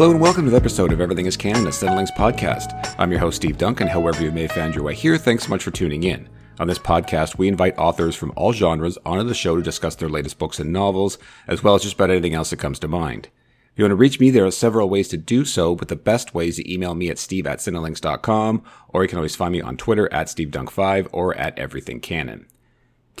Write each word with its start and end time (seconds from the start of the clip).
Hello 0.00 0.12
and 0.12 0.20
welcome 0.22 0.46
to 0.46 0.50
the 0.50 0.56
episode 0.56 0.92
of 0.92 1.00
Everything 1.02 1.26
is 1.26 1.36
Canon, 1.36 1.66
a 1.66 1.68
Cinelinks 1.68 2.16
podcast. 2.16 2.94
I'm 2.98 3.10
your 3.10 3.20
host, 3.20 3.36
Steve 3.36 3.58
Duncan. 3.58 3.86
However, 3.86 4.22
you 4.22 4.32
may 4.32 4.40
have 4.40 4.52
found 4.52 4.74
your 4.74 4.82
way 4.82 4.94
here, 4.94 5.18
thanks 5.18 5.44
so 5.44 5.50
much 5.50 5.62
for 5.62 5.70
tuning 5.70 6.04
in. 6.04 6.26
On 6.58 6.66
this 6.66 6.78
podcast, 6.78 7.36
we 7.36 7.48
invite 7.48 7.76
authors 7.76 8.16
from 8.16 8.32
all 8.34 8.54
genres 8.54 8.96
onto 9.04 9.24
the 9.24 9.34
show 9.34 9.56
to 9.56 9.62
discuss 9.62 9.94
their 9.96 10.08
latest 10.08 10.38
books 10.38 10.58
and 10.58 10.72
novels, 10.72 11.18
as 11.46 11.62
well 11.62 11.74
as 11.74 11.82
just 11.82 11.96
about 11.96 12.08
anything 12.08 12.32
else 12.32 12.48
that 12.48 12.56
comes 12.56 12.78
to 12.78 12.88
mind. 12.88 13.28
If 13.74 13.78
you 13.78 13.84
want 13.84 13.90
to 13.90 13.96
reach 13.96 14.18
me, 14.18 14.30
there 14.30 14.46
are 14.46 14.50
several 14.50 14.88
ways 14.88 15.08
to 15.08 15.18
do 15.18 15.44
so, 15.44 15.74
but 15.74 15.88
the 15.88 15.96
best 15.96 16.32
way 16.32 16.48
is 16.48 16.56
to 16.56 16.72
email 16.72 16.94
me 16.94 17.10
at 17.10 17.18
steve 17.18 17.46
at 17.46 17.58
cinelinks.com, 17.58 18.62
or 18.88 19.02
you 19.02 19.08
can 19.10 19.18
always 19.18 19.36
find 19.36 19.52
me 19.52 19.60
on 19.60 19.76
Twitter 19.76 20.10
at 20.14 20.28
stevedunk5 20.28 21.08
or 21.12 21.36
at 21.36 21.54
everythingcanon. 21.58 22.46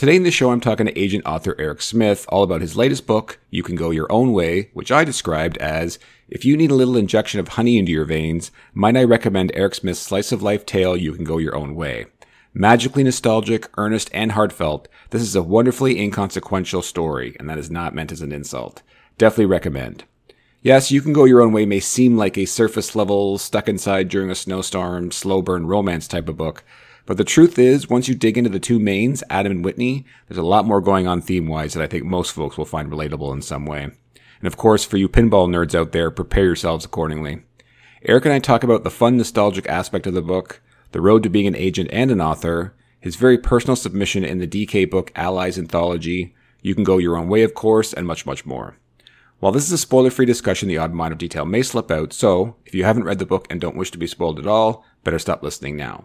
Today 0.00 0.16
in 0.16 0.22
the 0.22 0.30
show, 0.30 0.50
I'm 0.50 0.62
talking 0.62 0.86
to 0.86 0.98
agent 0.98 1.26
author 1.26 1.54
Eric 1.58 1.82
Smith 1.82 2.24
all 2.30 2.42
about 2.42 2.62
his 2.62 2.74
latest 2.74 3.06
book, 3.06 3.38
You 3.50 3.62
Can 3.62 3.76
Go 3.76 3.90
Your 3.90 4.10
Own 4.10 4.32
Way, 4.32 4.70
which 4.72 4.90
I 4.90 5.04
described 5.04 5.58
as 5.58 5.98
If 6.26 6.42
you 6.42 6.56
need 6.56 6.70
a 6.70 6.74
little 6.74 6.96
injection 6.96 7.38
of 7.38 7.48
honey 7.48 7.76
into 7.76 7.92
your 7.92 8.06
veins, 8.06 8.50
might 8.72 8.96
I 8.96 9.04
recommend 9.04 9.52
Eric 9.52 9.74
Smith's 9.74 10.00
slice 10.00 10.32
of 10.32 10.40
life 10.42 10.64
tale, 10.64 10.96
You 10.96 11.12
Can 11.12 11.24
Go 11.24 11.36
Your 11.36 11.54
Own 11.54 11.74
Way. 11.74 12.06
Magically 12.54 13.04
nostalgic, 13.04 13.68
earnest, 13.76 14.08
and 14.14 14.32
heartfelt, 14.32 14.88
this 15.10 15.20
is 15.20 15.36
a 15.36 15.42
wonderfully 15.42 16.00
inconsequential 16.00 16.80
story, 16.80 17.36
and 17.38 17.46
that 17.50 17.58
is 17.58 17.70
not 17.70 17.94
meant 17.94 18.10
as 18.10 18.22
an 18.22 18.32
insult. 18.32 18.80
Definitely 19.18 19.44
recommend. 19.44 20.04
Yes, 20.62 20.90
You 20.90 21.02
Can 21.02 21.12
Go 21.12 21.26
Your 21.26 21.42
Own 21.42 21.52
Way 21.52 21.66
may 21.66 21.80
seem 21.80 22.16
like 22.16 22.38
a 22.38 22.46
surface 22.46 22.96
level, 22.96 23.36
stuck 23.36 23.68
inside 23.68 24.08
during 24.08 24.30
a 24.30 24.34
snowstorm, 24.34 25.10
slow 25.10 25.42
burn 25.42 25.66
romance 25.66 26.08
type 26.08 26.30
of 26.30 26.38
book, 26.38 26.64
but 27.06 27.16
the 27.16 27.24
truth 27.24 27.58
is, 27.58 27.88
once 27.88 28.08
you 28.08 28.14
dig 28.14 28.38
into 28.38 28.50
the 28.50 28.60
two 28.60 28.78
mains, 28.78 29.24
Adam 29.30 29.52
and 29.52 29.64
Whitney, 29.64 30.04
there's 30.28 30.38
a 30.38 30.42
lot 30.42 30.64
more 30.64 30.80
going 30.80 31.06
on 31.06 31.20
theme 31.20 31.46
wise 31.46 31.74
that 31.74 31.82
I 31.82 31.86
think 31.86 32.04
most 32.04 32.32
folks 32.32 32.56
will 32.56 32.64
find 32.64 32.90
relatable 32.90 33.32
in 33.32 33.42
some 33.42 33.66
way. 33.66 33.84
And 33.84 34.46
of 34.46 34.56
course, 34.56 34.84
for 34.84 34.96
you 34.96 35.08
pinball 35.08 35.48
nerds 35.48 35.74
out 35.74 35.92
there, 35.92 36.10
prepare 36.10 36.44
yourselves 36.44 36.84
accordingly. 36.84 37.42
Eric 38.02 38.24
and 38.24 38.34
I 38.34 38.38
talk 38.38 38.64
about 38.64 38.84
the 38.84 38.90
fun, 38.90 39.16
nostalgic 39.16 39.68
aspect 39.68 40.06
of 40.06 40.14
the 40.14 40.22
book, 40.22 40.62
the 40.92 41.00
road 41.00 41.22
to 41.22 41.28
being 41.28 41.46
an 41.46 41.56
agent 41.56 41.90
and 41.92 42.10
an 42.10 42.20
author, 42.20 42.74
his 43.00 43.16
very 43.16 43.38
personal 43.38 43.76
submission 43.76 44.24
in 44.24 44.38
the 44.38 44.46
DK 44.46 44.90
book 44.90 45.12
Allies 45.14 45.58
Anthology, 45.58 46.34
You 46.62 46.74
Can 46.74 46.84
Go 46.84 46.98
Your 46.98 47.16
Own 47.16 47.28
Way, 47.28 47.42
of 47.42 47.54
course, 47.54 47.92
and 47.92 48.06
much, 48.06 48.24
much 48.24 48.46
more. 48.46 48.76
While 49.40 49.52
this 49.52 49.64
is 49.64 49.72
a 49.72 49.78
spoiler 49.78 50.10
free 50.10 50.26
discussion, 50.26 50.68
the 50.68 50.76
odd 50.76 50.94
of 50.94 51.18
detail 51.18 51.46
may 51.46 51.62
slip 51.62 51.90
out, 51.90 52.12
so 52.12 52.56
if 52.66 52.74
you 52.74 52.84
haven't 52.84 53.04
read 53.04 53.18
the 53.18 53.26
book 53.26 53.46
and 53.48 53.58
don't 53.58 53.76
wish 53.76 53.90
to 53.92 53.98
be 53.98 54.06
spoiled 54.06 54.38
at 54.38 54.46
all, 54.46 54.84
better 55.02 55.18
stop 55.18 55.42
listening 55.42 55.76
now. 55.76 56.04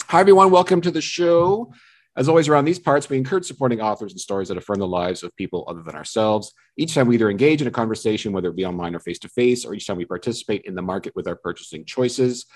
Hi, 0.00 0.20
everyone. 0.20 0.50
Welcome 0.50 0.80
to 0.82 0.90
the 0.90 1.00
show. 1.00 1.72
As 2.16 2.28
always, 2.28 2.48
around 2.48 2.64
these 2.64 2.78
parts, 2.78 3.08
we 3.08 3.16
encourage 3.16 3.44
supporting 3.44 3.80
authors 3.80 4.12
and 4.12 4.20
stories 4.20 4.48
that 4.48 4.56
affirm 4.56 4.78
the 4.78 4.86
lives 4.86 5.22
of 5.22 5.34
people 5.36 5.64
other 5.68 5.82
than 5.82 5.94
ourselves. 5.94 6.52
Each 6.76 6.94
time 6.94 7.08
we 7.08 7.14
either 7.14 7.30
engage 7.30 7.62
in 7.62 7.68
a 7.68 7.70
conversation, 7.70 8.32
whether 8.32 8.48
it 8.48 8.56
be 8.56 8.66
online 8.66 8.94
or 8.94 9.00
face 9.00 9.18
to 9.20 9.28
face, 9.28 9.64
or 9.64 9.74
each 9.74 9.86
time 9.86 9.96
we 9.96 10.04
participate 10.04 10.62
in 10.64 10.74
the 10.74 10.82
market 10.82 11.14
with 11.14 11.28
our 11.28 11.36
purchasing 11.36 11.84
choices. 11.84 12.46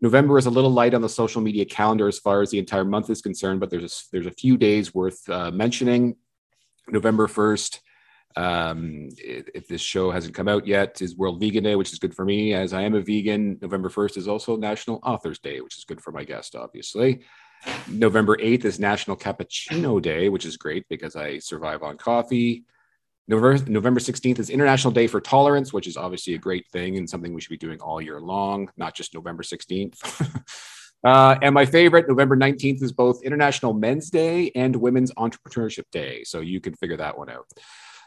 November 0.00 0.38
is 0.38 0.46
a 0.46 0.50
little 0.50 0.70
light 0.70 0.94
on 0.94 1.02
the 1.02 1.08
social 1.08 1.40
media 1.40 1.64
calendar 1.64 2.08
as 2.08 2.18
far 2.18 2.42
as 2.42 2.50
the 2.50 2.58
entire 2.58 2.84
month 2.84 3.08
is 3.10 3.22
concerned, 3.22 3.60
but 3.60 3.70
there's 3.70 3.84
a, 3.84 4.04
there's 4.12 4.26
a 4.26 4.30
few 4.30 4.56
days 4.56 4.94
worth 4.94 5.28
uh, 5.28 5.50
mentioning. 5.50 6.16
November 6.88 7.26
1st 7.26 7.80
um, 8.36 9.08
if 9.18 9.68
this 9.68 9.80
show 9.80 10.10
hasn't 10.10 10.34
come 10.34 10.48
out 10.48 10.66
yet, 10.66 11.00
is 11.00 11.16
World 11.16 11.40
Vegan 11.40 11.64
Day, 11.64 11.76
which 11.76 11.92
is 11.92 11.98
good 11.98 12.14
for 12.14 12.24
me 12.24 12.52
as 12.54 12.72
I 12.72 12.82
am 12.82 12.94
a 12.94 13.00
vegan. 13.00 13.58
November 13.62 13.88
1st 13.88 14.16
is 14.16 14.28
also 14.28 14.56
National 14.56 15.00
Authors 15.04 15.38
Day, 15.38 15.60
which 15.60 15.78
is 15.78 15.84
good 15.84 16.00
for 16.00 16.10
my 16.10 16.24
guest, 16.24 16.56
obviously. 16.56 17.22
November 17.88 18.36
8th 18.36 18.64
is 18.64 18.80
National 18.80 19.16
Cappuccino 19.16 20.02
Day, 20.02 20.28
which 20.28 20.44
is 20.44 20.56
great 20.56 20.84
because 20.88 21.16
I 21.16 21.38
survive 21.38 21.82
on 21.82 21.96
coffee. 21.96 22.64
November, 23.26 23.70
November 23.70 24.00
16th 24.00 24.38
is 24.38 24.50
International 24.50 24.92
Day 24.92 25.06
for 25.06 25.20
Tolerance, 25.20 25.72
which 25.72 25.86
is 25.86 25.96
obviously 25.96 26.34
a 26.34 26.38
great 26.38 26.66
thing 26.68 26.98
and 26.98 27.08
something 27.08 27.32
we 27.32 27.40
should 27.40 27.50
be 27.50 27.56
doing 27.56 27.80
all 27.80 28.02
year 28.02 28.20
long, 28.20 28.68
not 28.76 28.94
just 28.94 29.14
November 29.14 29.42
16th. 29.42 30.42
uh, 31.04 31.36
and 31.40 31.54
my 31.54 31.64
favorite, 31.64 32.06
November 32.06 32.36
19th, 32.36 32.82
is 32.82 32.92
both 32.92 33.22
International 33.22 33.72
Men's 33.72 34.10
Day 34.10 34.50
and 34.54 34.76
Women's 34.76 35.12
Entrepreneurship 35.12 35.84
Day. 35.90 36.22
So 36.24 36.40
you 36.40 36.60
can 36.60 36.74
figure 36.74 36.98
that 36.98 37.16
one 37.16 37.30
out. 37.30 37.46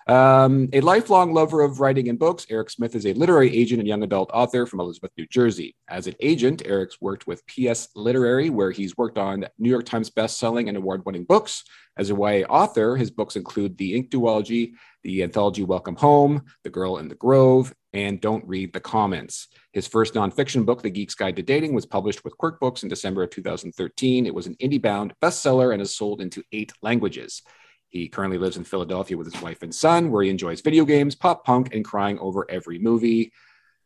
Um, 0.07 0.69
a 0.71 0.79
lifelong 0.79 1.33
lover 1.33 1.61
of 1.61 1.81
writing 1.81 2.07
and 2.07 2.17
books, 2.17 2.47
Eric 2.49 2.69
Smith 2.69 2.95
is 2.95 3.05
a 3.05 3.13
literary 3.13 3.53
agent 3.53 3.79
and 3.79 3.87
young 3.87 4.03
adult 4.03 4.31
author 4.33 4.65
from 4.65 4.79
Elizabeth, 4.79 5.11
New 5.17 5.27
Jersey. 5.27 5.75
As 5.89 6.07
an 6.07 6.15
agent, 6.21 6.61
Eric's 6.65 7.01
worked 7.01 7.27
with 7.27 7.43
PS 7.47 7.89
Literary, 7.93 8.49
where 8.49 8.71
he's 8.71 8.95
worked 8.95 9.17
on 9.17 9.45
New 9.59 9.69
York 9.69 9.85
Times 9.85 10.09
best-selling 10.09 10.69
and 10.69 10.77
award-winning 10.77 11.25
books. 11.25 11.65
As 11.97 12.09
a 12.09 12.13
YA 12.13 12.45
author, 12.47 12.95
his 12.95 13.11
books 13.11 13.35
include 13.35 13.77
The 13.77 13.95
Ink 13.95 14.09
Duology, 14.09 14.75
the 15.03 15.23
anthology 15.23 15.63
Welcome 15.63 15.97
Home, 15.97 16.45
The 16.63 16.69
Girl 16.69 16.99
in 16.99 17.09
the 17.09 17.15
Grove, 17.15 17.73
and 17.91 18.21
Don't 18.21 18.47
Read 18.47 18.71
the 18.71 18.79
Comments. 18.79 19.47
His 19.73 19.87
first 19.87 20.13
nonfiction 20.13 20.65
book, 20.65 20.81
The 20.81 20.91
Geek's 20.91 21.15
Guide 21.15 21.35
to 21.35 21.43
Dating, 21.43 21.73
was 21.73 21.85
published 21.85 22.23
with 22.23 22.37
Quirk 22.37 22.61
Books 22.61 22.83
in 22.83 22.87
December 22.87 23.23
of 23.23 23.31
2013. 23.31 24.25
It 24.25 24.33
was 24.33 24.47
an 24.47 24.55
indie-bound 24.55 25.15
bestseller 25.21 25.73
and 25.73 25.81
is 25.81 25.97
sold 25.97 26.21
into 26.21 26.43
eight 26.53 26.71
languages. 26.81 27.41
He 27.89 28.09
currently 28.09 28.37
lives 28.37 28.57
in 28.57 28.63
Philadelphia 28.63 29.17
with 29.17 29.31
his 29.31 29.41
wife 29.41 29.63
and 29.63 29.73
son, 29.73 30.11
where 30.11 30.23
he 30.23 30.29
enjoys 30.29 30.61
video 30.61 30.85
games, 30.85 31.15
pop 31.15 31.45
punk, 31.45 31.73
and 31.73 31.85
crying 31.85 32.19
over 32.19 32.49
every 32.49 32.79
movie. 32.79 33.31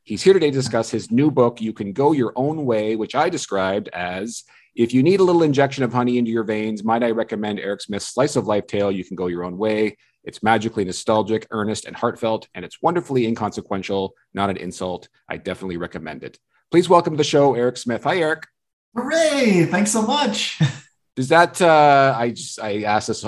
He's 0.04 0.24
here 0.24 0.34
today 0.34 0.50
to 0.50 0.58
discuss 0.58 0.90
his 0.90 1.12
new 1.12 1.30
book, 1.30 1.62
You 1.62 1.74
Can 1.74 1.94
Go 1.94 2.12
Your 2.12 2.34
Own 2.36 2.66
Way, 2.66 2.96
which 2.96 3.14
I 3.14 3.30
described 3.30 3.90
as 3.90 4.44
if 4.76 4.94
you 4.94 5.04
need 5.04 5.20
a 5.20 5.24
little 5.24 5.44
injection 5.44 5.84
of 5.84 5.94
honey 5.94 6.18
into 6.18 6.32
your 6.32 6.44
veins, 6.44 6.84
might 6.84 7.04
I 7.04 7.12
recommend 7.12 7.60
Eric 7.60 7.82
Smith's 7.82 8.08
Slice 8.08 8.36
of 8.36 8.48
Life 8.48 8.68
tale, 8.68 8.92
You 8.92 9.04
Can 9.04 9.16
Go 9.16 9.28
Your 9.28 9.44
Own 9.44 9.58
Way. 9.58 9.98
It's 10.24 10.42
magically 10.42 10.86
nostalgic, 10.86 11.46
earnest, 11.52 11.86
and 11.86 11.96
heartfelt, 11.96 12.48
and 12.56 12.64
it's 12.64 12.82
wonderfully 12.82 13.26
inconsequential, 13.26 14.14
not 14.34 14.50
an 14.50 14.58
insult. 14.58 15.10
I 15.28 15.38
definitely 15.38 15.78
recommend 15.78 16.24
it. 16.24 16.40
Please 16.72 16.88
welcome 16.88 17.14
to 17.14 17.18
the 17.18 17.24
show, 17.24 17.54
Eric 17.54 17.78
Smith. 17.78 18.04
Hi, 18.06 18.18
Eric. 18.18 18.48
Hooray! 18.96 19.66
Thanks 19.66 19.92
so 19.92 20.02
much. 20.04 20.60
Does 21.16 21.28
that 21.28 21.62
uh, 21.62 22.16
I 22.18 22.30
just 22.30 22.60
I 22.60 22.84
asked 22.84 23.10
this 23.10 23.26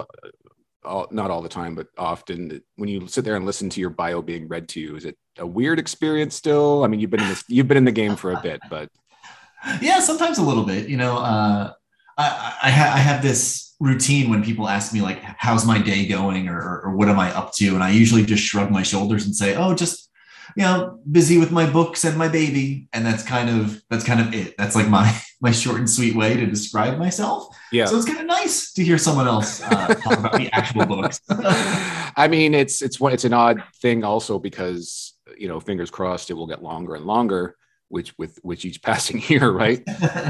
all, 0.85 1.07
not 1.11 1.31
all 1.31 1.41
the 1.41 1.49
time, 1.49 1.75
but 1.75 1.87
often 1.97 2.61
when 2.75 2.89
you 2.89 3.07
sit 3.07 3.25
there 3.25 3.35
and 3.35 3.45
listen 3.45 3.69
to 3.71 3.81
your 3.81 3.89
bio 3.89 4.21
being 4.21 4.47
read 4.47 4.67
to 4.69 4.79
you, 4.79 4.95
is 4.95 5.05
it 5.05 5.17
a 5.37 5.45
weird 5.45 5.79
experience 5.79 6.35
still? 6.35 6.83
I 6.83 6.87
mean, 6.87 6.99
you've 6.99 7.09
been 7.09 7.21
in 7.21 7.29
this, 7.29 7.43
you've 7.47 7.67
been 7.67 7.77
in 7.77 7.85
the 7.85 7.91
game 7.91 8.15
for 8.15 8.31
a 8.31 8.41
bit, 8.41 8.61
but 8.69 8.89
yeah, 9.81 9.99
sometimes 9.99 10.37
a 10.37 10.43
little 10.43 10.65
bit. 10.65 10.87
You 10.87 10.97
know, 10.97 11.17
uh, 11.17 11.73
I 12.17 12.57
I, 12.63 12.69
ha- 12.69 12.93
I, 12.95 12.99
have 12.99 13.21
this 13.21 13.75
routine 13.79 14.29
when 14.29 14.43
people 14.43 14.67
ask 14.67 14.93
me 14.93 15.01
like, 15.01 15.19
"How's 15.21 15.65
my 15.65 15.81
day 15.81 16.05
going?" 16.05 16.47
or, 16.47 16.81
or 16.81 16.95
"What 16.95 17.09
am 17.09 17.19
I 17.19 17.33
up 17.35 17.53
to?" 17.55 17.73
and 17.73 17.83
I 17.83 17.91
usually 17.91 18.25
just 18.25 18.43
shrug 18.43 18.71
my 18.71 18.83
shoulders 18.83 19.25
and 19.25 19.35
say, 19.35 19.55
"Oh, 19.55 19.73
just 19.73 20.09
you 20.55 20.63
know, 20.63 20.99
busy 21.09 21.37
with 21.37 21.51
my 21.51 21.69
books 21.69 22.03
and 22.03 22.17
my 22.17 22.27
baby," 22.27 22.87
and 22.93 23.05
that's 23.05 23.23
kind 23.23 23.49
of 23.49 23.81
that's 23.89 24.03
kind 24.03 24.19
of 24.19 24.33
it. 24.33 24.55
That's 24.57 24.75
like 24.75 24.89
my 24.89 25.19
my 25.41 25.51
short 25.51 25.77
and 25.77 25.89
sweet 25.89 26.15
way 26.15 26.35
to 26.35 26.45
describe 26.45 26.97
myself. 26.97 27.55
Yeah. 27.71 27.85
So 27.85 27.97
it's 27.97 28.05
kind 28.05 28.19
of 28.19 28.25
nice 28.25 28.71
to 28.73 28.83
hear 28.83 28.97
someone 28.97 29.27
else 29.27 29.61
uh, 29.61 29.87
talk 29.95 30.19
about 30.19 30.33
the 30.33 30.49
actual 30.53 30.85
books. 30.85 31.19
I 31.29 32.27
mean, 32.29 32.53
it's 32.53 32.81
it's 32.81 32.99
what 32.99 33.13
it's 33.13 33.25
an 33.25 33.33
odd 33.33 33.63
thing 33.81 34.03
also 34.03 34.39
because 34.39 35.13
you 35.37 35.47
know, 35.47 35.59
fingers 35.59 35.89
crossed, 35.89 36.29
it 36.29 36.33
will 36.33 36.47
get 36.47 36.63
longer 36.63 36.95
and 36.95 37.05
longer. 37.05 37.55
Which 37.89 38.17
with 38.17 38.39
which 38.41 38.65
each 38.65 38.81
passing 38.81 39.21
year, 39.27 39.51
right? 39.51 39.83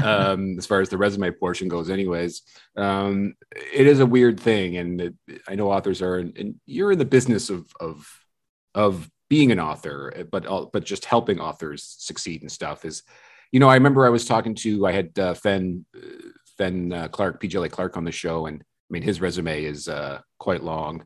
um, 0.04 0.58
as 0.58 0.66
far 0.66 0.82
as 0.82 0.90
the 0.90 0.98
resume 0.98 1.30
portion 1.30 1.68
goes, 1.68 1.88
anyways, 1.88 2.42
um, 2.76 3.34
it 3.72 3.86
is 3.86 4.00
a 4.00 4.06
weird 4.06 4.38
thing, 4.38 4.76
and 4.76 5.00
it, 5.00 5.14
I 5.48 5.54
know 5.54 5.70
authors 5.70 6.02
are, 6.02 6.16
and 6.16 6.56
you're 6.66 6.92
in 6.92 6.98
the 6.98 7.06
business 7.06 7.48
of 7.48 7.66
of 7.80 8.06
of 8.74 9.10
being 9.34 9.50
an 9.50 9.58
author, 9.58 10.26
but 10.30 10.44
but 10.72 10.84
just 10.84 11.04
helping 11.04 11.40
authors 11.40 11.96
succeed 11.98 12.42
and 12.42 12.52
stuff 12.52 12.84
is 12.84 13.02
you 13.54 13.60
know, 13.60 13.68
I 13.68 13.74
remember 13.74 14.04
I 14.04 14.10
was 14.10 14.26
talking 14.26 14.54
to 14.56 14.86
I 14.86 14.92
had 14.92 15.18
uh, 15.18 15.34
Fen 15.34 15.84
Fen 16.58 16.92
uh, 16.92 17.08
Clark, 17.08 17.40
PJ 17.40 17.70
Clark 17.70 17.96
on 17.96 18.04
the 18.04 18.12
show, 18.12 18.46
and 18.46 18.60
I 18.60 18.90
mean 18.90 19.02
his 19.02 19.20
resume 19.20 19.64
is 19.64 19.88
uh, 19.88 20.20
quite 20.38 20.62
long, 20.62 21.04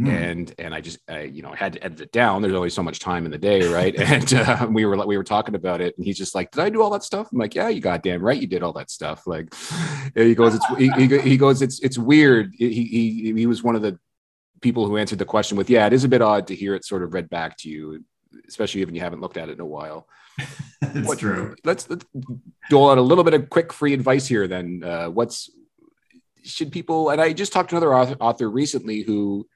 mm. 0.00 0.08
and 0.08 0.54
and 0.58 0.74
I 0.74 0.80
just 0.82 0.98
I, 1.08 1.22
you 1.22 1.42
know 1.42 1.50
I 1.50 1.56
had 1.56 1.72
to 1.74 1.84
edit 1.84 2.00
it 2.00 2.12
down. 2.12 2.42
There's 2.42 2.54
only 2.54 2.70
so 2.70 2.82
much 2.82 3.00
time 3.00 3.24
in 3.24 3.30
the 3.30 3.38
day, 3.38 3.66
right? 3.72 3.94
and 4.16 4.32
uh, 4.34 4.66
we 4.70 4.84
were 4.84 4.96
we 5.06 5.16
were 5.16 5.24
talking 5.24 5.54
about 5.54 5.80
it, 5.80 5.94
and 5.96 6.04
he's 6.04 6.18
just 6.18 6.34
like, 6.34 6.50
"Did 6.50 6.62
I 6.62 6.68
do 6.68 6.82
all 6.82 6.90
that 6.90 7.04
stuff?" 7.04 7.28
I'm 7.32 7.38
like, 7.38 7.54
"Yeah, 7.54 7.68
you 7.68 7.80
goddamn 7.80 8.22
right, 8.22 8.40
you 8.40 8.46
did 8.46 8.62
all 8.62 8.74
that 8.74 8.90
stuff." 8.90 9.26
Like, 9.26 9.54
he 10.14 10.34
goes, 10.34 10.56
"It's 10.56 10.66
he, 10.76 10.90
he 11.20 11.36
goes, 11.38 11.62
it's 11.62 11.80
it's 11.80 11.98
weird." 11.98 12.54
He 12.58 12.70
he 12.70 13.32
he 13.34 13.46
was 13.46 13.62
one 13.62 13.76
of 13.76 13.82
the 13.82 13.98
people 14.60 14.86
who 14.86 14.96
answered 14.96 15.18
the 15.18 15.24
question 15.24 15.56
with, 15.56 15.70
"Yeah, 15.70 15.86
it 15.86 15.92
is 15.92 16.04
a 16.04 16.08
bit 16.08 16.22
odd 16.22 16.46
to 16.48 16.54
hear 16.54 16.74
it 16.74 16.84
sort 16.84 17.02
of 17.02 17.14
read 17.14 17.28
back 17.28 17.56
to 17.58 17.68
you, 17.68 18.04
especially 18.46 18.82
if 18.82 18.90
you 18.90 19.00
haven't 19.00 19.20
looked 19.20 19.36
at 19.36 19.48
it 19.48 19.52
in 19.52 19.60
a 19.60 19.66
while." 19.66 20.08
It's 20.80 21.06
what, 21.06 21.18
true. 21.18 21.54
Let's, 21.64 21.90
let's 21.90 22.06
dole 22.70 22.90
out 22.90 22.98
a 22.98 23.02
little 23.02 23.24
bit 23.24 23.34
of 23.34 23.50
quick 23.50 23.72
free 23.72 23.92
advice 23.92 24.26
here. 24.26 24.46
Then, 24.46 24.82
uh, 24.82 25.08
what's 25.08 25.50
should 26.44 26.72
people? 26.72 27.10
And 27.10 27.20
I 27.20 27.32
just 27.32 27.52
talked 27.52 27.70
to 27.70 27.76
another 27.76 27.94
author, 27.94 28.16
author 28.20 28.48
recently 28.48 29.02
who 29.02 29.46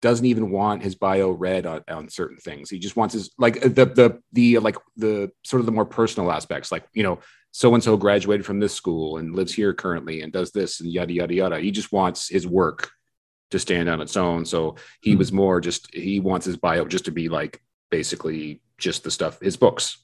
doesn't 0.00 0.26
even 0.26 0.50
want 0.50 0.82
his 0.82 0.94
bio 0.94 1.30
read 1.30 1.66
on, 1.66 1.82
on, 1.88 2.08
certain 2.08 2.36
things. 2.36 2.70
He 2.70 2.78
just 2.78 2.94
wants 2.96 3.14
his 3.14 3.30
like 3.38 3.60
the 3.60 3.86
the 3.86 4.20
the 4.32 4.58
like 4.58 4.76
the 4.96 5.32
sort 5.44 5.60
of 5.60 5.66
the 5.66 5.72
more 5.72 5.86
personal 5.86 6.30
aspects, 6.30 6.70
like 6.70 6.84
you 6.92 7.02
know, 7.02 7.20
so 7.52 7.72
and 7.74 7.82
so 7.82 7.96
graduated 7.96 8.44
from 8.44 8.60
this 8.60 8.74
school 8.74 9.16
and 9.16 9.34
lives 9.34 9.54
here 9.54 9.72
currently 9.72 10.20
and 10.20 10.32
does 10.32 10.50
this 10.50 10.80
and 10.80 10.92
yada 10.92 11.12
yada 11.12 11.34
yada. 11.34 11.60
He 11.60 11.70
just 11.70 11.92
wants 11.92 12.28
his 12.28 12.46
work 12.46 12.90
to 13.50 13.58
stand 13.58 13.88
on 13.88 14.00
its 14.00 14.16
own. 14.16 14.44
So 14.44 14.76
he 15.00 15.10
mm-hmm. 15.10 15.18
was 15.18 15.32
more 15.32 15.60
just 15.60 15.92
he 15.94 16.20
wants 16.20 16.46
his 16.46 16.56
bio 16.56 16.84
just 16.84 17.04
to 17.06 17.10
be 17.10 17.28
like 17.28 17.62
basically 17.90 18.60
just 18.78 19.04
the 19.04 19.10
stuff 19.10 19.40
his 19.40 19.56
books. 19.56 19.98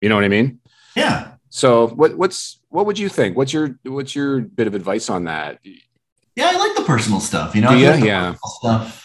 You 0.00 0.08
know 0.08 0.16
what 0.16 0.24
I 0.24 0.28
mean? 0.28 0.60
Yeah. 0.96 1.34
So 1.48 1.88
what 1.88 2.16
what's 2.16 2.60
what 2.68 2.86
would 2.86 2.98
you 2.98 3.08
think? 3.08 3.36
What's 3.36 3.52
your 3.52 3.78
what's 3.84 4.14
your 4.14 4.40
bit 4.40 4.66
of 4.66 4.74
advice 4.74 5.08
on 5.08 5.24
that? 5.24 5.60
Yeah, 6.36 6.50
I 6.52 6.56
like 6.56 6.76
the 6.76 6.82
personal 6.82 7.20
stuff. 7.20 7.54
You 7.54 7.62
know, 7.62 7.70
Do 7.70 7.78
you? 7.78 7.88
I 7.88 7.92
feel 7.92 7.94
like 7.94 8.00
the 8.00 8.06
Yeah. 8.06 8.34
stuff. 8.58 9.00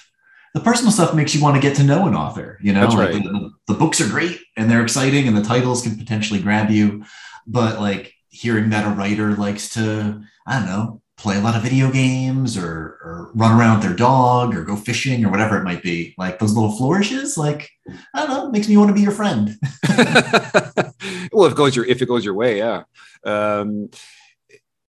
The 0.56 0.62
personal 0.62 0.92
stuff 0.92 1.14
makes 1.14 1.36
you 1.36 1.44
want 1.44 1.56
to 1.56 1.62
get 1.62 1.76
to 1.78 1.84
know 1.84 2.08
an 2.08 2.16
author. 2.16 2.58
You 2.60 2.74
know, 2.74 2.88
like 2.88 3.14
right. 3.14 3.24
the, 3.24 3.52
the 3.68 3.76
books 3.76 4.02
are 4.02 4.10
great 4.10 4.40
and 4.58 4.70
they're 4.70 4.82
exciting, 4.82 5.28
and 5.28 5.38
the 5.38 5.44
titles 5.44 5.84
can 5.84 5.96
potentially 5.96 6.42
grab 6.42 6.72
you. 6.72 7.06
But 7.46 7.80
like 7.80 8.14
hearing 8.30 8.72
that 8.72 8.88
a 8.88 8.96
writer 8.96 9.36
likes 9.36 9.70
to, 9.76 10.24
I 10.48 10.60
don't 10.60 10.66
know, 10.66 11.02
play 11.20 11.38
a 11.38 11.42
lot 11.42 11.56
of 11.56 11.62
video 11.62 11.92
games 11.92 12.58
or 12.58 12.98
or 13.04 13.32
run 13.36 13.60
around 13.60 13.80
with 13.80 13.88
their 13.88 13.96
dog 13.96 14.56
or 14.56 14.64
go 14.64 14.76
fishing 14.76 15.26
or 15.26 15.30
whatever 15.30 15.58
it 15.58 15.64
might 15.64 15.84
be, 15.84 16.16
like 16.18 16.40
those 16.40 16.54
little 16.54 16.72
flourishes, 16.72 17.38
like 17.38 17.70
I 18.16 18.26
don't 18.26 18.30
know, 18.30 18.52
makes 18.52 18.70
me 18.70 18.78
want 18.78 18.90
to 18.90 18.94
be 18.94 19.02
your 19.02 19.12
friend. 19.12 19.56
well, 21.32 21.46
if 21.46 21.52
it 21.52 21.58
goes 21.58 21.76
your 21.76 21.86
if 21.86 22.02
it 22.02 22.08
goes 22.08 22.24
your 22.24 22.34
way, 22.34 22.58
yeah. 22.58 22.84
Um, 23.26 23.90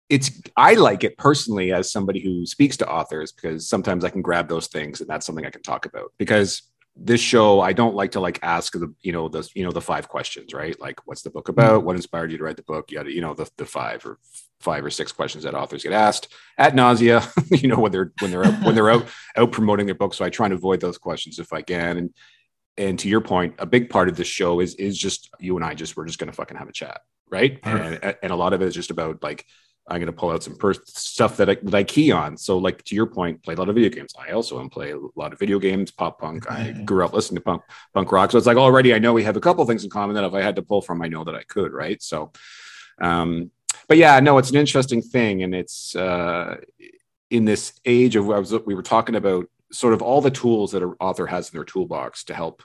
it's 0.08 0.42
I 0.56 0.74
like 0.74 1.04
it 1.04 1.18
personally 1.18 1.72
as 1.72 1.92
somebody 1.92 2.20
who 2.20 2.46
speaks 2.46 2.78
to 2.78 2.90
authors 2.90 3.32
because 3.32 3.68
sometimes 3.68 4.04
I 4.04 4.10
can 4.10 4.22
grab 4.22 4.48
those 4.50 4.68
things 4.68 5.02
and 5.02 5.10
that's 5.10 5.26
something 5.26 5.46
I 5.46 5.52
can 5.52 5.64
talk 5.64 5.86
about. 5.86 6.14
Because 6.18 6.64
this 6.96 7.22
show 7.22 7.62
I 7.62 7.74
don't 7.74 7.96
like 7.96 8.12
to 8.12 8.20
like 8.20 8.40
ask 8.44 8.74
the 8.74 8.94
you 9.02 9.14
know 9.14 9.30
the 9.30 9.50
you 9.56 9.64
know 9.64 9.72
the 9.72 9.82
five 9.82 10.10
questions 10.10 10.54
right? 10.54 10.80
Like 10.80 11.08
what's 11.08 11.24
the 11.24 11.30
book 11.32 11.50
about? 11.50 11.84
What 11.84 11.96
inspired 11.96 12.32
you 12.32 12.38
to 12.38 12.44
write 12.44 12.58
the 12.58 12.64
book? 12.64 12.92
You 12.92 12.98
got 12.98 13.12
you 13.12 13.22
know 13.22 13.34
the 13.34 13.50
the 13.58 13.66
five 13.66 14.06
or 14.06 14.20
five 14.60 14.84
or 14.84 14.90
six 14.90 15.12
questions 15.12 15.44
that 15.44 15.56
authors 15.56 15.84
get 15.84 15.94
asked 15.94 16.34
at 16.58 16.76
nausea 16.76 17.26
you 17.52 17.68
know 17.68 17.80
when 17.80 17.92
they're 17.92 18.12
when 18.20 18.32
they're 18.32 18.46
out, 18.46 18.64
when 18.64 18.76
they're 18.76 18.90
out 18.90 19.08
out 19.38 19.52
promoting 19.52 19.86
their 19.86 19.96
book 19.96 20.14
so 20.14 20.26
I 20.26 20.30
try 20.30 20.46
and 20.46 20.54
avoid 20.54 20.82
those 20.82 20.98
questions 20.98 21.40
if 21.40 21.54
I 21.54 21.62
can 21.62 21.98
and 21.98 22.14
and 22.78 23.00
to 23.00 23.10
your 23.10 23.22
point 23.22 23.56
a 23.60 23.66
big 23.66 23.90
part 23.90 24.10
of 24.10 24.18
this 24.18 24.28
show 24.28 24.60
is 24.60 24.76
is 24.76 24.98
just 24.98 25.30
you 25.40 25.56
and 25.56 25.66
I 25.66 25.74
just 25.74 25.96
we're 25.96 26.06
just 26.06 26.20
gonna 26.20 26.34
fucking 26.34 26.58
have 26.58 26.70
a 26.70 26.74
chat 26.74 27.02
right 27.30 27.60
and, 27.64 28.16
and 28.24 28.32
a 28.32 28.36
lot 28.36 28.54
of 28.54 28.62
it 28.62 28.68
is 28.68 28.76
just 28.76 28.92
about 28.92 29.24
like 29.24 29.46
I'm 29.90 29.98
going 29.98 30.08
to 30.08 30.14
pull 30.14 30.30
out 30.30 30.44
some 30.44 30.56
per- 30.56 30.74
stuff 30.74 31.38
that 31.38 31.50
I, 31.50 31.56
that 31.64 31.74
I 31.74 31.84
key 31.84 32.12
on. 32.12 32.38
So, 32.38 32.58
like 32.58 32.84
to 32.84 32.96
your 32.96 33.08
point, 33.08 33.42
play 33.42 33.56
a 33.56 33.58
lot 33.58 33.70
of 33.70 33.76
video 33.76 33.90
games. 33.90 34.14
I 34.18 34.32
also 34.32 34.60
am 34.60 34.70
play 34.70 34.92
a 34.92 35.00
lot 35.16 35.34
of 35.34 35.40
video 35.40 35.58
games, 35.58 35.90
pop 35.90 36.20
punk. 36.20 36.50
I 36.50 36.72
grew 36.86 37.04
up 37.04 37.14
listening 37.14 37.38
to 37.38 37.42
punk 37.42 37.64
punk 37.94 38.12
rock, 38.12 38.32
so 38.32 38.38
it's 38.38 38.48
like 38.48 38.58
already 38.58 38.94
I 38.94 39.00
know 39.00 39.14
we 39.14 39.24
have 39.24 39.38
a 39.38 39.42
couple 39.42 39.66
things 39.66 39.84
in 39.84 39.90
common 39.90 40.16
that 40.16 40.24
if 40.24 40.34
I 40.34 40.42
had 40.42 40.56
to 40.58 40.62
pull 40.62 40.82
from, 40.82 41.02
I 41.02 41.08
know 41.08 41.24
that 41.24 41.36
I 41.36 41.44
could. 41.44 41.74
Right. 41.74 42.02
So, 42.04 42.32
um, 43.02 43.52
but 43.90 43.98
yeah, 43.98 44.20
no, 44.22 44.38
it's 44.38 44.50
an 44.50 44.56
interesting 44.56 45.02
thing, 45.02 45.44
and 45.44 45.54
it's 45.54 45.94
uh, 45.96 46.56
in 47.30 47.44
this 47.44 47.74
age 47.84 48.16
of 48.16 48.28
was 48.28 48.54
we 48.66 48.76
were 48.76 48.82
talking 48.82 49.16
about 49.16 49.50
sort 49.72 49.94
of 49.94 50.02
all 50.02 50.22
the 50.22 50.32
tools 50.32 50.72
that 50.72 50.82
an 50.82 50.96
author 51.02 51.28
has 51.28 51.50
in 51.50 51.58
their 51.58 51.66
toolbox 51.66 52.24
to 52.26 52.34
help, 52.34 52.64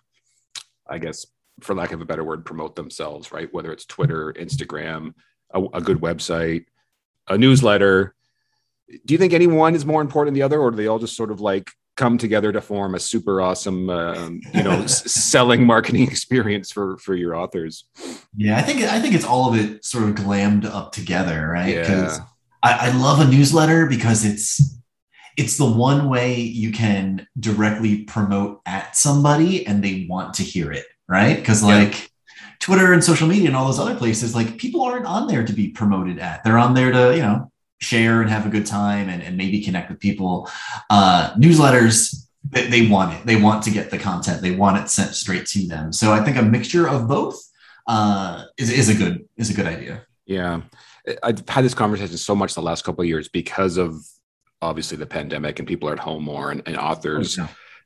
I 0.89 0.99
guess, 0.99 1.27
for 1.61 1.75
lack 1.75 1.91
of 1.91 2.01
a 2.01 2.05
better 2.05 2.23
word, 2.23 2.45
promote 2.45 2.77
themselves. 2.77 3.33
Right. 3.33 3.53
Whether 3.53 3.73
it's 3.73 3.85
Twitter, 3.85 4.33
Instagram, 4.33 5.15
a, 5.53 5.65
a 5.75 5.81
good 5.81 6.01
website 6.01 6.67
a 7.29 7.39
newsletter. 7.39 8.15
Do 8.89 9.15
you 9.15 9.19
think 9.19 9.33
any 9.33 9.47
one 9.47 9.75
is 9.75 9.87
more 9.87 10.03
important 10.03 10.29
than 10.29 10.41
the 10.41 10.45
other, 10.45 10.61
or 10.61 10.71
do 10.71 10.77
they 10.77 10.87
all 10.87 10.99
just 10.99 11.17
sort 11.17 11.31
of 11.31 11.41
like 11.41 11.71
come 11.97 12.19
together 12.19 12.51
to 12.53 12.61
form 12.61 12.95
a 12.95 13.01
super 13.01 13.41
awesome, 13.41 13.89
um, 13.89 14.41
you 14.53 14.63
know, 14.63 14.83
s- 14.83 15.11
selling 15.13 15.65
marketing 15.65 16.03
experience 16.11 16.71
for 16.73 16.99
for 16.99 17.15
your 17.15 17.35
authors? 17.37 17.85
Yeah, 18.37 18.57
I 18.57 18.63
think 18.63 18.83
I 18.83 19.01
think 19.01 19.15
it's 19.15 19.25
all 19.25 19.53
of 19.53 19.59
it 19.59 19.85
sort 19.85 20.05
of 20.05 20.15
glammed 20.17 20.65
up 20.65 20.93
together, 20.93 21.49
right? 21.49 21.77
Because 21.77 22.19
Yeah, 22.19 22.25
I, 22.63 22.89
I 22.89 22.97
love 22.97 23.21
a 23.21 23.27
newsletter 23.31 23.87
because 23.87 24.25
it's 24.25 24.79
it's 25.37 25.57
the 25.57 25.71
one 25.71 26.09
way 26.09 26.37
you 26.41 26.71
can 26.73 27.27
directly 27.39 28.03
promote 28.05 28.61
at 28.67 28.97
somebody 28.97 29.67
and 29.67 29.83
they 29.83 30.07
want 30.09 30.35
to 30.35 30.43
hear 30.45 30.71
it, 30.73 30.87
right? 31.09 31.37
Because 31.37 31.61
Yeah. 31.63 31.69
like 31.69 32.11
Twitter 32.61 32.93
and 32.93 33.03
social 33.03 33.27
media 33.29 33.49
and 33.49 33.57
all 33.57 33.67
those 33.67 33.81
other 33.81 33.97
places, 33.97 34.35
like 34.35 34.59
people 34.59 34.83
aren't 34.83 35.07
on 35.07 35.27
there 35.27 35.45
to 35.45 35.53
be 35.53 35.69
promoted 35.69 36.19
at. 36.21 36.45
They're 36.45 36.57
on 36.59 36.75
there 36.75 36.93
to, 36.93 37.15
you 37.17 37.23
know, 37.23 37.51
share 37.81 38.21
and 38.21 38.31
have 38.31 38.47
a 38.47 38.51
good 38.51 38.67
time 38.67 39.09
and, 39.09 39.23
and 39.23 39.37
maybe 39.37 39.61
connect 39.63 39.91
with 39.91 40.01
people. 40.01 40.49
Uh, 40.91 41.35
newsletters, 41.35 42.27
they, 42.49 42.67
they 42.67 42.87
want 42.87 43.15
it. 43.15 43.27
They 43.27 43.37
want 43.37 43.63
to 43.65 43.71
get 43.71 43.91
the 43.91 43.99
content. 43.99 44.43
They 44.43 44.55
want 44.55 44.79
it 44.79 44.89
sent 44.89 45.15
straight 45.15 45.47
to 45.47 45.67
them. 45.67 45.93
So 45.93 46.13
I 46.13 46.23
think 46.23 46.37
a 46.37 46.43
mixture 46.43 46.89
of 46.89 47.09
both 47.09 47.41
uh, 47.87 48.45
is, 48.57 48.71
is 48.71 48.89
a 48.89 48.95
good 48.95 49.29
is 49.37 49.51
a 49.51 49.55
good 49.55 49.67
idea. 49.67 50.07
yeah. 50.27 50.63
I've 51.23 51.47
had 51.49 51.65
this 51.67 51.75
conversation 51.75 52.17
so 52.17 52.35
much 52.35 52.55
the 52.55 52.63
last 52.63 52.83
couple 52.83 53.03
of 53.03 53.09
years 53.09 53.29
because 53.29 53.77
of 53.77 53.95
obviously 54.63 54.97
the 54.97 55.05
pandemic 55.05 55.59
and 55.59 55.69
people 55.69 55.87
are 55.91 55.93
at 55.93 55.99
home 55.99 56.25
more, 56.25 56.51
and, 56.51 56.63
and 56.65 56.79
authors 56.79 57.39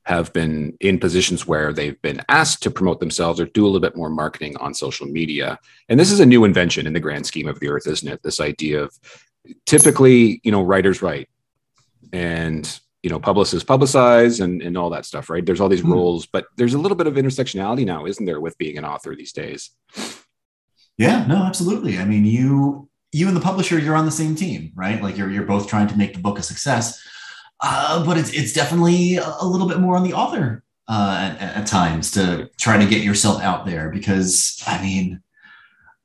have 0.04 0.32
been 0.32 0.76
in 0.80 0.98
positions 0.98 1.46
where 1.46 1.72
they've 1.72 2.00
been 2.00 2.22
asked 2.28 2.62
to 2.62 2.70
promote 2.70 3.00
themselves 3.00 3.40
or 3.40 3.46
do 3.46 3.64
a 3.64 3.66
little 3.66 3.80
bit 3.80 3.96
more 3.96 4.08
marketing 4.08 4.56
on 4.58 4.72
social 4.72 5.06
media. 5.06 5.58
And 5.88 5.98
this 5.98 6.12
is 6.12 6.20
a 6.20 6.26
new 6.26 6.44
invention 6.44 6.86
in 6.86 6.92
the 6.92 7.00
grand 7.00 7.26
scheme 7.26 7.48
of 7.48 7.58
the 7.58 7.68
earth, 7.68 7.86
isn't 7.88 8.08
it? 8.08 8.22
This 8.22 8.40
idea 8.40 8.84
of 8.84 8.96
typically, 9.66 10.40
you 10.44 10.50
know, 10.52 10.62
writers 10.62 11.02
write 11.02 11.28
and, 12.12 12.80
you 13.02 13.10
know, 13.10 13.18
publicists 13.20 13.68
publicize 13.68 14.40
and, 14.42 14.62
and 14.62 14.76
all 14.76 14.90
that 14.90 15.04
stuff, 15.06 15.30
right? 15.30 15.44
There's 15.44 15.60
all 15.60 15.68
these 15.68 15.82
Mhm. 15.82 15.92
roles, 15.92 16.26
but 16.26 16.46
there's 16.56 16.74
a 16.74 16.78
little 16.78 16.96
bit 16.96 17.06
of 17.06 17.14
intersectionality 17.14 17.84
now, 17.84 18.06
isn't 18.06 18.26
there, 18.26 18.40
with 18.40 18.58
being 18.58 18.78
an 18.78 18.84
author 18.84 19.14
these 19.14 19.32
days? 19.32 19.70
Yeah, 20.96 21.26
no, 21.26 21.44
absolutely. 21.44 21.98
I 21.98 22.04
mean, 22.04 22.24
you 22.24 22.88
you 23.10 23.26
and 23.26 23.34
the 23.34 23.40
publisher, 23.40 23.78
you're 23.78 23.96
on 23.96 24.04
the 24.04 24.10
same 24.10 24.34
team, 24.34 24.70
right? 24.74 25.02
Like 25.02 25.16
you're 25.16 25.30
you're 25.30 25.44
both 25.46 25.68
trying 25.68 25.86
to 25.88 25.96
make 25.96 26.12
the 26.12 26.20
book 26.20 26.38
a 26.38 26.42
success. 26.42 27.00
Uh, 27.60 28.04
but 28.04 28.18
it's 28.18 28.30
it's 28.32 28.52
definitely 28.52 29.16
a 29.16 29.44
little 29.44 29.66
bit 29.68 29.80
more 29.80 29.96
on 29.96 30.02
the 30.02 30.12
author 30.12 30.62
uh, 30.88 31.34
at, 31.40 31.56
at 31.58 31.66
times 31.66 32.10
to 32.12 32.50
try 32.58 32.76
to 32.78 32.86
get 32.88 33.02
yourself 33.02 33.40
out 33.42 33.64
there 33.64 33.90
because 33.90 34.62
I 34.66 34.82
mean, 34.82 35.20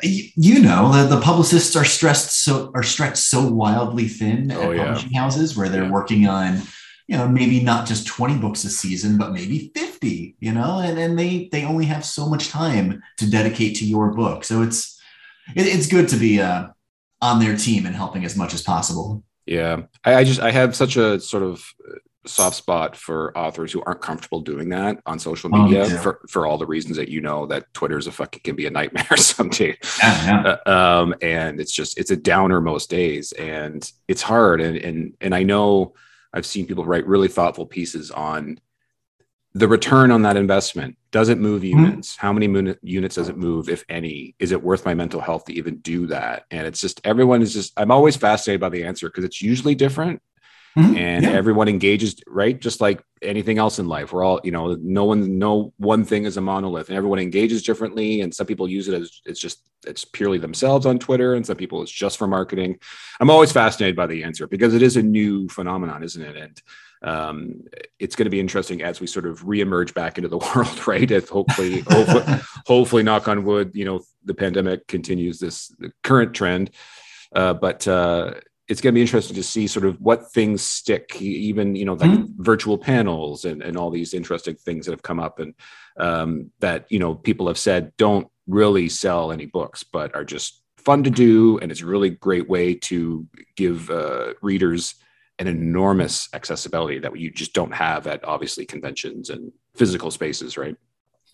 you 0.04 0.60
know, 0.62 0.92
the, 0.92 1.16
the 1.16 1.22
publicists 1.22 1.76
are 1.76 1.86
stressed 1.86 2.44
so 2.44 2.72
are 2.76 2.84
stretched 2.84 3.18
so 3.18 3.48
wildly 3.48 4.08
thin 4.08 4.52
Oh, 4.52 4.72
at 4.72 4.76
yeah. 4.78 4.86
publishing 4.86 5.14
houses 5.14 5.56
where 5.58 5.70
they're 5.70 5.84
Yeah. 5.86 5.92
working 5.92 6.28
on 6.28 6.62
you 7.08 7.18
know 7.18 7.28
maybe 7.28 7.60
not 7.62 7.86
just 7.88 8.08
20 8.08 8.38
books 8.38 8.64
a 8.64 8.70
season 8.70 9.18
but 9.18 9.34
maybe 9.34 9.72
50 9.76 10.36
you 10.40 10.54
know 10.54 10.80
and 10.80 10.98
and 10.98 11.20
they 11.20 11.50
they 11.52 11.66
only 11.66 11.86
have 11.86 12.06
so 12.06 12.28
much 12.30 12.48
time 12.48 13.02
to 13.18 13.30
dedicate 13.30 13.76
to 13.78 13.86
your 13.86 14.14
book 14.14 14.46
so 14.46 14.62
it's 14.62 14.98
it, 15.56 15.66
it's 15.68 15.88
good 15.88 16.08
to 16.10 16.16
be 16.16 16.40
uh 16.42 16.68
on 17.22 17.40
their 17.40 17.58
team 17.58 17.86
and 17.86 17.96
helping 17.96 18.24
as 18.26 18.36
much 18.38 18.54
as 18.54 18.62
possible 18.62 19.22
Yeah, 19.46 19.84
I, 20.06 20.16
I 20.20 20.24
just 20.24 20.40
I 20.40 20.52
have 20.52 20.76
such 20.76 20.96
a 20.96 21.20
sort 21.20 21.44
of 21.44 21.56
uh, 21.90 21.98
soft 22.26 22.56
spot 22.56 22.96
for 22.96 23.38
authors 23.38 23.72
who 23.72 23.84
aren't 23.86 24.02
comfortable 24.02 24.40
doing 24.42 24.70
that 24.70 25.00
on 25.06 25.20
social 25.20 25.50
Oh, 25.54 25.58
me 25.58 25.64
media 25.72 25.86
for 26.00 26.22
for 26.30 26.46
all 26.48 26.58
the 26.58 26.66
reasons 26.66 26.98
that 26.98 27.10
you 27.10 27.20
know 27.22 27.46
that 27.48 27.74
Twitter's 27.74 28.08
a 28.08 28.12
fucking 28.12 28.42
can 28.44 28.56
be 28.56 28.66
a 28.66 28.70
nightmare 28.72 29.06
someday. 29.18 29.78
yeah, 30.00 30.26
yeah. 30.26 30.56
Uh, 30.66 30.72
um, 31.02 31.16
and 31.22 31.60
it's 31.60 31.72
just 31.74 31.98
it's 31.98 32.12
a 32.12 32.18
downer 32.18 32.62
most 32.62 32.90
days, 32.90 33.32
and 33.34 33.90
it's 34.08 34.22
hard. 34.22 34.62
And 34.62 34.78
and 34.78 35.14
and 35.22 35.36
I 35.36 35.44
know 35.44 35.94
I've 36.34 36.46
seen 36.46 36.66
people 36.66 36.86
write 36.86 37.06
really 37.06 37.28
thoughtful 37.28 37.66
pieces 37.66 38.10
on 38.12 38.60
the 39.56 39.68
return 39.68 40.10
on 40.10 40.24
that 40.24 40.36
investment. 40.36 40.98
Does 41.12 41.30
it 41.30 41.38
move 41.38 41.62
Mm-hmm. 41.62 41.80
units? 41.86 42.16
How 42.16 42.34
many 42.34 42.48
mun- 42.48 42.76
units 42.82 43.16
does 43.16 43.30
it 43.30 43.38
move, 43.38 43.70
if 43.70 43.84
any? 43.88 44.34
Is 44.40 44.52
it 44.52 44.64
worth 44.64 44.84
my 44.84 44.96
mental 44.96 45.22
health 45.22 45.46
to 45.46 45.54
even 45.54 45.78
do 45.78 46.08
that? 46.08 46.46
And 46.50 46.66
it's 46.66 46.82
just 46.82 47.02
everyone 47.04 47.42
is 47.44 47.54
just. 47.54 47.72
I'm 47.78 47.92
always 47.92 48.16
fascinated 48.16 48.62
by 48.62 48.70
the 48.70 48.84
answer 48.84 49.10
because 49.10 49.24
it's 49.26 49.42
usually 49.42 49.76
different 49.76 50.22
Mhm. 50.78 50.98
and 50.98 51.24
Yeah. 51.24 51.32
everyone 51.32 51.68
engages 51.68 52.16
right? 52.28 52.60
Just 52.60 52.82
like 52.82 53.04
anything 53.22 53.58
else 53.60 53.78
in 53.80 53.88
life. 53.88 54.12
We're 54.12 54.24
all 54.24 54.42
you 54.44 54.52
know 54.52 54.76
no 54.82 55.06
one 55.06 55.38
no 55.38 55.74
one 55.78 56.04
thing 56.04 56.26
is 56.26 56.36
a 56.38 56.42
monolith 56.42 56.90
and 56.90 56.98
everyone 56.98 57.20
engages 57.20 57.62
differently 57.64 58.22
and 58.22 58.34
some 58.34 58.48
people 58.48 58.68
use 58.68 58.88
it 58.88 58.94
as 59.00 59.22
it's 59.26 59.40
just 59.40 59.62
it's 59.86 60.06
purely 60.06 60.38
themselves 60.38 60.86
on 60.86 60.98
twitter 60.98 61.34
and 61.36 61.46
some 61.46 61.58
people 61.58 61.82
it's 61.82 61.92
just 61.92 62.18
for 62.18 62.28
marketing. 62.28 62.80
I'm 63.20 63.30
always 63.30 63.52
fascinated 63.52 63.96
by 63.96 64.08
the 64.08 64.24
answer 64.24 64.48
because 64.48 64.74
it 64.74 64.82
is 64.82 64.98
a 64.98 65.04
new 65.04 65.48
phenomenon 65.50 66.04
isn't 66.04 66.22
it? 66.22 66.36
And 66.38 66.62
um, 67.06 67.64
it's 68.00 68.16
going 68.16 68.26
to 68.28 68.30
be 68.32 68.40
interesting 68.40 68.82
as 68.82 69.02
we 69.02 69.08
sort 69.08 69.26
of 69.26 69.44
reemerge 69.44 69.94
back 69.94 70.18
into 70.18 70.30
the 70.30 70.38
world 70.56 70.88
right? 70.88 71.10
If 71.12 71.30
hopefully 71.30 71.82
hopefully, 71.82 72.24
hopefully 72.66 73.04
knock 73.04 73.28
on 73.28 73.44
wood 73.44 73.72
you 73.76 73.86
know 73.86 74.02
the 74.26 74.34
pandemic 74.34 74.88
continues 74.88 75.38
this 75.40 75.72
current 76.04 76.34
trend. 76.34 76.72
Uh, 77.36 77.54
but 77.54 77.88
uh, 77.88 78.36
it's 78.70 78.80
going 78.80 78.94
to 78.94 78.98
be 78.98 79.02
interesting 79.02 79.36
to 79.36 79.44
see 79.44 79.68
sort 79.68 79.86
of 79.86 80.00
what 80.00 80.32
things 80.32 80.64
stick 80.64 81.22
even 81.22 81.76
you 81.76 81.86
know 81.86 81.94
like 81.94 82.20
virtual 82.38 82.78
panels 82.78 83.46
and, 83.46 83.62
and 83.62 83.78
all 83.78 83.90
these 83.90 84.14
interesting 84.14 84.56
things 84.56 84.86
that 84.86 84.94
have 84.94 85.04
come 85.04 85.20
up 85.20 85.40
and 85.40 85.54
um, 85.98 86.52
that 86.60 86.86
you 86.90 87.00
know 87.00 87.16
people 87.16 87.48
have 87.48 87.58
said 87.58 87.92
don't 87.98 88.28
really 88.48 88.90
sell 88.90 89.32
any 89.32 89.46
books 89.46 89.84
but 89.84 90.14
are 90.16 90.26
just 90.26 90.64
fun 90.84 91.04
to 91.04 91.10
do. 91.10 91.58
And 91.60 91.72
it's 91.72 91.82
a 91.82 91.86
really 91.86 92.10
great 92.10 92.50
way 92.50 92.76
to 92.76 93.28
give 93.56 93.90
uh, 93.90 94.34
readers 94.42 94.96
an 95.40 95.48
enormous 95.48 96.30
accessibility 96.34 97.00
that 97.00 97.18
you 97.18 97.32
just 97.32 97.54
don't 97.54 97.74
have 97.74 98.06
at 98.06 98.24
obviously 98.24 98.66
conventions 98.66 99.30
and 99.30 99.52
physical 99.76 100.12
spaces 100.12 100.58
right? 100.58 100.76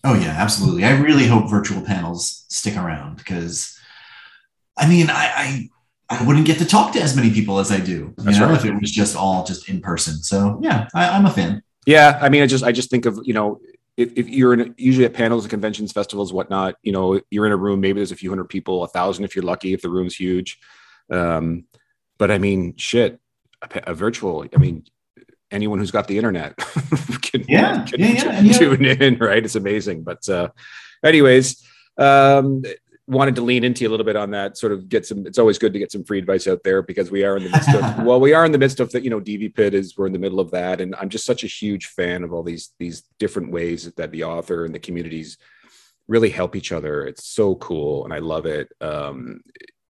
Oh 0.04 0.14
yeah, 0.14 0.34
absolutely. 0.38 0.84
I 0.84 0.98
really 0.98 1.26
hope 1.26 1.50
virtual 1.50 1.82
panels 1.82 2.46
stick 2.48 2.76
around 2.76 3.16
because, 3.16 3.78
I 4.78 4.88
mean, 4.88 5.10
I, 5.10 5.30
I 5.36 5.68
I 6.10 6.24
wouldn't 6.24 6.46
get 6.46 6.58
to 6.58 6.64
talk 6.64 6.92
to 6.94 7.00
as 7.00 7.14
many 7.14 7.32
people 7.32 7.60
as 7.60 7.70
I 7.70 7.78
do, 7.78 7.92
you 7.92 8.14
That's 8.18 8.38
know, 8.38 8.48
right. 8.48 8.56
if 8.56 8.64
it 8.64 8.74
was 8.80 8.90
just 8.90 9.16
all 9.16 9.44
just 9.44 9.68
in 9.68 9.80
person. 9.80 10.22
So 10.22 10.58
yeah, 10.60 10.88
I, 10.94 11.08
I'm 11.08 11.24
a 11.24 11.30
fan. 11.30 11.62
Yeah, 11.86 12.18
I 12.20 12.28
mean, 12.28 12.42
I 12.42 12.46
just 12.46 12.64
I 12.64 12.72
just 12.72 12.90
think 12.90 13.06
of 13.06 13.20
you 13.22 13.32
know 13.32 13.60
if, 13.96 14.12
if 14.16 14.28
you're 14.28 14.54
in 14.54 14.74
usually 14.78 15.04
at 15.04 15.12
panels 15.12 15.44
and 15.44 15.50
conventions, 15.50 15.92
festivals, 15.92 16.32
whatnot, 16.32 16.76
you 16.82 16.90
know, 16.90 17.20
you're 17.30 17.46
in 17.46 17.52
a 17.52 17.56
room, 17.56 17.80
maybe 17.80 17.98
there's 17.98 18.12
a 18.12 18.16
few 18.16 18.30
hundred 18.30 18.48
people, 18.48 18.82
a 18.82 18.88
thousand 18.88 19.24
if 19.24 19.36
you're 19.36 19.44
lucky, 19.44 19.74
if 19.74 19.82
the 19.82 19.90
room's 19.90 20.16
huge. 20.16 20.58
Um, 21.10 21.64
but 22.18 22.30
I 22.30 22.38
mean, 22.38 22.76
shit, 22.76 23.20
a, 23.62 23.90
a 23.90 23.94
virtual, 23.94 24.46
I 24.54 24.58
mean, 24.58 24.84
anyone 25.50 25.78
who's 25.78 25.90
got 25.90 26.08
the 26.08 26.16
internet 26.16 26.56
can, 27.22 27.44
yeah, 27.46 27.84
can, 27.84 28.00
yeah, 28.00 28.40
yeah, 28.40 28.52
tune 28.58 28.84
in, 28.84 29.18
right? 29.18 29.44
It's 29.44 29.56
amazing. 29.56 30.02
But 30.02 30.26
uh, 30.28 30.48
anyways, 31.04 31.62
um, 31.98 32.62
wanted 33.10 33.34
to 33.34 33.42
lean 33.42 33.64
into 33.64 33.82
you 33.82 33.88
a 33.88 33.90
little 33.90 34.06
bit 34.06 34.14
on 34.14 34.30
that 34.30 34.56
sort 34.56 34.72
of 34.72 34.88
get 34.88 35.04
some 35.04 35.26
it's 35.26 35.38
always 35.38 35.58
good 35.58 35.72
to 35.72 35.78
get 35.80 35.90
some 35.90 36.04
free 36.04 36.18
advice 36.18 36.46
out 36.46 36.62
there 36.62 36.80
because 36.80 37.10
we 37.10 37.24
are 37.24 37.36
in 37.36 37.42
the 37.42 37.50
midst 37.50 37.68
of 37.74 38.04
well 38.04 38.20
we 38.20 38.32
are 38.32 38.44
in 38.44 38.52
the 38.52 38.58
midst 38.58 38.78
of 38.78 38.90
the 38.92 39.02
you 39.02 39.10
know 39.10 39.20
DVpit 39.20 39.72
is 39.72 39.98
we're 39.98 40.06
in 40.06 40.12
the 40.12 40.18
middle 40.18 40.40
of 40.40 40.50
that. 40.52 40.80
And 40.80 40.94
i'm 40.96 41.08
just 41.08 41.24
such 41.24 41.42
a 41.42 41.48
huge 41.48 41.86
fan 41.86 42.22
of 42.22 42.32
all 42.32 42.44
these 42.44 42.70
these 42.78 43.02
different 43.18 43.50
ways 43.50 43.90
that 43.92 44.12
the 44.12 44.24
author 44.24 44.64
and 44.64 44.74
the 44.74 44.78
communities 44.78 45.38
really 46.06 46.30
help 46.30 46.56
each 46.56 46.72
other. 46.72 47.04
It's 47.04 47.26
so 47.26 47.56
cool 47.56 48.04
and 48.04 48.14
i 48.14 48.18
love 48.18 48.46
it. 48.46 48.72
Um 48.80 49.42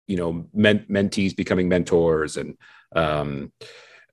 you 0.07 0.17
know 0.17 0.47
men- 0.55 0.87
mentees 0.91 1.37
becoming 1.37 1.69
mentors 1.69 2.37
and 2.37 2.57
um 2.97 3.53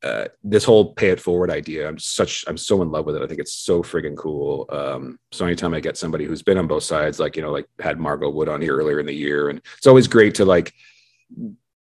uh, 0.04 0.26
this 0.44 0.64
whole 0.64 0.94
pay 0.94 1.10
it 1.10 1.20
forward 1.20 1.50
idea 1.50 1.88
i'm 1.88 1.98
such 1.98 2.46
i'm 2.48 2.58
so 2.58 2.82
in 2.82 2.92
love 2.92 3.06
with 3.06 3.16
it. 3.16 3.22
I 3.22 3.28
think 3.28 3.40
it's 3.40 3.54
so 3.54 3.84
friggin' 3.84 4.18
cool. 4.18 4.66
Um, 4.70 5.20
so 5.32 5.46
anytime 5.46 5.74
i 5.74 5.80
get 5.80 5.98
somebody 5.98 6.26
who's 6.26 6.44
been 6.44 6.58
on 6.58 6.68
both 6.68 6.84
sides 6.84 7.20
like 7.20 7.36
you 7.36 7.42
know 7.42 7.52
like 7.52 7.68
had 7.80 8.00
margot 8.00 8.30
wood 8.30 8.50
on 8.50 8.62
here 8.62 8.76
earlier 8.78 9.00
in 9.00 9.06
the 9.06 9.14
year 9.14 9.50
and 9.50 9.62
it's 9.78 9.88
always 9.88 10.08
great 10.08 10.36
to 10.36 10.46
like 10.46 10.74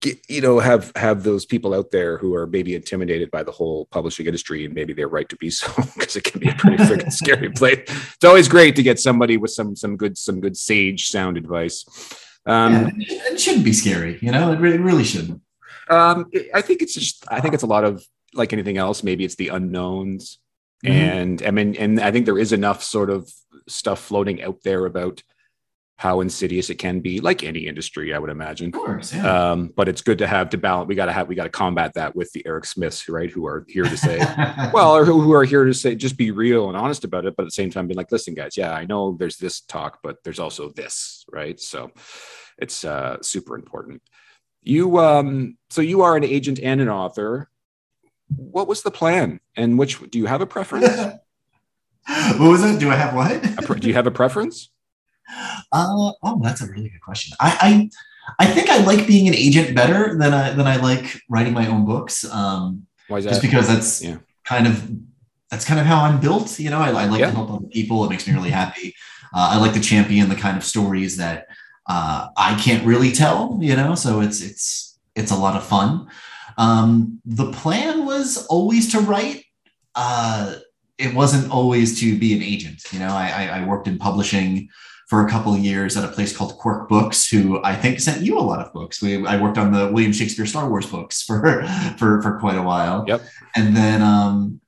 get, 0.00 0.18
you 0.28 0.40
know 0.40 0.58
have 0.58 0.92
have 0.96 1.22
those 1.22 1.44
people 1.44 1.74
out 1.74 1.90
there 1.90 2.18
who 2.18 2.34
are 2.34 2.46
maybe 2.46 2.74
intimidated 2.74 3.30
by 3.30 3.42
the 3.42 3.52
whole 3.52 3.86
publishing 3.86 4.26
industry 4.26 4.64
and 4.64 4.74
maybe 4.74 4.92
they're 4.92 5.08
right 5.08 5.28
to 5.28 5.36
be 5.36 5.50
so 5.60 5.70
because 5.94 6.16
it 6.16 6.24
can 6.24 6.40
be 6.40 6.48
a 6.48 6.54
pretty 6.54 6.76
freaking 6.76 7.12
scary 7.22 7.50
place. 7.50 7.80
It's 7.86 8.24
always 8.24 8.48
great 8.48 8.76
to 8.76 8.82
get 8.82 8.98
somebody 8.98 9.36
with 9.36 9.50
some 9.50 9.76
some 9.76 9.96
good 9.96 10.16
some 10.16 10.40
good 10.40 10.56
sage 10.56 11.08
sound 11.08 11.36
advice. 11.36 11.84
Um, 12.46 12.92
yeah, 12.98 13.32
it 13.32 13.40
shouldn't 13.40 13.64
be 13.64 13.72
scary 13.72 14.18
you 14.22 14.30
know? 14.30 14.52
It 14.52 14.60
really, 14.60 14.76
it 14.76 14.80
really 14.80 15.04
shouldn't 15.04 15.42
um, 15.88 16.30
I 16.54 16.62
think 16.62 16.82
it's 16.82 16.94
just, 16.94 17.24
I 17.28 17.40
think 17.40 17.54
it's 17.54 17.62
a 17.62 17.68
lot 17.68 17.84
of 17.84 18.04
like 18.34 18.52
anything 18.52 18.78
else. 18.78 19.02
Maybe 19.02 19.24
it's 19.24 19.36
the 19.36 19.48
unknowns, 19.48 20.38
mm-hmm. 20.84 20.92
and 20.92 21.42
I 21.42 21.50
mean, 21.50 21.76
and 21.76 22.00
I 22.00 22.10
think 22.10 22.26
there 22.26 22.38
is 22.38 22.52
enough 22.52 22.82
sort 22.82 23.10
of 23.10 23.30
stuff 23.68 24.00
floating 24.00 24.42
out 24.42 24.58
there 24.62 24.86
about 24.86 25.22
how 25.98 26.20
insidious 26.20 26.68
it 26.68 26.74
can 26.74 27.00
be, 27.00 27.20
like 27.20 27.42
any 27.42 27.66
industry, 27.66 28.12
I 28.12 28.18
would 28.18 28.28
imagine. 28.28 28.68
Of 28.68 28.74
course, 28.74 29.14
yeah. 29.14 29.52
Um, 29.52 29.72
but 29.74 29.88
it's 29.88 30.02
good 30.02 30.18
to 30.18 30.26
have 30.26 30.50
to 30.50 30.58
balance. 30.58 30.88
We 30.88 30.94
got 30.94 31.06
to 31.06 31.12
have, 31.12 31.26
we 31.26 31.34
got 31.34 31.44
to 31.44 31.50
combat 31.50 31.94
that 31.94 32.14
with 32.14 32.30
the 32.32 32.46
Eric 32.46 32.66
Smiths, 32.66 33.08
right? 33.08 33.30
Who 33.30 33.46
are 33.46 33.64
here 33.66 33.84
to 33.84 33.96
say, 33.96 34.18
well, 34.74 34.94
or 34.94 35.06
who, 35.06 35.22
who 35.22 35.32
are 35.32 35.44
here 35.44 35.64
to 35.64 35.72
say, 35.72 35.94
just 35.94 36.18
be 36.18 36.32
real 36.32 36.68
and 36.68 36.76
honest 36.76 37.04
about 37.04 37.24
it. 37.24 37.34
But 37.34 37.44
at 37.44 37.46
the 37.46 37.52
same 37.52 37.70
time, 37.70 37.88
be 37.88 37.94
like, 37.94 38.12
listen, 38.12 38.34
guys, 38.34 38.58
yeah, 38.58 38.72
I 38.72 38.84
know 38.84 39.16
there's 39.18 39.38
this 39.38 39.62
talk, 39.62 40.00
but 40.02 40.22
there's 40.22 40.38
also 40.38 40.68
this, 40.68 41.24
right? 41.32 41.58
So 41.58 41.92
it's 42.58 42.84
uh, 42.84 43.22
super 43.22 43.56
important. 43.56 44.02
You 44.66 44.98
um, 44.98 45.56
so 45.70 45.80
you 45.80 46.02
are 46.02 46.16
an 46.16 46.24
agent 46.24 46.58
and 46.60 46.80
an 46.80 46.88
author. 46.88 47.48
What 48.34 48.66
was 48.66 48.82
the 48.82 48.90
plan, 48.90 49.38
and 49.56 49.78
which 49.78 50.00
do 50.10 50.18
you 50.18 50.26
have 50.26 50.40
a 50.40 50.46
preference? 50.46 50.88
what 52.06 52.40
was 52.40 52.64
it? 52.64 52.80
Do 52.80 52.90
I 52.90 52.96
have 52.96 53.14
what? 53.14 53.80
Do 53.80 53.86
you 53.86 53.94
have 53.94 54.08
a 54.08 54.10
preference? 54.10 54.70
Uh, 55.70 56.10
oh, 56.20 56.40
that's 56.42 56.62
a 56.62 56.66
really 56.66 56.88
good 56.88 57.00
question. 57.00 57.36
I, 57.38 57.90
I, 58.38 58.44
I 58.44 58.52
think 58.52 58.68
I 58.68 58.78
like 58.78 59.06
being 59.06 59.28
an 59.28 59.34
agent 59.34 59.74
better 59.76 60.18
than 60.18 60.34
I 60.34 60.50
than 60.50 60.66
I 60.66 60.76
like 60.78 61.22
writing 61.28 61.52
my 61.52 61.68
own 61.68 61.86
books. 61.86 62.24
Um, 62.24 62.88
Why 63.06 63.18
is 63.18 63.24
that? 63.24 63.30
Just 63.30 63.42
because 63.42 63.68
that's 63.68 64.02
yeah. 64.02 64.18
kind 64.42 64.66
of 64.66 64.90
that's 65.48 65.64
kind 65.64 65.78
of 65.78 65.86
how 65.86 66.02
I'm 66.02 66.18
built. 66.18 66.58
You 66.58 66.70
know, 66.70 66.80
I, 66.80 66.88
I 66.88 67.04
like 67.06 67.20
yeah. 67.20 67.26
to 67.26 67.36
help 67.36 67.52
other 67.52 67.66
people. 67.68 68.04
It 68.04 68.10
makes 68.10 68.26
me 68.26 68.34
really 68.34 68.50
happy. 68.50 68.96
Uh, 69.32 69.50
I 69.52 69.58
like 69.58 69.74
to 69.74 69.80
champion 69.80 70.28
the 70.28 70.34
kind 70.34 70.56
of 70.56 70.64
stories 70.64 71.18
that 71.18 71.46
uh, 71.88 72.28
I 72.36 72.54
can't 72.56 72.84
really 72.84 73.12
tell, 73.12 73.58
you 73.60 73.76
know, 73.76 73.94
so 73.94 74.20
it's 74.20 74.40
it's 74.40 74.98
it's 75.14 75.30
a 75.30 75.36
lot 75.36 75.56
of 75.56 75.64
fun. 75.64 76.08
Um, 76.58 77.20
the 77.24 77.52
plan 77.52 78.06
was 78.06 78.46
always 78.46 78.90
to 78.92 79.00
write. 79.00 79.44
Uh, 79.94 80.56
it 80.98 81.14
wasn't 81.14 81.50
always 81.50 82.00
to 82.00 82.18
be 82.18 82.34
an 82.34 82.42
agent. 82.42 82.82
You 82.92 83.00
know, 83.00 83.08
I, 83.08 83.60
I 83.60 83.66
worked 83.66 83.86
in 83.86 83.98
publishing 83.98 84.68
for 85.08 85.24
a 85.24 85.30
couple 85.30 85.54
of 85.54 85.60
years 85.60 85.96
at 85.96 86.04
a 86.04 86.12
place 86.12 86.36
called 86.36 86.58
Quirk 86.58 86.88
Books, 86.88 87.28
who 87.28 87.62
I 87.62 87.76
think 87.76 88.00
sent 88.00 88.22
you 88.22 88.38
a 88.38 88.40
lot 88.40 88.64
of 88.64 88.72
books. 88.72 89.00
We, 89.00 89.24
I 89.24 89.40
worked 89.40 89.58
on 89.58 89.72
the 89.72 89.90
William 89.92 90.12
Shakespeare 90.12 90.46
Star 90.46 90.68
Wars 90.68 90.86
books 90.86 91.22
for 91.22 91.64
for 91.98 92.22
for 92.22 92.38
quite 92.40 92.58
a 92.58 92.62
while. 92.62 93.04
Yep. 93.06 93.22
And 93.54 93.76
then 93.76 94.02
um, 94.02 94.60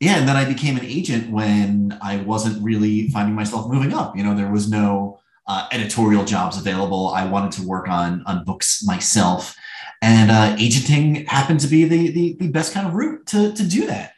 yeah, 0.00 0.16
and 0.18 0.26
then 0.26 0.36
I 0.36 0.44
became 0.44 0.76
an 0.76 0.84
agent 0.84 1.30
when 1.30 1.98
I 2.00 2.16
wasn't 2.18 2.62
really 2.62 3.08
finding 3.10 3.34
myself 3.34 3.70
moving 3.70 3.92
up. 3.92 4.16
You 4.16 4.24
know, 4.24 4.34
there 4.34 4.50
was 4.50 4.70
no 4.70 5.20
uh, 5.46 5.68
editorial 5.72 6.24
jobs 6.24 6.58
available. 6.58 7.08
I 7.08 7.26
wanted 7.26 7.52
to 7.52 7.66
work 7.66 7.88
on 7.88 8.22
on 8.26 8.44
books 8.44 8.84
myself, 8.84 9.54
and 10.00 10.30
uh, 10.30 10.56
agenting 10.58 11.26
happened 11.26 11.60
to 11.60 11.68
be 11.68 11.84
the, 11.84 12.10
the, 12.10 12.36
the 12.38 12.48
best 12.48 12.72
kind 12.72 12.86
of 12.86 12.94
route 12.94 13.26
to 13.26 13.52
to 13.52 13.64
do 13.64 13.86
that. 13.86 14.14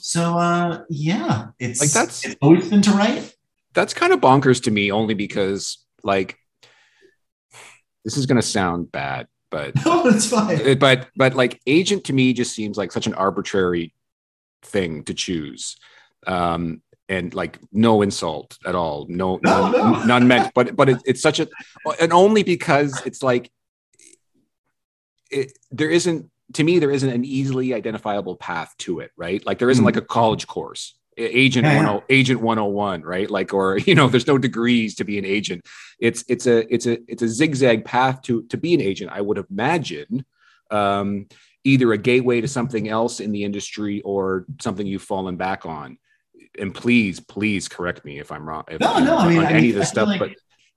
So 0.00 0.38
uh, 0.38 0.84
yeah, 0.88 1.48
it's 1.58 1.80
like 1.80 1.90
that's 1.90 2.24
it's 2.24 2.36
always 2.40 2.68
been 2.68 2.82
to 2.82 2.90
write. 2.92 3.34
That's 3.74 3.92
kind 3.92 4.12
of 4.12 4.20
bonkers 4.20 4.62
to 4.64 4.70
me, 4.70 4.90
only 4.90 5.14
because 5.14 5.78
like 6.02 6.38
this 8.04 8.16
is 8.16 8.26
going 8.26 8.36
to 8.36 8.42
sound 8.42 8.90
bad, 8.90 9.26
but 9.50 9.74
no, 9.84 10.06
it's 10.06 10.28
fine. 10.30 10.78
But 10.78 11.08
but 11.16 11.34
like 11.34 11.60
agent 11.66 12.04
to 12.04 12.12
me 12.12 12.32
just 12.32 12.54
seems 12.54 12.78
like 12.78 12.92
such 12.92 13.06
an 13.06 13.14
arbitrary 13.14 13.92
thing 14.62 15.04
to 15.04 15.14
choose. 15.14 15.76
Um, 16.26 16.82
and 17.08 17.34
like 17.34 17.58
no 17.72 18.02
insult 18.02 18.58
at 18.66 18.74
all 18.74 19.06
no, 19.08 19.36
no, 19.42 19.70
no. 19.70 20.04
none 20.04 20.26
meant 20.26 20.52
but 20.54 20.74
but 20.74 20.88
it, 20.88 20.98
it's 21.04 21.22
such 21.22 21.40
a 21.40 21.48
and 22.00 22.12
only 22.12 22.42
because 22.42 23.00
it's 23.06 23.22
like 23.22 23.50
it, 25.30 25.52
there 25.70 25.90
isn't 25.90 26.30
to 26.54 26.64
me 26.64 26.78
there 26.78 26.90
isn't 26.90 27.10
an 27.10 27.24
easily 27.24 27.74
identifiable 27.74 28.36
path 28.36 28.74
to 28.78 29.00
it 29.00 29.10
right? 29.16 29.44
Like 29.44 29.58
there 29.58 29.70
isn't 29.70 29.82
mm. 29.82 29.86
like 29.86 29.96
a 29.96 30.02
college 30.02 30.46
course 30.46 30.94
agent 31.18 31.64
yeah, 31.64 31.82
10 31.82 32.02
agent 32.10 32.40
101 32.40 33.02
right? 33.02 33.30
Like 33.30 33.52
or 33.52 33.78
you 33.86 33.94
know 33.94 34.08
there's 34.08 34.26
no 34.26 34.38
degrees 34.38 34.94
to 34.96 35.04
be 35.04 35.18
an 35.18 35.24
agent. 35.24 35.64
It's 35.98 36.24
it's 36.28 36.46
a 36.46 36.72
it's 36.72 36.86
a 36.86 36.98
it's 37.10 37.22
a 37.22 37.28
zigzag 37.28 37.84
path 37.84 38.22
to 38.22 38.42
to 38.44 38.56
be 38.56 38.74
an 38.74 38.80
agent 38.80 39.10
i 39.12 39.20
would 39.20 39.44
imagine 39.50 40.24
um 40.70 41.26
either 41.64 41.92
a 41.92 41.98
gateway 41.98 42.40
to 42.40 42.46
something 42.46 42.88
else 42.88 43.18
in 43.18 43.32
the 43.32 43.42
industry 43.42 44.00
or 44.02 44.44
something 44.60 44.86
you've 44.86 45.02
fallen 45.02 45.36
back 45.36 45.66
on 45.66 45.98
and 46.58 46.74
please, 46.74 47.20
please 47.20 47.68
correct 47.68 48.04
me 48.04 48.18
if 48.18 48.32
I'm 48.32 48.48
wrong. 48.48 48.64
If, 48.68 48.80
no, 48.80 48.98
no, 48.98 49.16
I 49.16 49.28
mean, 49.28 49.40
I 49.40 49.52
any 49.52 49.70
of 49.70 49.76
this 49.76 49.88
stuff, 49.88 50.08
like... 50.08 50.18
but 50.18 50.30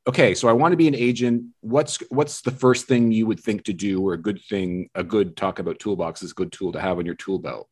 okay. 0.07 0.35
So 0.35 0.47
I 0.47 0.53
want 0.53 0.73
to 0.73 0.77
be 0.77 0.87
an 0.87 0.95
agent. 0.95 1.45
What's 1.61 1.97
what's 2.09 2.41
the 2.41 2.51
first 2.51 2.87
thing 2.87 3.11
you 3.11 3.25
would 3.25 3.39
think 3.39 3.63
to 3.65 3.73
do, 3.73 4.01
or 4.01 4.13
a 4.13 4.17
good 4.17 4.41
thing, 4.41 4.89
a 4.95 5.03
good 5.03 5.35
talk 5.35 5.59
about 5.59 5.79
toolbox 5.79 6.21
is 6.23 6.31
a 6.31 6.35
good 6.35 6.51
tool 6.51 6.71
to 6.73 6.81
have 6.81 6.97
on 6.97 7.05
your 7.05 7.15
tool 7.15 7.39
belt? 7.39 7.69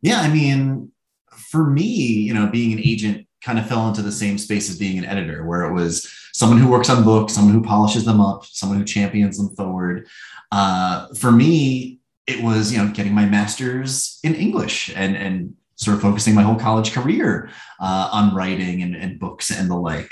Yeah, 0.00 0.20
I 0.20 0.28
mean, 0.28 0.92
for 1.30 1.68
me, 1.68 1.84
you 1.84 2.34
know, 2.34 2.46
being 2.46 2.72
an 2.72 2.80
agent 2.80 3.26
kind 3.42 3.58
of 3.58 3.66
fell 3.66 3.88
into 3.88 4.02
the 4.02 4.12
same 4.12 4.36
space 4.38 4.68
as 4.68 4.78
being 4.78 4.98
an 4.98 5.04
editor, 5.04 5.44
where 5.46 5.62
it 5.62 5.72
was 5.72 6.12
someone 6.32 6.58
who 6.58 6.68
works 6.68 6.90
on 6.90 7.04
books, 7.04 7.34
someone 7.34 7.54
who 7.54 7.62
polishes 7.62 8.04
them 8.04 8.20
up, 8.20 8.44
someone 8.44 8.78
who 8.78 8.84
champions 8.84 9.38
them 9.38 9.54
forward. 9.56 10.06
Uh, 10.50 11.08
for 11.14 11.30
me, 11.30 12.00
it 12.26 12.42
was 12.42 12.72
you 12.72 12.78
know 12.78 12.92
getting 12.92 13.14
my 13.14 13.24
master's 13.24 14.20
in 14.22 14.34
English 14.34 14.92
and 14.94 15.16
and 15.16 15.54
sort 15.78 15.96
of 15.96 16.02
focusing 16.02 16.34
my 16.34 16.42
whole 16.42 16.56
college 16.56 16.92
career 16.92 17.50
uh, 17.80 18.10
on 18.12 18.34
writing 18.34 18.82
and, 18.82 18.94
and, 18.94 19.18
books 19.18 19.50
and 19.50 19.70
the 19.70 19.76
like. 19.76 20.10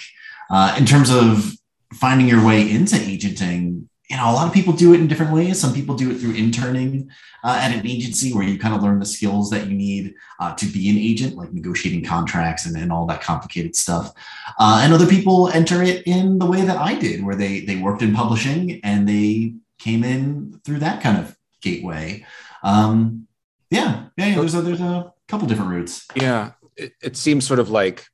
Uh, 0.48 0.74
in 0.78 0.86
terms 0.86 1.10
of 1.10 1.52
finding 1.92 2.28
your 2.28 2.44
way 2.44 2.70
into 2.70 2.96
agenting, 2.96 3.88
you 4.08 4.16
know, 4.16 4.30
a 4.30 4.32
lot 4.32 4.46
of 4.46 4.54
people 4.54 4.72
do 4.72 4.94
it 4.94 5.00
in 5.00 5.08
different 5.08 5.32
ways. 5.32 5.58
Some 5.58 5.74
people 5.74 5.96
do 5.96 6.12
it 6.12 6.18
through 6.18 6.34
interning 6.34 7.10
uh, 7.42 7.58
at 7.60 7.72
an 7.72 7.84
agency 7.84 8.32
where 8.32 8.46
you 8.46 8.56
kind 8.56 8.74
of 8.74 8.82
learn 8.82 9.00
the 9.00 9.06
skills 9.06 9.50
that 9.50 9.66
you 9.66 9.76
need 9.76 10.14
uh, 10.38 10.54
to 10.54 10.66
be 10.66 10.88
an 10.88 10.96
agent, 10.96 11.34
like 11.34 11.52
negotiating 11.52 12.04
contracts 12.04 12.66
and, 12.66 12.76
and 12.76 12.92
all 12.92 13.06
that 13.06 13.20
complicated 13.20 13.74
stuff. 13.74 14.12
Uh, 14.60 14.80
and 14.84 14.92
other 14.92 15.06
people 15.06 15.48
enter 15.48 15.82
it 15.82 16.06
in 16.06 16.38
the 16.38 16.46
way 16.46 16.62
that 16.62 16.76
I 16.76 16.94
did, 16.94 17.24
where 17.24 17.34
they 17.34 17.60
they 17.60 17.76
worked 17.76 18.02
in 18.02 18.14
publishing 18.14 18.80
and 18.84 19.08
they 19.08 19.54
came 19.80 20.04
in 20.04 20.60
through 20.64 20.78
that 20.78 21.02
kind 21.02 21.18
of 21.18 21.36
gateway. 21.60 22.24
Um, 22.62 23.26
yeah, 23.70 24.06
yeah, 24.16 24.26
yeah. 24.26 24.36
There's 24.36 24.54
a 24.54 24.62
there's 24.62 24.80
a 24.80 25.12
couple 25.28 25.46
different 25.46 25.70
routes. 25.70 26.06
Yeah, 26.14 26.52
it, 26.76 26.92
it 27.02 27.16
seems 27.16 27.46
sort 27.46 27.58
of 27.58 27.70
like 27.70 28.06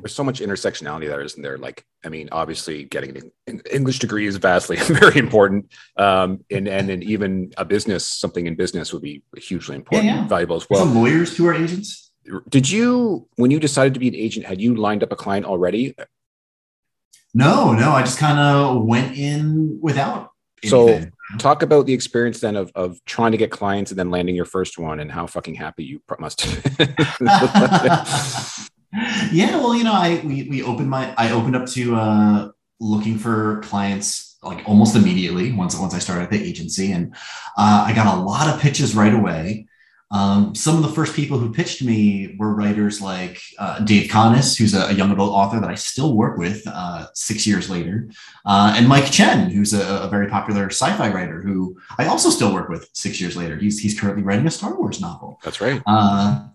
there's 0.00 0.14
so 0.14 0.24
much 0.24 0.40
intersectionality 0.40 1.06
there, 1.06 1.20
isn't 1.20 1.42
there? 1.42 1.58
Like, 1.58 1.84
I 2.04 2.08
mean, 2.08 2.28
obviously, 2.32 2.84
getting 2.84 3.32
an 3.46 3.62
English 3.70 3.98
degree 3.98 4.26
is 4.26 4.36
vastly 4.36 4.76
very 4.80 5.18
important, 5.18 5.72
um, 5.96 6.44
and 6.50 6.68
and 6.68 6.88
then 6.88 7.02
even 7.02 7.52
a 7.56 7.64
business, 7.64 8.06
something 8.06 8.46
in 8.46 8.54
business 8.54 8.92
would 8.92 9.02
be 9.02 9.22
hugely 9.36 9.76
important, 9.76 10.06
yeah, 10.06 10.22
yeah. 10.22 10.28
valuable 10.28 10.56
as 10.56 10.68
well. 10.68 10.80
Some 10.80 10.94
lawyers 10.94 11.36
who 11.36 11.46
are 11.46 11.54
agents. 11.54 12.10
Did 12.48 12.70
you, 12.70 13.26
when 13.34 13.50
you 13.50 13.58
decided 13.58 13.94
to 13.94 14.00
be 14.00 14.06
an 14.06 14.14
agent, 14.14 14.46
had 14.46 14.60
you 14.60 14.76
lined 14.76 15.02
up 15.02 15.10
a 15.10 15.16
client 15.16 15.44
already? 15.44 15.96
No, 17.34 17.72
no, 17.72 17.92
I 17.92 18.02
just 18.02 18.18
kind 18.18 18.38
of 18.38 18.84
went 18.84 19.16
in 19.16 19.80
without. 19.80 20.31
Anything. 20.62 21.12
So 21.30 21.36
talk 21.38 21.62
about 21.62 21.86
the 21.86 21.92
experience 21.92 22.40
then 22.40 22.56
of, 22.56 22.70
of 22.74 23.04
trying 23.04 23.32
to 23.32 23.38
get 23.38 23.50
clients 23.50 23.90
and 23.90 23.98
then 23.98 24.10
landing 24.10 24.34
your 24.34 24.44
first 24.44 24.78
one 24.78 25.00
and 25.00 25.10
how 25.10 25.26
fucking 25.26 25.54
happy 25.54 25.84
you 25.84 26.02
must 26.18 26.44
be. 26.44 26.50
yeah, 29.32 29.56
well, 29.56 29.74
you 29.74 29.84
know, 29.84 29.94
I 29.94 30.20
we, 30.24 30.48
we 30.48 30.62
opened 30.62 30.90
my 30.90 31.14
I 31.16 31.30
opened 31.32 31.56
up 31.56 31.66
to 31.70 31.96
uh, 31.96 32.50
looking 32.80 33.18
for 33.18 33.60
clients 33.60 34.38
like 34.42 34.62
almost 34.68 34.96
immediately 34.96 35.52
once 35.52 35.78
once 35.78 35.94
I 35.94 35.98
started 35.98 36.30
the 36.30 36.42
agency, 36.42 36.92
and 36.92 37.14
uh, 37.56 37.84
I 37.86 37.92
got 37.94 38.16
a 38.16 38.20
lot 38.20 38.52
of 38.52 38.60
pitches 38.60 38.94
right 38.94 39.14
away. 39.14 39.66
Um, 40.12 40.54
some 40.54 40.76
of 40.76 40.82
the 40.82 40.90
first 40.94 41.14
people 41.16 41.38
who 41.38 41.52
pitched 41.52 41.82
me 41.82 42.36
were 42.38 42.54
writers 42.54 43.00
like 43.00 43.40
uh, 43.58 43.80
Dave 43.80 44.10
Connis, 44.10 44.58
who's 44.58 44.74
a, 44.74 44.88
a, 44.88 44.92
young 44.92 45.10
adult 45.10 45.32
author 45.32 45.58
that 45.58 45.70
I 45.70 45.74
still 45.74 46.14
work 46.14 46.36
with 46.36 46.62
uh, 46.66 47.06
six 47.14 47.46
years 47.46 47.70
later, 47.70 48.10
uh, 48.44 48.74
and 48.76 48.86
Mike 48.86 49.10
Chen, 49.10 49.48
who's 49.48 49.72
a, 49.72 50.02
a, 50.02 50.08
very 50.08 50.28
popular 50.28 50.66
sci-fi 50.66 51.10
writer 51.10 51.40
who 51.40 51.80
I 51.96 52.06
also 52.06 52.28
still 52.28 52.52
work 52.52 52.68
with 52.68 52.90
six 52.92 53.22
years 53.22 53.36
later. 53.38 53.56
He's 53.56 53.78
he's 53.78 53.98
currently 53.98 54.22
writing 54.22 54.46
a 54.46 54.50
Star 54.50 54.76
Wars 54.76 55.00
novel. 55.00 55.40
That's 55.42 55.62
right. 55.62 55.80
Uh, 55.86 56.48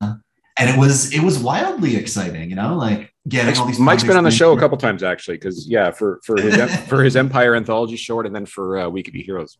and 0.00 0.68
it 0.68 0.76
was 0.78 1.12
it 1.12 1.22
was 1.22 1.38
wildly 1.38 1.96
exciting, 1.96 2.50
you 2.50 2.56
know, 2.56 2.76
like 2.76 3.14
getting 3.28 3.56
all 3.58 3.66
these. 3.66 3.78
Mike's 3.78 4.04
been 4.04 4.16
on 4.16 4.24
the 4.24 4.30
show 4.30 4.52
a 4.52 4.58
couple 4.58 4.76
times 4.76 5.02
actually, 5.02 5.36
because 5.36 5.68
yeah, 5.68 5.90
for 5.90 6.20
for 6.24 6.40
his 6.40 6.76
for 6.88 7.02
his 7.02 7.16
Empire 7.16 7.54
anthology 7.54 7.96
short, 7.96 8.26
and 8.26 8.34
then 8.34 8.46
for 8.46 8.78
uh, 8.78 8.88
We 8.88 9.02
Could 9.02 9.14
Be 9.14 9.22
Heroes. 9.22 9.56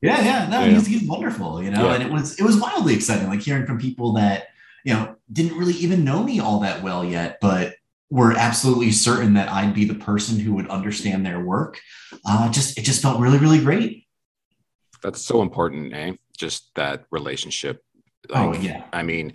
Yeah, 0.00 0.22
yeah, 0.22 0.48
no, 0.48 0.60
yeah. 0.60 0.70
He's, 0.70 0.86
he's 0.86 1.08
wonderful, 1.08 1.62
you 1.62 1.70
know, 1.70 1.86
yeah. 1.86 1.94
and 1.94 2.02
it 2.02 2.12
was 2.12 2.38
it 2.38 2.44
was 2.44 2.56
wildly 2.56 2.94
exciting, 2.94 3.28
like 3.28 3.40
hearing 3.40 3.66
from 3.66 3.78
people 3.78 4.12
that 4.12 4.48
you 4.84 4.94
know 4.94 5.16
didn't 5.32 5.58
really 5.58 5.74
even 5.74 6.04
know 6.04 6.22
me 6.22 6.38
all 6.38 6.60
that 6.60 6.82
well 6.82 7.04
yet, 7.04 7.38
but 7.40 7.74
were 8.10 8.32
absolutely 8.32 8.90
certain 8.90 9.34
that 9.34 9.48
I'd 9.50 9.74
be 9.74 9.84
the 9.84 9.94
person 9.94 10.38
who 10.38 10.54
would 10.54 10.68
understand 10.68 11.26
their 11.26 11.40
work. 11.40 11.80
Uh, 12.24 12.50
just 12.50 12.78
it 12.78 12.82
just 12.82 13.02
felt 13.02 13.20
really, 13.20 13.38
really 13.38 13.60
great. 13.60 14.06
That's 15.02 15.20
so 15.20 15.42
important, 15.42 15.92
eh? 15.94 16.14
Just 16.36 16.74
that 16.74 17.04
relationship. 17.10 17.84
Oh, 18.30 18.48
like, 18.48 18.58
oh 18.58 18.62
yeah. 18.62 18.84
I 18.92 19.02
mean, 19.02 19.32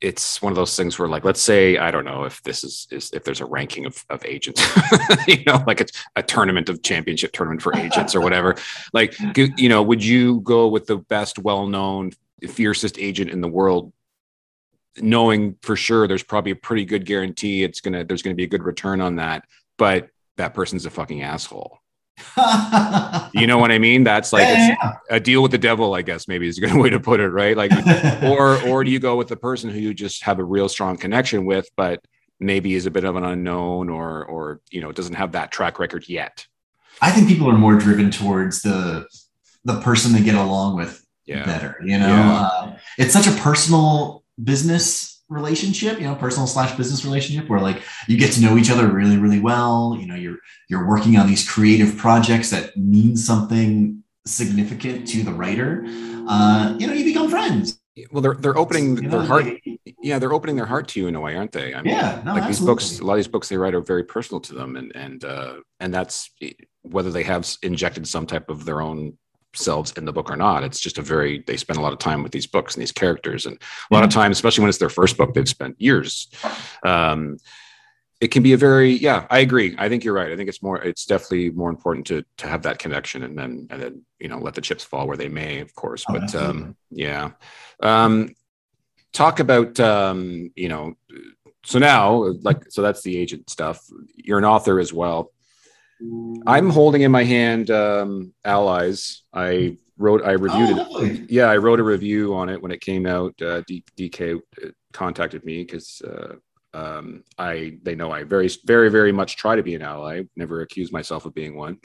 it's 0.00 0.40
one 0.40 0.52
of 0.52 0.56
those 0.56 0.76
things 0.76 0.98
where 0.98 1.08
like 1.08 1.24
let's 1.24 1.40
say 1.40 1.76
i 1.76 1.90
don't 1.90 2.04
know 2.04 2.24
if 2.24 2.42
this 2.42 2.62
is, 2.62 2.86
is 2.90 3.10
if 3.12 3.24
there's 3.24 3.40
a 3.40 3.46
ranking 3.46 3.84
of, 3.84 4.04
of 4.10 4.24
agents 4.24 4.62
you 5.26 5.42
know 5.44 5.62
like 5.66 5.80
it's 5.80 6.04
a 6.16 6.22
tournament 6.22 6.68
of 6.68 6.82
championship 6.82 7.32
tournament 7.32 7.60
for 7.62 7.76
agents 7.76 8.14
or 8.14 8.20
whatever. 8.20 8.54
Like 8.92 9.16
you 9.36 9.68
know 9.68 9.82
would 9.82 10.04
you 10.04 10.40
go 10.40 10.68
with 10.68 10.86
the 10.86 10.96
best 10.96 11.38
well-known 11.38 12.12
fiercest 12.48 12.98
agent 12.98 13.30
in 13.30 13.40
the 13.40 13.48
world 13.48 13.92
knowing 15.00 15.56
for 15.62 15.76
sure 15.76 16.08
there's 16.08 16.22
probably 16.22 16.52
a 16.52 16.56
pretty 16.56 16.84
good 16.84 17.04
guarantee 17.04 17.64
it's 17.64 17.80
gonna 17.80 18.04
there's 18.04 18.22
gonna 18.22 18.34
be 18.34 18.44
a 18.44 18.48
good 18.48 18.62
return 18.62 19.00
on 19.00 19.16
that 19.16 19.44
but 19.76 20.08
that 20.36 20.54
person's 20.54 20.86
a 20.86 20.90
fucking 20.90 21.22
asshole 21.22 21.78
you 23.34 23.46
know 23.46 23.58
what 23.58 23.70
I 23.70 23.78
mean? 23.78 24.04
That's 24.04 24.32
like 24.32 24.42
yeah, 24.42 24.76
yeah. 24.82 24.92
a 25.10 25.20
deal 25.20 25.42
with 25.42 25.52
the 25.52 25.58
devil, 25.58 25.94
I 25.94 26.02
guess 26.02 26.28
maybe 26.28 26.48
is 26.48 26.58
a 26.58 26.62
good 26.62 26.74
way 26.80 26.90
to 26.90 27.00
put 27.00 27.20
it, 27.20 27.28
right? 27.28 27.56
Like, 27.56 27.72
or 28.22 28.60
or 28.68 28.84
do 28.84 28.90
you 28.90 28.98
go 28.98 29.16
with 29.16 29.28
the 29.28 29.36
person 29.36 29.70
who 29.70 29.78
you 29.78 29.94
just 29.94 30.24
have 30.24 30.38
a 30.38 30.44
real 30.44 30.68
strong 30.68 30.96
connection 30.96 31.44
with, 31.44 31.68
but 31.76 32.04
maybe 32.40 32.74
is 32.74 32.86
a 32.86 32.90
bit 32.90 33.04
of 33.04 33.16
an 33.16 33.24
unknown, 33.24 33.88
or 33.88 34.24
or 34.24 34.60
you 34.70 34.80
know 34.80 34.92
doesn't 34.92 35.14
have 35.14 35.32
that 35.32 35.50
track 35.50 35.78
record 35.78 36.08
yet? 36.08 36.46
I 37.00 37.10
think 37.10 37.28
people 37.28 37.48
are 37.48 37.58
more 37.58 37.76
driven 37.76 38.10
towards 38.10 38.62
the 38.62 39.06
the 39.64 39.80
person 39.80 40.12
they 40.12 40.22
get 40.22 40.34
along 40.34 40.76
with 40.76 41.04
yeah. 41.26 41.44
better. 41.44 41.76
You 41.82 41.98
know, 41.98 42.06
uh, 42.06 42.76
it's 42.96 43.12
such 43.12 43.26
a 43.26 43.32
personal 43.32 44.24
business 44.42 45.17
relationship 45.28 46.00
you 46.00 46.06
know 46.06 46.14
personal 46.14 46.46
slash 46.46 46.74
business 46.76 47.04
relationship 47.04 47.48
where 47.48 47.60
like 47.60 47.82
you 48.06 48.16
get 48.16 48.32
to 48.32 48.40
know 48.40 48.56
each 48.56 48.70
other 48.70 48.88
really 48.88 49.18
really 49.18 49.40
well 49.40 49.96
you 49.98 50.06
know 50.06 50.14
you're 50.14 50.38
you're 50.68 50.86
working 50.86 51.16
on 51.18 51.26
these 51.26 51.48
creative 51.48 51.96
projects 51.96 52.50
that 52.50 52.76
mean 52.76 53.16
something 53.16 54.02
significant 54.26 55.06
to 55.06 55.22
the 55.22 55.32
writer 55.32 55.84
uh 56.28 56.74
you 56.78 56.86
know 56.86 56.92
you 56.94 57.04
become 57.04 57.28
friends 57.28 57.78
well 58.10 58.22
they're 58.22 58.34
they're 58.34 58.56
opening 58.56 58.96
you 58.96 59.02
know, 59.02 59.18
their 59.18 59.26
heart 59.26 59.46
yeah 60.00 60.18
they're 60.18 60.32
opening 60.32 60.56
their 60.56 60.66
heart 60.66 60.88
to 60.88 61.00
you 61.00 61.08
in 61.08 61.14
a 61.14 61.20
way 61.20 61.36
aren't 61.36 61.52
they 61.52 61.74
i 61.74 61.82
mean 61.82 61.94
yeah 61.94 62.22
no, 62.24 62.32
like 62.32 62.44
absolutely. 62.44 62.48
these 62.48 62.60
books 62.60 63.00
a 63.00 63.04
lot 63.04 63.12
of 63.14 63.18
these 63.18 63.28
books 63.28 63.48
they 63.48 63.56
write 63.56 63.74
are 63.74 63.80
very 63.80 64.04
personal 64.04 64.40
to 64.40 64.54
them 64.54 64.76
and 64.76 64.94
and 64.94 65.24
uh 65.24 65.56
and 65.80 65.92
that's 65.92 66.30
whether 66.82 67.10
they 67.10 67.22
have 67.22 67.46
injected 67.62 68.06
some 68.06 68.26
type 68.26 68.48
of 68.48 68.64
their 68.64 68.80
own 68.80 69.16
selves 69.58 69.92
in 69.92 70.04
the 70.04 70.12
book 70.12 70.30
or 70.30 70.36
not. 70.36 70.64
It's 70.64 70.80
just 70.80 70.98
a 70.98 71.02
very 71.02 71.42
they 71.46 71.56
spend 71.56 71.78
a 71.78 71.82
lot 71.82 71.92
of 71.92 71.98
time 71.98 72.22
with 72.22 72.32
these 72.32 72.46
books 72.46 72.74
and 72.74 72.80
these 72.80 72.92
characters, 72.92 73.46
and 73.46 73.56
a 73.90 73.94
lot 73.94 74.04
of 74.04 74.10
mm-hmm. 74.10 74.20
times, 74.20 74.36
especially 74.36 74.62
when 74.62 74.68
it's 74.68 74.78
their 74.78 74.88
first 74.88 75.16
book, 75.16 75.34
they've 75.34 75.48
spent 75.48 75.80
years. 75.80 76.28
Um, 76.84 77.38
it 78.20 78.28
can 78.28 78.42
be 78.42 78.52
a 78.52 78.56
very 78.56 78.92
yeah. 78.92 79.26
I 79.30 79.40
agree. 79.40 79.76
I 79.78 79.88
think 79.88 80.04
you're 80.04 80.14
right. 80.14 80.32
I 80.32 80.36
think 80.36 80.48
it's 80.48 80.62
more. 80.62 80.82
It's 80.82 81.04
definitely 81.04 81.50
more 81.50 81.70
important 81.70 82.06
to 82.08 82.24
to 82.38 82.46
have 82.48 82.62
that 82.62 82.78
connection, 82.78 83.22
and 83.22 83.38
then 83.38 83.68
and 83.70 83.80
then 83.80 84.02
you 84.18 84.28
know 84.28 84.38
let 84.38 84.54
the 84.54 84.60
chips 84.60 84.84
fall 84.84 85.06
where 85.06 85.16
they 85.16 85.28
may, 85.28 85.60
of 85.60 85.74
course. 85.74 86.04
Oh, 86.08 86.14
but 86.14 86.34
um, 86.34 86.76
yeah. 86.90 87.30
Um, 87.80 88.34
talk 89.12 89.40
about 89.40 89.78
um, 89.78 90.50
you 90.56 90.68
know. 90.68 90.94
So 91.64 91.78
now, 91.78 92.32
like, 92.42 92.70
so 92.70 92.82
that's 92.82 93.02
the 93.02 93.16
agent 93.18 93.50
stuff. 93.50 93.84
You're 94.14 94.38
an 94.38 94.44
author 94.44 94.80
as 94.80 94.92
well 94.92 95.32
I'm 96.46 96.70
holding 96.70 97.02
in 97.02 97.10
my 97.10 97.24
hand 97.24 97.70
um, 97.70 98.32
Allies. 98.44 99.22
I 99.32 99.76
wrote, 99.96 100.22
I 100.24 100.32
reviewed 100.32 100.78
oh, 100.78 101.04
it. 101.04 101.30
Yeah, 101.30 101.46
I 101.46 101.56
wrote 101.56 101.80
a 101.80 101.84
review 101.84 102.34
on 102.34 102.48
it 102.48 102.60
when 102.60 102.70
it 102.70 102.80
came 102.80 103.06
out. 103.06 103.40
Uh, 103.42 103.62
D- 103.66 103.84
DK 103.96 104.36
uh, 104.36 104.68
contacted 104.92 105.44
me 105.44 105.64
because 105.64 106.00
uh, 106.02 106.36
um, 106.74 107.24
I 107.38 107.78
they 107.82 107.94
know 107.94 108.10
I 108.10 108.24
very, 108.24 108.48
very, 108.64 108.90
very 108.90 109.12
much 109.12 109.36
try 109.36 109.56
to 109.56 109.62
be 109.62 109.74
an 109.74 109.82
ally. 109.82 110.22
Never 110.36 110.60
accuse 110.60 110.92
myself 110.92 111.24
of 111.24 111.34
being 111.34 111.56
one, 111.56 111.78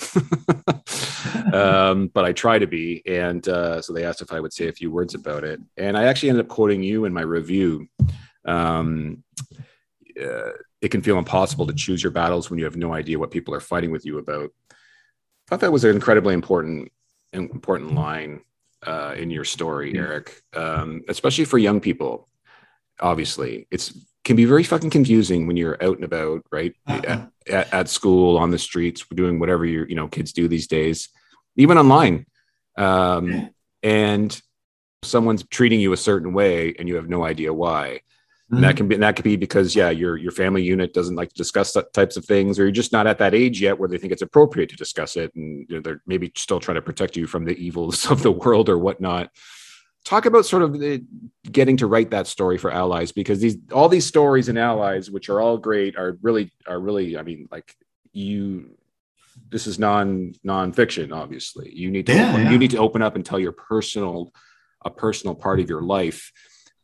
um, 1.54 2.08
but 2.14 2.26
I 2.26 2.34
try 2.34 2.60
to 2.60 2.68
be. 2.68 3.02
And 3.06 3.48
uh, 3.48 3.82
so 3.82 3.94
they 3.94 4.06
asked 4.06 4.22
if 4.22 4.32
I 4.32 4.40
would 4.40 4.54
say 4.54 4.68
a 4.68 4.74
few 4.74 4.92
words 4.92 5.16
about 5.16 5.44
it, 5.44 5.60
and 5.78 5.98
I 5.98 6.06
actually 6.06 6.30
ended 6.30 6.46
up 6.46 6.50
quoting 6.50 6.84
you 6.84 7.06
in 7.06 7.14
my 7.14 7.22
review. 7.22 7.88
Um, 8.46 9.24
uh, 10.22 10.52
it 10.84 10.92
can 10.92 11.02
feel 11.02 11.18
impossible 11.18 11.66
to 11.66 11.74
choose 11.74 12.04
your 12.04 12.12
battles 12.12 12.50
when 12.50 12.60
you 12.60 12.66
have 12.66 12.76
no 12.76 12.94
idea 12.94 13.18
what 13.18 13.32
people 13.32 13.56
are 13.56 13.62
fighting 13.62 13.90
with 13.90 14.06
you 14.06 14.18
about. 14.18 14.52
I 14.70 14.76
thought 15.48 15.62
that 15.62 15.72
was 15.72 15.86
an 15.86 15.96
incredibly 15.96 16.34
important 16.34 16.92
important 17.32 17.96
line 17.96 18.42
uh, 18.86 19.16
in 19.18 19.32
your 19.32 19.46
story, 19.46 19.98
Eric, 19.98 20.44
um, 20.54 21.02
especially 21.08 21.46
for 21.46 21.58
young 21.58 21.80
people. 21.80 22.28
Obviously, 23.00 23.66
it's 23.72 23.98
can 24.26 24.36
be 24.36 24.44
very 24.46 24.64
fucking 24.64 24.90
confusing 24.90 25.48
when 25.48 25.58
you're 25.58 25.82
out 25.82 25.96
and 25.96 26.04
about, 26.04 26.44
right? 26.52 26.74
Uh-huh. 26.86 27.28
At, 27.50 27.74
at, 27.74 27.90
school, 27.90 28.38
on 28.38 28.52
the 28.52 28.60
streets, 28.60 29.06
doing 29.14 29.40
whatever 29.40 29.66
you 29.66 29.86
you 29.88 29.96
know 29.96 30.10
kids 30.10 30.34
do 30.34 30.50
these 30.50 30.68
days, 30.68 31.08
even 31.56 31.78
online, 31.78 32.26
um, 32.78 33.50
and 33.82 34.42
someone's 35.02 35.46
treating 35.48 35.80
you 35.80 35.94
a 35.94 35.98
certain 35.98 36.34
way, 36.34 36.76
and 36.78 36.90
you 36.90 36.96
have 36.96 37.08
no 37.08 37.24
idea 37.24 37.54
why. 37.54 38.02
Mm-hmm. 38.54 38.64
And 38.64 38.70
that 38.70 38.78
can 38.78 38.88
be 38.88 38.96
and 38.96 39.04
that 39.04 39.16
could 39.16 39.24
be 39.24 39.36
because 39.36 39.76
yeah, 39.76 39.90
your 39.90 40.16
your 40.16 40.32
family 40.32 40.62
unit 40.62 40.94
doesn't 40.94 41.16
like 41.16 41.30
to 41.30 41.36
discuss 41.36 41.76
types 41.94 42.18
of 42.18 42.26
things, 42.26 42.60
or 42.60 42.64
you're 42.64 42.72
just 42.72 42.92
not 42.92 43.08
at 43.08 43.18
that 43.18 43.34
age 43.34 43.60
yet 43.60 43.80
where 43.80 43.90
they 43.90 43.98
think 43.98 44.14
it's 44.14 44.22
appropriate 44.22 44.70
to 44.70 44.76
discuss 44.76 45.16
it, 45.16 45.34
and 45.36 45.66
you 45.70 45.76
know, 45.76 45.82
they're 45.82 46.02
maybe 46.06 46.32
still 46.36 46.60
trying 46.60 46.76
to 46.76 46.82
protect 46.82 47.18
you 47.18 47.26
from 47.26 47.46
the 47.46 47.58
evils 47.58 48.06
of 48.12 48.22
the 48.22 48.32
world 48.32 48.70
or 48.70 48.78
whatnot. 48.78 49.32
Talk 50.06 50.26
about 50.26 50.46
sort 50.46 50.64
of 50.64 50.78
the, 50.78 51.02
getting 51.50 51.78
to 51.78 51.88
write 51.88 52.12
that 52.12 52.28
story 52.28 52.58
for 52.58 52.70
allies 52.70 53.12
because 53.12 53.40
these 53.40 53.58
all 53.72 53.90
these 53.90 54.06
stories 54.06 54.50
and 54.50 54.60
allies, 54.60 55.10
which 55.10 55.30
are 55.30 55.42
all 55.42 55.58
great, 55.58 55.98
are 55.98 56.18
really 56.22 56.52
are 56.68 56.80
really. 56.80 57.18
I 57.18 57.24
mean, 57.24 57.48
like 57.52 57.76
you 58.12 58.78
this 59.50 59.66
is 59.66 59.80
non 59.80 60.32
non-fiction 60.44 61.12
obviously 61.12 61.72
you 61.74 61.90
need 61.90 62.06
to 62.06 62.14
yeah, 62.14 62.38
yeah. 62.38 62.52
you 62.52 62.58
need 62.60 62.70
to 62.70 62.78
open 62.78 63.02
up 63.02 63.16
and 63.16 63.26
tell 63.26 63.40
your 63.40 63.52
personal 63.52 64.32
a 64.86 64.92
personal 64.92 65.34
part 65.34 65.60
of 65.60 65.68
your 65.68 65.82
life 65.82 66.32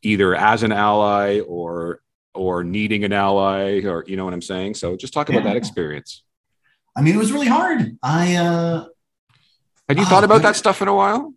either 0.01 0.35
as 0.35 0.63
an 0.63 0.71
ally 0.71 1.39
or 1.41 2.01
or 2.33 2.63
needing 2.63 3.03
an 3.03 3.13
ally 3.13 3.81
or 3.85 4.03
you 4.07 4.15
know 4.15 4.25
what 4.25 4.33
i'm 4.33 4.41
saying 4.41 4.73
so 4.73 4.95
just 4.95 5.13
talk 5.13 5.29
about 5.29 5.43
yeah. 5.43 5.49
that 5.49 5.57
experience 5.57 6.23
i 6.95 7.01
mean 7.01 7.15
it 7.15 7.17
was 7.17 7.31
really 7.31 7.47
hard 7.47 7.97
i 8.03 8.35
uh 8.35 8.85
had 9.87 9.97
you 9.97 10.05
thought 10.05 10.23
about 10.23 10.41
that 10.41 10.55
stuff 10.55 10.81
in 10.81 10.87
a 10.87 10.95
while 10.95 11.33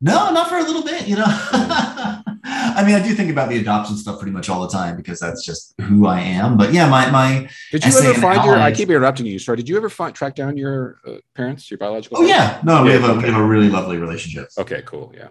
no 0.00 0.30
not 0.32 0.48
for 0.48 0.56
a 0.56 0.62
little 0.62 0.82
bit 0.82 1.06
you 1.06 1.16
know 1.16 1.26
I 2.48 2.84
mean, 2.84 2.94
I 2.94 3.02
do 3.02 3.14
think 3.14 3.30
about 3.30 3.48
the 3.48 3.58
adoption 3.58 3.96
stuff 3.96 4.18
pretty 4.18 4.32
much 4.32 4.48
all 4.50 4.60
the 4.60 4.68
time 4.68 4.96
because 4.96 5.18
that's 5.18 5.44
just 5.44 5.74
who 5.80 6.06
I 6.06 6.20
am. 6.20 6.56
But 6.56 6.74
yeah, 6.74 6.88
my 6.88 7.10
my. 7.10 7.48
Did 7.72 7.84
you 7.84 7.98
ever 7.98 8.20
find 8.20 8.44
your? 8.44 8.56
I 8.56 8.70
keep 8.70 8.90
interrupting 8.90 9.24
you. 9.24 9.38
Sorry. 9.38 9.56
Did 9.56 9.68
you 9.68 9.76
ever 9.78 9.88
find 9.88 10.14
track 10.14 10.34
down 10.34 10.56
your 10.56 10.98
uh, 11.06 11.16
parents, 11.34 11.70
your 11.70 11.78
biological? 11.78 12.18
Oh 12.18 12.22
yeah, 12.22 12.60
no, 12.64 12.78
yeah, 12.78 12.82
we 12.84 12.90
have 12.90 13.04
a 13.04 13.14
we 13.14 13.24
have 13.24 13.40
a 13.40 13.44
really 13.44 13.70
lovely 13.70 13.96
relationship. 13.96 14.48
Okay, 14.58 14.82
cool. 14.84 15.12
Yeah 15.16 15.28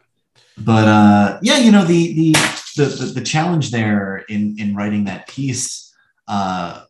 but 0.57 0.87
uh, 0.87 1.39
yeah, 1.41 1.57
you 1.57 1.71
know 1.71 1.83
the, 1.83 2.13
the 2.13 2.31
the 2.77 3.11
the 3.15 3.21
challenge 3.21 3.71
there 3.71 4.17
in 4.29 4.55
in 4.57 4.75
writing 4.75 5.05
that 5.05 5.27
piece 5.27 5.93
uh, 6.27 6.83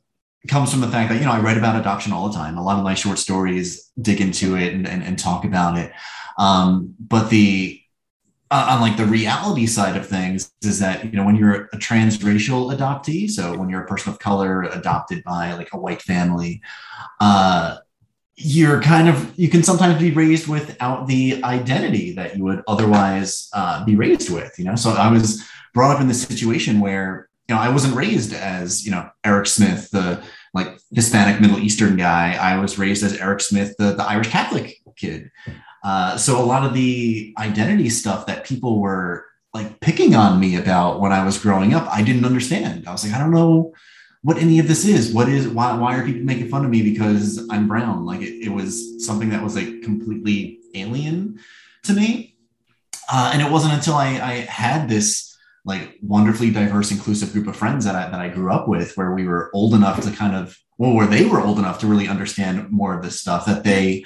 comes 0.48 0.72
from 0.72 0.82
the 0.82 0.88
fact 0.88 1.10
that 1.10 1.20
you 1.20 1.26
know 1.26 1.32
I 1.32 1.40
write 1.40 1.58
about 1.58 1.80
adoption 1.80 2.14
all 2.14 2.30
the 2.30 2.36
time. 2.36 2.58
A 2.58 2.64
lot 2.64 2.78
of 2.78 2.84
my 2.84 2.94
short 2.94 3.18
stories 3.18 3.92
dig 4.00 4.22
into 4.22 4.56
it 4.56 4.74
and 4.74 4.88
and, 4.88 5.04
and 5.04 5.18
talk 5.18 5.46
about 5.46 5.78
it. 5.78 5.92
Um, 6.38 6.94
but 7.00 7.30
the 7.30 7.82
uh, 8.52 8.68
on 8.70 8.82
like 8.82 8.98
the 8.98 9.06
reality 9.06 9.66
side 9.66 9.98
of 9.98 10.08
things 10.08 10.52
is 10.64 10.80
that 10.80 11.04
you 11.04 11.12
know 11.14 11.26
when 11.26 11.36
you're 11.36 11.66
a 11.74 11.78
transracial 11.78 12.76
adoptee, 12.76 13.30
so 13.30 13.58
when 13.58 13.70
you're 13.70 13.84
a 13.84 13.88
person 13.88 14.14
of 14.14 14.20
color 14.20 14.64
adopted 14.64 15.24
by 15.24 15.54
like 15.54 15.70
a 15.74 15.78
white 15.78 16.02
family, 16.02 16.62
uh, 17.20 17.78
you're 18.38 18.82
kind 18.82 19.08
of 19.08 19.34
you 19.38 19.48
can 19.48 19.64
sometimes 19.64 20.00
be 20.00 20.12
raised 20.12 20.48
without 20.48 21.08
the 21.08 21.42
identity 21.44 22.14
that 22.14 22.36
you 22.36 22.44
would 22.44 22.62
otherwise 22.68 23.50
uh, 23.54 23.84
be 23.86 23.96
raised 23.96 24.30
with 24.30 24.54
you 24.60 24.66
know 24.66 24.76
so 24.76 24.92
i 24.92 25.10
was 25.10 25.44
brought 25.74 25.96
up 25.96 26.02
in 26.02 26.08
this 26.08 26.22
situation 26.22 26.80
where 26.80 27.30
you 27.48 27.54
know, 27.54 27.62
I 27.62 27.70
wasn't 27.70 27.96
raised 27.96 28.34
as, 28.34 28.86
you 28.86 28.92
know, 28.92 29.10
Eric 29.24 29.48
Smith, 29.48 29.92
the 29.92 30.24
like 30.54 30.80
Hispanic 30.92 31.40
Middle 31.40 31.60
Eastern 31.60 31.96
guy. 31.96 32.34
I 32.34 32.58
was 32.58 32.80
raised 32.80 33.04
as 33.04 33.18
Eric 33.18 33.42
Smith, 33.42 33.76
the, 33.78 33.94
the 33.94 34.04
Irish 34.04 34.30
Catholic 34.30 34.78
kid. 34.96 35.30
Uh, 35.84 36.18
so 36.18 36.42
a 36.42 36.46
lot 36.46 36.66
of 36.66 36.74
the 36.74 37.36
identity 37.38 37.90
stuff 37.90 38.26
that 38.26 38.46
people 38.46 38.80
were 38.80 39.26
like 39.54 39.80
picking 39.80 40.16
on 40.16 40.40
me 40.40 40.56
about 40.56 41.00
when 41.00 41.12
I 41.12 41.24
was 41.24 41.38
growing 41.38 41.74
up, 41.74 41.88
I 41.92 42.02
didn't 42.02 42.26
understand. 42.26 42.88
I 42.88 42.92
was 42.92 43.06
like, 43.06 43.14
I 43.14 43.20
don't 43.20 43.32
know 43.32 43.74
what 44.26 44.40
any 44.40 44.58
of 44.58 44.68
this 44.68 44.86
is. 44.86 45.14
What 45.14 45.30
is 45.30 45.48
why 45.48 45.78
why 45.78 45.96
are 45.96 46.04
people 46.04 46.24
making 46.24 46.50
fun 46.50 46.66
of 46.66 46.72
me 46.72 46.82
because 46.82 47.48
I'm 47.52 47.68
brown? 47.68 48.08
Like 48.08 48.22
it, 48.22 48.46
it 48.46 48.50
was 48.50 49.06
something 49.06 49.30
that 49.30 49.44
was 49.44 49.56
like 49.56 49.84
completely 49.84 50.62
alien 50.74 51.40
to 51.84 51.94
me. 51.94 52.36
Uh, 53.08 53.30
and 53.34 53.42
it 53.44 53.52
wasn't 53.52 53.76
until 53.76 53.94
I, 53.94 54.08
I 54.08 54.34
had 54.50 54.90
this 54.90 55.38
like 55.64 56.00
wonderfully 56.02 56.50
diverse, 56.50 56.90
inclusive 56.90 57.34
group 57.34 57.46
of 57.46 57.56
friends 57.56 57.86
that 57.86 57.94
I, 57.94 58.10
that 58.10 58.20
I 58.20 58.30
grew 58.30 58.52
up 58.52 58.68
with, 58.68 58.98
where 58.98 59.14
we 59.14 59.28
were 59.28 59.52
old 59.54 59.76
enough 59.76 60.02
to 60.02 60.12
kind 60.12 60.36
of, 60.36 60.58
well, 60.80 60.94
where 60.94 61.06
they 61.06 61.26
were 61.26 61.42
old 61.42 61.60
enough 61.60 61.78
to 61.80 61.88
really 61.88 62.08
understand 62.08 62.72
more 62.72 62.98
of 62.98 63.04
this 63.04 63.22
stuff, 63.22 63.46
that 63.46 63.64
they 63.64 64.06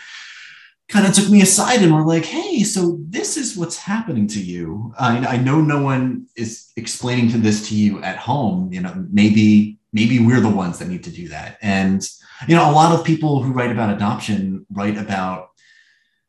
kind 0.89 1.07
of 1.07 1.13
took 1.13 1.29
me 1.29 1.41
aside 1.41 1.81
and 1.81 1.95
were 1.95 2.05
like, 2.05 2.25
hey, 2.25 2.63
so 2.63 2.97
this 3.07 3.37
is 3.37 3.55
what's 3.55 3.77
happening 3.77 4.27
to 4.27 4.41
you. 4.41 4.93
I, 4.99 5.35
I 5.35 5.37
know 5.37 5.61
no 5.61 5.81
one 5.81 6.27
is 6.35 6.73
explaining 6.75 7.29
to 7.31 7.37
this 7.37 7.69
to 7.69 7.75
you 7.75 8.01
at 8.01 8.17
home. 8.17 8.73
You 8.73 8.81
know, 8.81 9.07
maybe 9.09 9.78
maybe 9.91 10.19
we're 10.19 10.41
the 10.41 10.49
ones 10.49 10.79
that 10.79 10.87
need 10.87 11.03
to 11.03 11.11
do 11.11 11.29
that. 11.29 11.57
And 11.61 12.07
you 12.47 12.55
know, 12.55 12.69
a 12.69 12.71
lot 12.71 12.97
of 12.97 13.05
people 13.05 13.43
who 13.43 13.51
write 13.51 13.71
about 13.71 13.93
adoption 13.93 14.65
write 14.71 14.97
about 14.97 15.49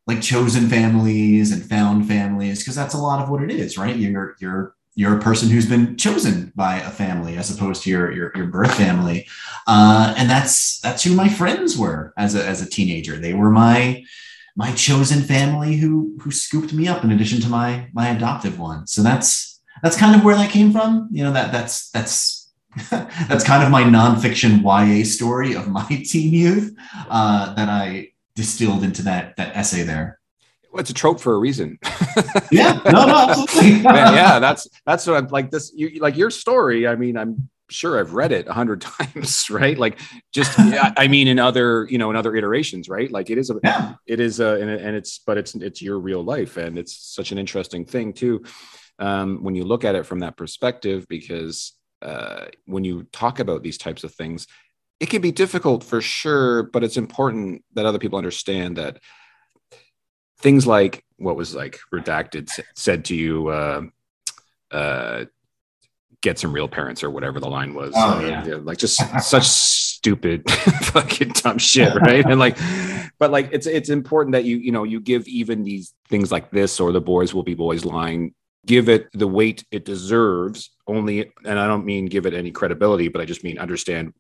like 0.07 0.23
chosen 0.23 0.69
families 0.69 1.53
and 1.53 1.63
found 1.65 2.09
families 2.09 2.61
because 2.61 2.75
that's 2.75 2.95
a 2.95 2.99
lot 2.99 3.23
of 3.23 3.31
what 3.31 3.43
it 3.43 3.51
is, 3.51 3.79
right? 3.79 3.95
You're 3.95 4.37
you're 4.41 4.75
you're 4.95 5.17
a 5.17 5.23
person 5.23 5.49
who's 5.49 5.69
been 5.69 5.97
chosen 5.97 6.53
by 6.55 6.77
a 6.77 6.91
family 6.91 7.37
as 7.37 7.51
opposed 7.51 7.83
to 7.83 7.91
your 7.91 8.13
your, 8.13 8.33
your 8.35 8.47
birth 8.47 8.75
family 8.75 9.27
uh, 9.67 10.15
and 10.17 10.29
that's 10.29 10.81
that's 10.81 11.05
who 11.05 11.15
my 11.15 11.29
friends 11.29 11.77
were 11.79 12.13
as 12.17 12.35
a, 12.35 12.45
as 12.45 12.61
a 12.61 12.69
teenager 12.69 13.17
they 13.17 13.35
were 13.35 13.51
my 13.51 14.03
my 14.57 14.73
chosen 14.73 15.23
family 15.23 15.77
who 15.77 16.17
who 16.21 16.31
scooped 16.31 16.73
me 16.73 16.89
up 16.89 17.05
in 17.05 17.13
addition 17.13 17.41
to 17.41 17.49
my 17.49 17.89
my 17.93 18.09
adoptive 18.09 18.59
one 18.59 18.87
so 18.87 19.03
that's 19.03 19.61
that's 19.83 19.97
kind 19.97 20.15
of 20.15 20.25
where 20.25 20.37
that 20.37 20.51
came 20.51 20.73
from 20.73 21.09
you 21.11 21.23
know 21.23 21.33
that 21.33 21.53
that's 21.53 21.89
that's 21.91 22.40
that's 22.91 23.45
kind 23.45 23.65
of 23.65 23.71
my 23.71 23.83
nonfiction 23.83 24.63
YA 24.63 25.05
story 25.05 25.55
of 25.55 25.69
my 25.69 25.87
teen 26.05 26.33
youth 26.33 26.77
uh, 27.09 27.55
that 27.55 27.69
I 27.69 28.13
distilled 28.35 28.85
into 28.85 29.03
that 29.03 29.37
that 29.37 29.57
essay 29.57 29.83
there. 29.83 30.21
Well, 30.73 30.81
it's 30.81 30.91
a 30.91 30.95
trope 30.95 31.21
for 31.21 31.35
a 31.35 31.39
reason. 31.39 31.79
yeah, 32.53 32.81
no, 32.85 33.07
no, 33.07 33.29
absolutely. 33.29 33.83
Man, 33.83 34.15
yeah, 34.15 34.39
that's 34.39 34.69
that's 34.87 35.07
what 35.07 35.17
I'm 35.17 35.27
like. 35.29 35.51
This, 35.51 35.73
you 35.75 35.99
like 36.01 36.17
your 36.17 36.31
story. 36.31 36.87
I 36.87 36.95
mean, 36.95 37.17
I'm 37.17 37.51
sure 37.71 37.99
I've 37.99 38.15
read 38.15 38.31
it 38.31 38.47
a 38.47 38.53
hundred 38.53 38.81
times, 38.81 39.51
right? 39.51 39.77
Like, 39.77 39.99
just 40.33 40.55
I 40.59 41.09
mean, 41.09 41.27
in 41.27 41.41
other 41.41 41.89
you 41.91 41.99
know, 41.99 42.11
in 42.11 42.17
other 42.17 42.37
iterations, 42.37 42.89
right? 42.89 43.11
Like, 43.11 43.31
it 43.31 43.39
is 43.39 43.51
a, 43.51 43.59
yeah. 43.65 43.95
it 44.07 44.21
is 44.21 44.39
a, 44.39 44.61
and, 44.61 44.71
and 44.71 44.97
it's, 44.97 45.19
but 45.19 45.39
it's 45.39 45.57
it's 45.57 45.83
your 45.83 45.99
real 45.99 46.23
life, 46.23 46.57
and 46.57 46.79
it's 46.79 46.97
such 46.97 47.33
an 47.33 47.39
interesting 47.39 47.85
thing 47.85 48.13
too, 48.13 48.45
um, 49.01 49.43
when 49.43 49.57
you 49.57 49.65
look 49.65 49.85
at 49.85 49.97
it 49.97 50.07
from 50.07 50.21
that 50.21 50.37
perspective, 50.37 51.07
because 51.09 51.73
uh, 52.03 52.47
when 52.67 52.85
you 52.85 53.05
talk 53.13 53.39
about 53.39 53.63
these 53.63 53.79
types 53.79 54.05
of 54.05 54.15
things, 54.15 54.47
it 54.99 55.09
can 55.09 55.23
be 55.23 55.33
difficult 55.33 55.83
for 55.83 56.01
sure, 56.01 56.65
but 56.65 56.85
it's 56.85 56.97
important 56.97 57.65
that 57.75 57.87
other 57.87 57.99
people 57.99 58.19
understand 58.19 58.77
that 58.77 58.99
things 60.39 60.67
like 60.67 61.05
what 61.17 61.37
was 61.37 61.55
like 61.55 61.79
redacted 61.93 62.49
said 62.75 63.05
to 63.07 63.15
you 63.15 63.49
uh, 63.49 63.83
uh, 64.71 65.25
get 66.23 66.39
some 66.39 66.53
real 66.53 66.69
parents 66.69 67.03
or 67.03 67.11
whatever 67.11 67.41
the 67.41 67.49
line 67.49 67.75
was 67.75 67.93
oh, 67.97 68.19
uh, 68.19 68.45
yeah. 68.47 68.57
like 68.63 68.79
just 68.79 69.01
such 69.23 69.45
stupid 69.49 70.49
fucking 70.83 71.29
dumb 71.29 71.59
shit 71.59 71.95
right 71.95 72.25
and 72.25 72.39
like 72.39 72.57
but 73.19 73.31
like 73.31 73.49
it's 73.53 73.67
it's 73.67 73.91
important 73.91 74.33
that 74.33 74.45
you 74.45 74.57
you 74.57 74.73
know 74.73 74.85
you 74.85 75.01
give 75.01 75.27
even 75.29 75.63
these 75.63 75.95
things 76.09 76.33
like 76.33 76.51
this 76.51 76.81
or 76.81 76.93
the 76.93 77.01
boys 77.01 77.35
will 77.35 77.43
be 77.43 77.55
boys 77.55 77.85
line 77.85 78.35
give 78.67 78.89
it 78.89 79.09
the 79.13 79.27
weight 79.27 79.65
it 79.71 79.85
deserves 79.85 80.71
only 80.87 81.33
and 81.45 81.59
i 81.59 81.67
don't 81.67 81.87
mean 81.87 82.07
give 82.07 82.27
it 82.27 82.35
any 82.35 82.51
credibility 82.51 83.09
but 83.09 83.21
i 83.21 83.25
just 83.25 83.43
mean 83.43 83.59
understand 83.59 84.13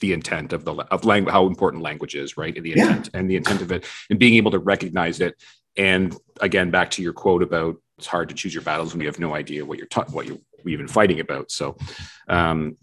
the 0.00 0.12
intent 0.12 0.52
of 0.52 0.64
the 0.64 0.72
of 0.90 1.04
language 1.04 1.32
how 1.32 1.46
important 1.46 1.82
language 1.82 2.14
is 2.14 2.36
right? 2.36 2.56
And 2.56 2.64
the 2.64 2.72
intent 2.72 3.10
yeah. 3.12 3.20
and 3.20 3.30
the 3.30 3.36
intent 3.36 3.62
of 3.62 3.72
it 3.72 3.86
and 4.08 4.18
being 4.18 4.34
able 4.34 4.50
to 4.52 4.58
recognize 4.58 5.20
it. 5.20 5.40
And 5.76 6.16
again 6.40 6.70
back 6.70 6.90
to 6.92 7.02
your 7.02 7.12
quote 7.12 7.42
about 7.42 7.76
it's 7.98 8.06
hard 8.06 8.30
to 8.30 8.34
choose 8.34 8.54
your 8.54 8.62
battles 8.62 8.92
when 8.92 9.00
you 9.02 9.06
have 9.06 9.18
no 9.18 9.34
idea 9.34 9.64
what 9.64 9.78
you're 9.78 9.86
ta- 9.86 10.06
what 10.10 10.26
you're 10.26 10.38
even 10.66 10.88
fighting 10.88 11.20
about. 11.20 11.50
So 11.50 11.76
um 12.28 12.76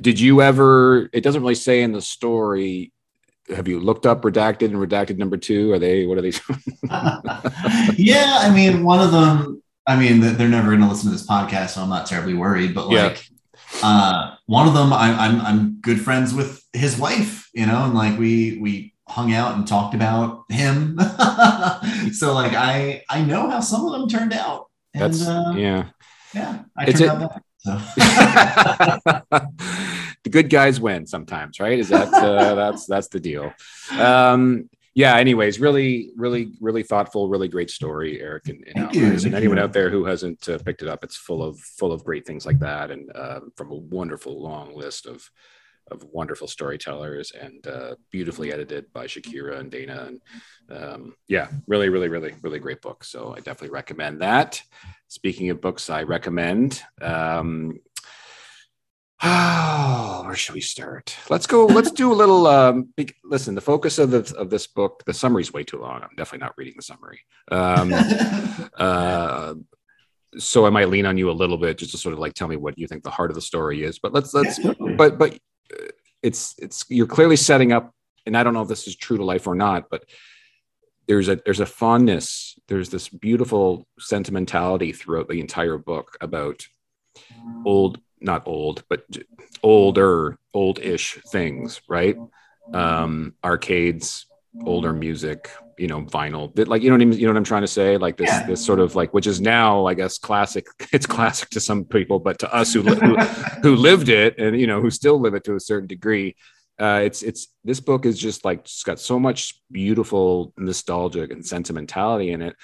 did 0.00 0.18
you 0.18 0.42
ever 0.42 1.08
it 1.12 1.22
doesn't 1.22 1.42
really 1.42 1.54
say 1.54 1.82
in 1.82 1.92
the 1.92 2.02
story 2.02 2.92
have 3.54 3.68
you 3.68 3.78
looked 3.78 4.06
up 4.06 4.22
redacted 4.22 4.66
and 4.66 4.76
redacted 4.76 5.18
number 5.18 5.36
two? 5.36 5.72
Are 5.72 5.78
they 5.78 6.06
what 6.06 6.18
are 6.18 6.22
they? 6.22 6.32
Yeah 7.96 8.38
i 8.40 8.52
mean 8.52 8.82
one 8.82 9.00
of 9.00 9.12
them 9.12 9.62
i 9.86 9.96
mean 9.96 10.20
they're 10.20 10.48
never 10.48 10.68
going 10.68 10.80
to 10.80 10.88
listen 10.88 11.10
to 11.10 11.16
this 11.16 11.26
podcast 11.26 11.70
so 11.70 11.82
i'm 11.82 11.88
not 11.88 12.06
terribly 12.06 12.34
worried 12.34 12.74
but 12.74 12.88
like 12.88 13.24
uh, 13.82 14.36
one 14.46 14.68
of 14.68 14.74
them, 14.74 14.92
I, 14.92 15.12
I'm 15.12 15.40
I'm 15.40 15.80
good 15.80 16.00
friends 16.00 16.34
with 16.34 16.64
his 16.72 16.98
wife, 16.98 17.48
you 17.52 17.66
know, 17.66 17.84
and 17.84 17.94
like 17.94 18.18
we 18.18 18.58
we 18.58 18.94
hung 19.08 19.32
out 19.32 19.56
and 19.56 19.66
talked 19.66 19.94
about 19.94 20.44
him. 20.48 20.98
so 22.12 22.34
like 22.34 22.52
I 22.54 23.02
I 23.08 23.22
know 23.22 23.50
how 23.50 23.60
some 23.60 23.86
of 23.86 23.92
them 23.92 24.08
turned 24.08 24.32
out. 24.32 24.66
And, 24.92 25.02
That's 25.02 25.26
uh, 25.26 25.54
yeah. 25.56 25.86
Yeah, 26.34 26.62
I 26.76 26.84
it's 26.86 27.00
turned 27.00 27.22
a, 27.22 27.24
out 27.24 27.42
So. 27.58 27.70
the 30.24 30.30
good 30.30 30.50
guys 30.50 30.80
win 30.80 31.06
sometimes, 31.06 31.60
right? 31.60 31.78
Is 31.78 31.88
that 31.88 32.12
uh, 32.12 32.54
that's 32.54 32.86
that's 32.86 33.08
the 33.08 33.20
deal. 33.20 33.52
Um, 33.92 34.68
yeah 34.94 35.16
anyways 35.16 35.60
really 35.60 36.10
really 36.16 36.52
really 36.60 36.82
thoughtful 36.82 37.28
really 37.28 37.48
great 37.48 37.70
story 37.70 38.20
eric 38.20 38.48
and, 38.48 38.64
and, 38.74 38.96
and 39.24 39.34
anyone 39.34 39.58
out 39.58 39.72
there 39.72 39.90
who 39.90 40.04
hasn't 40.04 40.48
uh, 40.48 40.58
picked 40.58 40.82
it 40.82 40.88
up 40.88 41.04
it's 41.04 41.16
full 41.16 41.42
of 41.42 41.58
full 41.58 41.92
of 41.92 42.04
great 42.04 42.26
things 42.26 42.46
like 42.46 42.58
that 42.58 42.90
and 42.90 43.10
uh, 43.14 43.40
from 43.56 43.70
a 43.70 43.76
wonderful 43.76 44.40
long 44.42 44.74
list 44.74 45.06
of 45.06 45.28
of 45.90 46.04
wonderful 46.12 46.48
storytellers 46.48 47.30
and 47.32 47.66
uh, 47.66 47.94
beautifully 48.10 48.52
edited 48.52 48.90
by 48.92 49.06
Shakirah 49.06 49.60
and 49.60 49.70
dana 49.70 50.08
and 50.08 50.20
um, 50.70 51.14
yeah 51.28 51.48
really 51.66 51.88
really 51.88 52.08
really 52.08 52.34
really 52.42 52.58
great 52.58 52.80
book. 52.80 53.04
So 53.04 53.34
i 53.36 53.36
definitely 53.36 53.70
recommend 53.70 54.20
that. 54.20 54.62
Speaking 55.08 55.50
of 55.50 55.60
books 55.60 55.90
i 55.90 56.02
recommend 56.02 56.82
um, 57.00 57.78
Oh, 59.22 60.22
where 60.26 60.34
should 60.34 60.54
we 60.54 60.60
start? 60.60 61.16
Let's 61.30 61.46
go. 61.46 61.66
Let's 61.66 61.90
do 61.90 62.12
a 62.12 62.14
little. 62.14 62.46
Um, 62.46 62.92
listen, 63.24 63.54
the 63.54 63.60
focus 63.60 63.98
of 63.98 64.10
the 64.10 64.34
of 64.36 64.50
this 64.50 64.66
book, 64.66 65.02
the 65.06 65.14
summary 65.14 65.42
is 65.42 65.52
way 65.52 65.64
too 65.64 65.80
long. 65.80 66.02
I'm 66.02 66.16
definitely 66.16 66.44
not 66.44 66.54
reading 66.56 66.74
the 66.76 66.82
summary. 66.82 67.20
Um, 67.50 67.92
uh, 68.78 69.54
so 70.36 70.66
I 70.66 70.70
might 70.70 70.88
lean 70.88 71.06
on 71.06 71.16
you 71.16 71.30
a 71.30 71.32
little 71.32 71.58
bit 71.58 71.78
just 71.78 71.92
to 71.92 71.98
sort 71.98 72.12
of 72.12 72.18
like 72.18 72.34
tell 72.34 72.48
me 72.48 72.56
what 72.56 72.78
you 72.78 72.86
think 72.86 73.02
the 73.02 73.10
heart 73.10 73.30
of 73.30 73.34
the 73.34 73.40
story 73.40 73.84
is. 73.84 73.98
But 73.98 74.12
let's 74.12 74.34
let's. 74.34 74.58
But 74.58 75.18
but 75.18 75.34
uh, 75.72 75.88
it's 76.22 76.54
it's 76.58 76.84
you're 76.88 77.06
clearly 77.06 77.36
setting 77.36 77.72
up, 77.72 77.92
and 78.26 78.36
I 78.36 78.42
don't 78.42 78.54
know 78.54 78.62
if 78.62 78.68
this 78.68 78.88
is 78.88 78.96
true 78.96 79.16
to 79.16 79.24
life 79.24 79.46
or 79.46 79.54
not, 79.54 79.84
but 79.90 80.04
there's 81.06 81.28
a 81.28 81.36
there's 81.44 81.60
a 81.60 81.66
fondness. 81.66 82.58
There's 82.68 82.88
this 82.88 83.08
beautiful 83.08 83.86
sentimentality 83.98 84.92
throughout 84.92 85.28
the 85.28 85.40
entire 85.40 85.78
book 85.78 86.16
about 86.20 86.66
old 87.64 88.00
not 88.24 88.42
old, 88.46 88.82
but 88.88 89.04
older, 89.62 90.38
old-ish 90.52 91.18
things, 91.28 91.80
right? 91.88 92.16
Um, 92.72 93.34
arcades, 93.44 94.26
older 94.64 94.92
music, 94.92 95.50
you 95.78 95.86
know, 95.86 96.02
vinyl, 96.02 96.50
like 96.68 96.82
you 96.82 96.88
know 96.88 96.94
what 96.94 97.02
I 97.02 97.04
mean? 97.04 97.18
You 97.18 97.26
know 97.26 97.32
what 97.32 97.38
I'm 97.38 97.44
trying 97.44 97.62
to 97.62 97.68
say? 97.68 97.96
Like 97.96 98.16
this, 98.16 98.28
yeah. 98.28 98.46
this 98.46 98.64
sort 98.64 98.80
of 98.80 98.94
like, 98.94 99.12
which 99.12 99.26
is 99.26 99.40
now, 99.40 99.86
I 99.86 99.94
guess, 99.94 100.18
classic. 100.18 100.66
It's 100.92 101.06
classic 101.06 101.50
to 101.50 101.60
some 101.60 101.84
people, 101.84 102.18
but 102.20 102.38
to 102.40 102.54
us 102.54 102.72
who 102.72 102.82
who, 102.82 103.16
who 103.62 103.76
lived 103.76 104.08
it 104.08 104.38
and 104.38 104.58
you 104.58 104.66
know 104.66 104.80
who 104.80 104.90
still 104.90 105.20
live 105.20 105.34
it 105.34 105.44
to 105.44 105.56
a 105.56 105.60
certain 105.60 105.88
degree, 105.88 106.36
uh, 106.78 107.00
it's 107.04 107.22
it's 107.22 107.48
this 107.64 107.80
book 107.80 108.06
is 108.06 108.18
just 108.18 108.44
like 108.44 108.60
it's 108.60 108.84
got 108.84 109.00
so 109.00 109.18
much 109.18 109.60
beautiful 109.70 110.52
nostalgia 110.56 111.22
and 111.22 111.44
sentimentality 111.44 112.30
in 112.30 112.42
it 112.42 112.56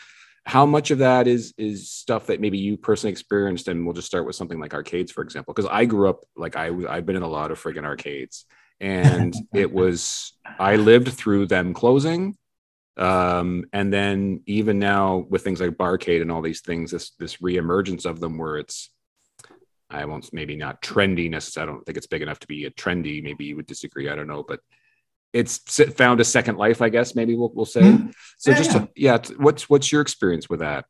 how 0.47 0.67
much 0.67 0.91
of 0.91 0.99
that 0.99 1.27
is 1.27 1.53
is 1.59 1.91
stuff 1.91 2.27
that 2.27 2.41
maybe 2.41 2.59
you 2.59 2.77
personally 2.77 3.13
experienced 3.13 3.69
and 3.69 3.85
we'll 3.85 3.95
just 3.95 4.09
start 4.09 4.27
with 4.27 4.37
something 4.37 4.59
like 4.59 4.75
arcades 4.75 5.13
for 5.13 5.23
example 5.23 5.53
because 5.53 5.69
i 5.71 5.85
grew 5.85 6.09
up 6.09 6.25
like 6.37 6.57
i 6.57 6.71
i've 6.89 7.07
been 7.07 7.17
in 7.17 7.23
a 7.23 7.29
lot 7.29 7.51
of 7.51 7.63
friggin 7.63 7.85
arcades. 7.85 8.47
And 8.81 9.35
it 9.55 9.71
was 9.71 10.33
i 10.59 10.77
lived 10.77 11.09
through 11.09 11.47
them 11.47 11.75
closing 11.75 12.37
um, 12.97 13.65
and 13.73 13.91
then 13.91 14.43
even 14.47 14.79
now 14.79 15.25
with 15.31 15.43
things 15.43 15.61
like 15.61 15.71
barcade 15.71 16.21
and 16.21 16.31
all 16.31 16.43
these 16.43 16.61
things 16.61 16.91
this 16.91 17.11
this 17.19 17.37
reemergence 17.37 18.05
of 18.05 18.21
them 18.21 18.39
where 18.39 18.57
it's 18.57 18.91
i 19.91 20.05
won't 20.05 20.33
maybe 20.33 20.57
not 20.57 20.83
trendy 20.83 21.31
necessarily 21.31 21.71
i 21.71 21.75
don't 21.75 21.85
think 21.85 21.99
it's 21.99 22.07
big 22.07 22.23
enough 22.23 22.39
to 22.41 22.47
be 22.47 22.65
a 22.65 22.71
trendy 22.71 23.23
maybe 23.23 23.45
you 23.45 23.57
would 23.57 23.67
disagree 23.67 24.09
i 24.09 24.15
don't 24.15 24.27
know 24.27 24.43
but 24.43 24.61
it's 25.33 25.59
found 25.95 26.21
a 26.21 26.25
second 26.25 26.57
life, 26.57 26.83
I 26.83 26.89
guess. 26.89 27.15
Maybe 27.15 27.35
we'll, 27.35 27.53
we'll 27.55 27.67
say. 27.67 27.83
Mm-hmm. 27.83 28.11
So 28.39 28.51
yeah, 28.51 28.57
just 28.57 28.73
yeah. 28.73 28.79
To, 28.79 28.89
yeah, 28.97 29.37
what's 29.39 29.69
what's 29.69 29.93
your 29.93 30.03
experience 30.03 30.49
with 30.49 30.61
that? 30.61 30.85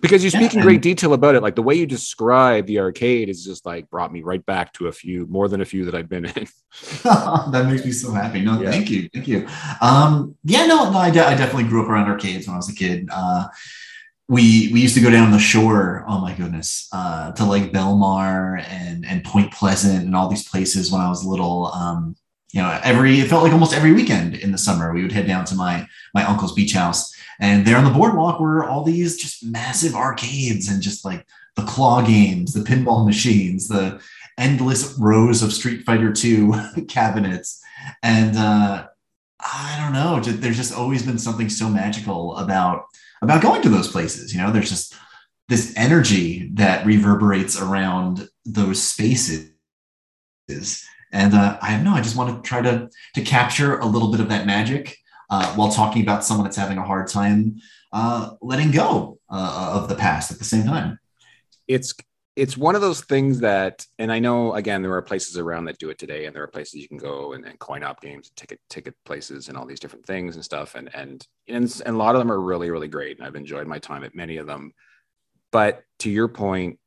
because 0.00 0.24
you 0.24 0.28
speak 0.28 0.52
Yeah, 0.52 0.58
in 0.58 0.64
great 0.64 0.82
detail 0.82 1.14
about 1.14 1.36
it 1.36 1.40
like 1.40 1.54
the 1.54 1.62
way 1.62 1.76
you 1.76 1.86
describe 1.86 2.66
the 2.66 2.80
arcade 2.80 3.28
is 3.28 3.44
just 3.44 3.64
like 3.64 3.88
brought 3.88 4.12
me 4.12 4.22
right 4.22 4.44
back 4.44 4.72
to 4.72 4.88
a 4.88 4.92
few 4.92 5.24
more 5.26 5.48
than 5.48 5.60
a 5.60 5.64
few 5.64 5.84
that 5.84 5.94
i've 5.94 6.08
been 6.08 6.24
in 6.24 6.46
that 7.04 7.66
makes 7.68 7.84
me 7.84 7.92
so 7.92 8.10
happy. 8.10 8.40
No, 8.40 8.60
thank 8.62 8.90
you, 8.90 9.08
thank 9.14 9.28
you. 9.28 9.46
Um, 9.80 10.36
yeah, 10.44 10.66
no, 10.66 10.90
no, 10.90 10.98
I, 10.98 11.10
de- 11.10 11.24
I 11.24 11.34
definitely 11.34 11.64
grew 11.64 11.84
up 11.84 11.88
around 11.88 12.08
arcades 12.08 12.46
when 12.46 12.54
I 12.54 12.56
was 12.56 12.68
a 12.68 12.74
kid. 12.74 13.08
Uh, 13.12 13.46
we 14.28 14.70
we 14.72 14.80
used 14.80 14.94
to 14.96 15.00
go 15.02 15.10
down 15.10 15.30
the 15.30 15.38
shore. 15.38 16.04
Oh 16.08 16.18
my 16.18 16.34
goodness, 16.34 16.88
uh, 16.92 17.32
to 17.32 17.44
like 17.44 17.72
Belmar 17.72 18.64
and 18.68 19.06
and 19.06 19.22
Point 19.22 19.52
Pleasant 19.52 20.04
and 20.04 20.16
all 20.16 20.28
these 20.28 20.48
places 20.48 20.90
when 20.90 21.00
I 21.00 21.08
was 21.08 21.24
little. 21.24 21.66
Um, 21.66 22.16
you 22.54 22.62
know, 22.62 22.80
every 22.84 23.18
it 23.18 23.28
felt 23.28 23.42
like 23.42 23.52
almost 23.52 23.74
every 23.74 23.92
weekend 23.92 24.36
in 24.36 24.52
the 24.52 24.58
summer 24.58 24.94
we 24.94 25.02
would 25.02 25.10
head 25.10 25.26
down 25.26 25.44
to 25.46 25.56
my 25.56 25.88
my 26.14 26.22
uncle's 26.24 26.52
beach 26.52 26.72
house, 26.72 27.12
and 27.40 27.66
there 27.66 27.76
on 27.76 27.82
the 27.84 27.90
boardwalk 27.90 28.38
were 28.38 28.64
all 28.64 28.84
these 28.84 29.16
just 29.16 29.44
massive 29.44 29.96
arcades 29.96 30.68
and 30.68 30.80
just 30.80 31.04
like 31.04 31.26
the 31.56 31.64
claw 31.64 32.00
games, 32.00 32.52
the 32.52 32.60
pinball 32.60 33.04
machines, 33.04 33.66
the 33.66 34.00
endless 34.38 34.96
rows 35.00 35.42
of 35.42 35.52
Street 35.52 35.84
Fighter 35.84 36.12
2 36.12 36.84
cabinets. 36.88 37.60
And 38.04 38.36
uh, 38.36 38.86
I 39.40 39.80
don't 39.80 39.92
know, 39.92 40.20
there's 40.20 40.56
just 40.56 40.72
always 40.72 41.04
been 41.04 41.18
something 41.18 41.48
so 41.48 41.68
magical 41.68 42.36
about 42.36 42.84
about 43.20 43.42
going 43.42 43.62
to 43.62 43.68
those 43.68 43.88
places. 43.88 44.32
You 44.32 44.40
know, 44.40 44.52
there's 44.52 44.70
just 44.70 44.94
this 45.48 45.74
energy 45.76 46.50
that 46.54 46.86
reverberates 46.86 47.60
around 47.60 48.28
those 48.44 48.80
spaces. 48.80 49.50
And 51.14 51.32
uh, 51.32 51.58
I 51.62 51.70
don't 51.70 51.84
know, 51.84 51.94
I 51.94 52.02
just 52.02 52.16
want 52.16 52.42
to 52.42 52.46
try 52.46 52.60
to 52.60 52.90
to 53.14 53.22
capture 53.22 53.78
a 53.78 53.86
little 53.86 54.10
bit 54.10 54.20
of 54.20 54.28
that 54.28 54.46
magic 54.46 54.98
uh, 55.30 55.54
while 55.54 55.70
talking 55.70 56.02
about 56.02 56.24
someone 56.24 56.44
that's 56.44 56.56
having 56.56 56.76
a 56.76 56.84
hard 56.84 57.08
time 57.08 57.56
uh, 57.92 58.32
letting 58.42 58.72
go 58.72 59.18
uh, 59.30 59.80
of 59.80 59.88
the 59.88 59.94
past 59.94 60.32
at 60.32 60.38
the 60.38 60.44
same 60.44 60.64
time. 60.64 60.98
it's 61.68 61.94
it's 62.36 62.56
one 62.56 62.74
of 62.74 62.80
those 62.80 63.00
things 63.02 63.40
that 63.40 63.86
and 63.98 64.10
i 64.10 64.18
know 64.18 64.54
again 64.54 64.82
there 64.82 64.92
are 64.92 65.02
places 65.02 65.38
around 65.38 65.64
that 65.64 65.78
do 65.78 65.90
it 65.90 65.98
today 65.98 66.26
and 66.26 66.34
there 66.34 66.42
are 66.42 66.48
places 66.48 66.74
you 66.74 66.88
can 66.88 66.98
go 66.98 67.32
and, 67.32 67.44
and 67.44 67.58
coin 67.58 67.82
op 67.84 68.00
games 68.00 68.30
ticket 68.34 68.60
ticket 68.68 68.94
places 69.04 69.48
and 69.48 69.56
all 69.56 69.64
these 69.64 69.80
different 69.80 70.04
things 70.04 70.34
and 70.34 70.44
stuff 70.44 70.74
and 70.74 70.92
and 70.94 71.26
and, 71.48 71.82
and 71.86 71.94
a 71.94 71.98
lot 71.98 72.14
of 72.14 72.20
them 72.20 72.30
are 72.30 72.40
really 72.40 72.70
really 72.70 72.88
great 72.88 73.16
and 73.16 73.26
i've 73.26 73.36
enjoyed 73.36 73.66
my 73.66 73.78
time 73.78 74.02
at 74.04 74.14
many 74.14 74.36
of 74.36 74.46
them 74.46 74.72
but 75.52 75.84
to 76.00 76.10
your 76.10 76.28
point 76.28 76.78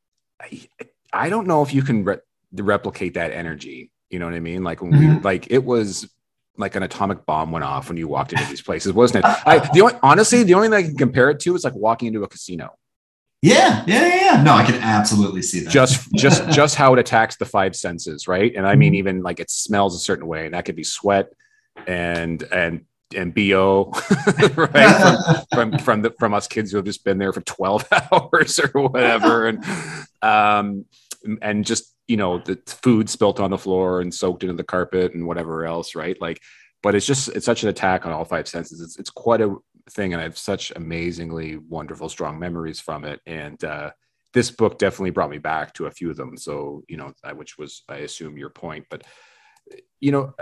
i, 0.42 0.68
I 1.14 1.30
don't 1.30 1.48
know 1.48 1.62
if 1.62 1.74
you 1.74 1.82
can 1.82 2.04
re- 2.04 2.18
replicate 2.54 3.14
that 3.14 3.32
energy 3.32 3.92
you 4.10 4.20
know 4.20 4.26
what 4.26 4.34
i 4.36 4.40
mean 4.40 4.64
like 4.64 4.82
when 4.82 4.92
we 4.92 5.06
Mhm. 5.06 5.24
like 5.24 5.48
it 5.52 5.64
was 5.64 6.10
like 6.58 6.76
an 6.76 6.84
atomic 6.84 7.26
bomb 7.26 7.52
went 7.52 7.64
off 7.66 7.90
when 7.90 7.98
you 7.98 8.08
walked 8.08 8.34
into 8.34 8.46
these 8.46 8.62
places 8.62 8.94
wasn't 9.02 9.24
it 9.26 9.32
i 9.46 9.60
the 9.74 9.82
only 9.82 9.96
honestly 10.04 10.44
the 10.44 10.54
only 10.54 10.68
thing 10.70 10.78
i 10.78 10.84
can 10.84 10.98
compare 10.98 11.30
it 11.30 11.40
to 11.42 11.56
is 11.56 11.64
like 11.64 11.76
walking 11.76 12.08
into 12.08 12.24
a 12.24 12.28
casino 12.28 12.74
Yeah, 13.42 13.84
yeah, 13.86 14.08
yeah. 14.26 14.44
No, 14.44 14.54
I 14.54 14.64
can 14.66 14.76
absolutely 14.82 15.44
see 15.44 15.60
that. 15.62 15.70
just 15.70 16.12
just 16.14 16.50
just 16.60 16.76
how 16.76 16.94
it 16.94 17.00
attacks 17.00 17.36
the 17.38 17.46
five 17.46 17.76
senses 17.76 18.28
right 18.28 18.52
and 18.56 18.66
i 18.66 18.76
mean 18.76 18.94
Mhm. 18.94 18.98
even 18.98 19.22
like 19.24 19.40
it 19.40 19.50
smells 19.52 19.96
a 19.96 20.00
certain 20.00 20.26
way 20.28 20.46
and 20.46 20.54
that 20.56 20.66
could 20.66 20.76
be 20.76 20.84
sweat 20.84 21.28
and 21.86 22.42
and 22.52 22.86
and 23.16 23.34
bo 23.34 23.92
right 24.58 24.96
from, 25.02 25.16
from 25.54 25.78
from 25.80 26.02
the 26.02 26.12
from 26.20 26.34
us 26.34 26.48
kids 26.48 26.72
who 26.72 26.78
have 26.78 26.86
just 26.86 27.04
been 27.06 27.18
there 27.20 27.32
for 27.32 27.42
12 27.42 27.88
hours 28.12 28.60
or 28.60 28.82
whatever 28.82 29.48
and 29.48 29.64
um 30.22 30.86
and 31.42 31.66
just 31.66 31.96
you 32.08 32.18
know 32.18 32.40
the 32.40 32.60
food 32.68 33.10
spilt 33.10 33.40
on 33.40 33.52
the 33.52 33.58
floor 33.58 34.02
and 34.02 34.14
soaked 34.14 34.44
into 34.44 34.56
the 34.56 34.64
carpet 34.64 35.14
and 35.14 35.26
whatever 35.26 35.66
else 35.66 35.96
right? 35.96 36.20
Like 36.22 36.42
but 36.84 36.96
it's 36.96 37.06
just 37.06 37.30
it's 37.30 37.46
such 37.46 37.64
an 37.64 37.70
attack 37.70 38.06
on 38.06 38.12
all 38.12 38.26
five 38.26 38.48
senses. 38.48 38.82
It's, 38.82 38.98
it's 38.98 39.10
quite 39.10 39.42
a 39.42 39.56
thing 39.92 40.12
and 40.14 40.20
i 40.20 40.24
have 40.24 40.38
such 40.38 40.74
amazingly 40.76 41.56
wonderful 41.56 42.10
strong 42.10 42.40
memories 42.40 42.80
from 42.80 43.06
it. 43.06 43.22
And 43.26 43.62
uh 43.64 43.92
this 44.34 44.52
book 44.52 44.78
definitely 44.78 45.12
brought 45.12 45.30
me 45.30 45.38
back 45.40 45.74
to 45.74 45.86
a 45.86 45.92
few 45.92 46.10
of 46.10 46.18
them. 46.18 46.38
So 46.38 46.84
you 46.88 46.98
know 46.98 47.14
I, 47.24 47.34
which 47.34 47.58
was 47.58 47.84
i 47.90 47.98
assume 47.98 48.38
your 48.38 48.50
point. 48.50 48.86
But 48.90 49.04
you 50.00 50.12
know 50.12 50.34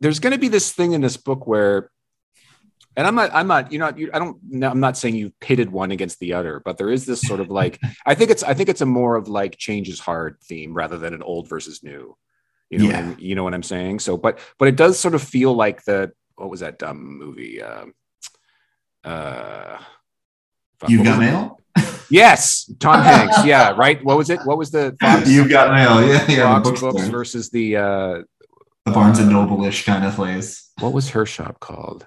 there's 0.00 0.20
going 0.20 0.32
to 0.32 0.38
be 0.38 0.48
this 0.48 0.72
thing 0.72 0.92
in 0.92 1.00
this 1.00 1.16
book 1.16 1.46
where 1.46 1.90
and 2.96 3.06
i'm 3.06 3.14
not 3.14 3.30
i'm 3.34 3.46
not 3.46 3.70
you 3.72 3.78
know 3.78 3.92
you, 3.96 4.10
i 4.14 4.18
don't 4.18 4.38
no, 4.48 4.70
i'm 4.70 4.80
not 4.80 4.96
saying 4.96 5.14
you 5.14 5.32
pitted 5.40 5.70
one 5.70 5.90
against 5.90 6.18
the 6.20 6.32
other 6.32 6.60
but 6.64 6.78
there 6.78 6.90
is 6.90 7.04
this 7.06 7.20
sort 7.20 7.40
of 7.40 7.50
like 7.50 7.78
i 8.06 8.14
think 8.14 8.30
it's 8.30 8.42
i 8.42 8.54
think 8.54 8.68
it's 8.68 8.80
a 8.80 8.86
more 8.86 9.16
of 9.16 9.28
like 9.28 9.56
change 9.58 9.88
is 9.88 10.00
hard 10.00 10.38
theme 10.42 10.72
rather 10.74 10.98
than 10.98 11.12
an 11.14 11.22
old 11.22 11.48
versus 11.48 11.82
new 11.82 12.16
you 12.70 12.78
know 12.78 12.84
what 12.86 12.92
Yeah. 12.94 12.98
I'm, 13.00 13.16
you 13.18 13.34
know 13.34 13.44
what 13.44 13.54
i'm 13.54 13.62
saying 13.62 13.98
so 14.00 14.16
but 14.16 14.38
but 14.58 14.68
it 14.68 14.76
does 14.76 14.98
sort 14.98 15.14
of 15.14 15.22
feel 15.22 15.52
like 15.54 15.84
the 15.84 16.12
what 16.36 16.50
was 16.50 16.60
that 16.60 16.78
dumb 16.78 17.18
movie 17.18 17.62
um 17.62 17.92
uh 19.04 19.78
fuck, 20.80 20.90
You've 20.90 21.04
got 21.04 21.18
mail. 21.20 21.60
yes 22.10 22.70
tom 22.80 23.02
hanks 23.04 23.44
yeah 23.44 23.70
right 23.70 24.02
what 24.04 24.16
was 24.16 24.30
it 24.30 24.40
what 24.44 24.58
was 24.58 24.70
the 24.70 24.96
Fox, 25.00 25.28
You've 25.28 25.48
got 25.50 25.70
mail. 25.72 26.06
Yeah, 26.06 26.12
yeah. 26.14 26.36
The 26.36 26.42
Fox 26.42 26.68
bookstore. 26.68 26.92
books 26.92 27.08
versus 27.08 27.50
the 27.50 27.76
uh 27.76 28.22
the 28.84 28.92
Barnes 28.92 29.18
and 29.18 29.30
Noble-ish 29.30 29.84
kind 29.84 30.04
of 30.04 30.14
place. 30.14 30.70
what 30.80 30.92
was 30.92 31.10
her 31.10 31.26
shop 31.26 31.58
called 31.60 32.06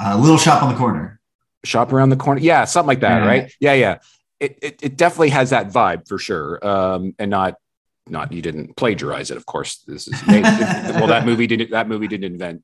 Uh, 0.00 0.16
little 0.18 0.38
shop 0.38 0.62
on 0.62 0.72
the 0.72 0.78
corner. 0.78 1.20
shop 1.64 1.92
around 1.92 2.10
the 2.10 2.16
corner 2.16 2.40
yeah 2.40 2.64
something 2.64 2.86
like 2.88 3.00
that 3.00 3.22
Yeah. 3.22 3.26
right 3.28 3.52
yeah 3.60 3.72
yeah 3.74 3.98
it, 4.40 4.58
it 4.62 4.78
it 4.82 4.96
definitely 4.96 5.30
has 5.30 5.50
that 5.50 5.68
vibe 5.70 6.06
for 6.06 6.18
sure 6.18 6.64
um 6.66 7.14
and 7.18 7.30
not 7.30 7.54
not 8.06 8.32
you 8.32 8.40
didn't 8.40 8.76
plagiarize 8.76 9.30
it 9.32 9.36
of 9.36 9.44
course 9.44 9.82
this 9.86 10.06
is 10.08 10.22
well 10.28 11.08
that 11.08 11.26
movie 11.26 11.46
didn't 11.48 11.70
that 11.72 11.88
movie 11.88 12.06
didn't 12.08 12.32
invent 12.32 12.62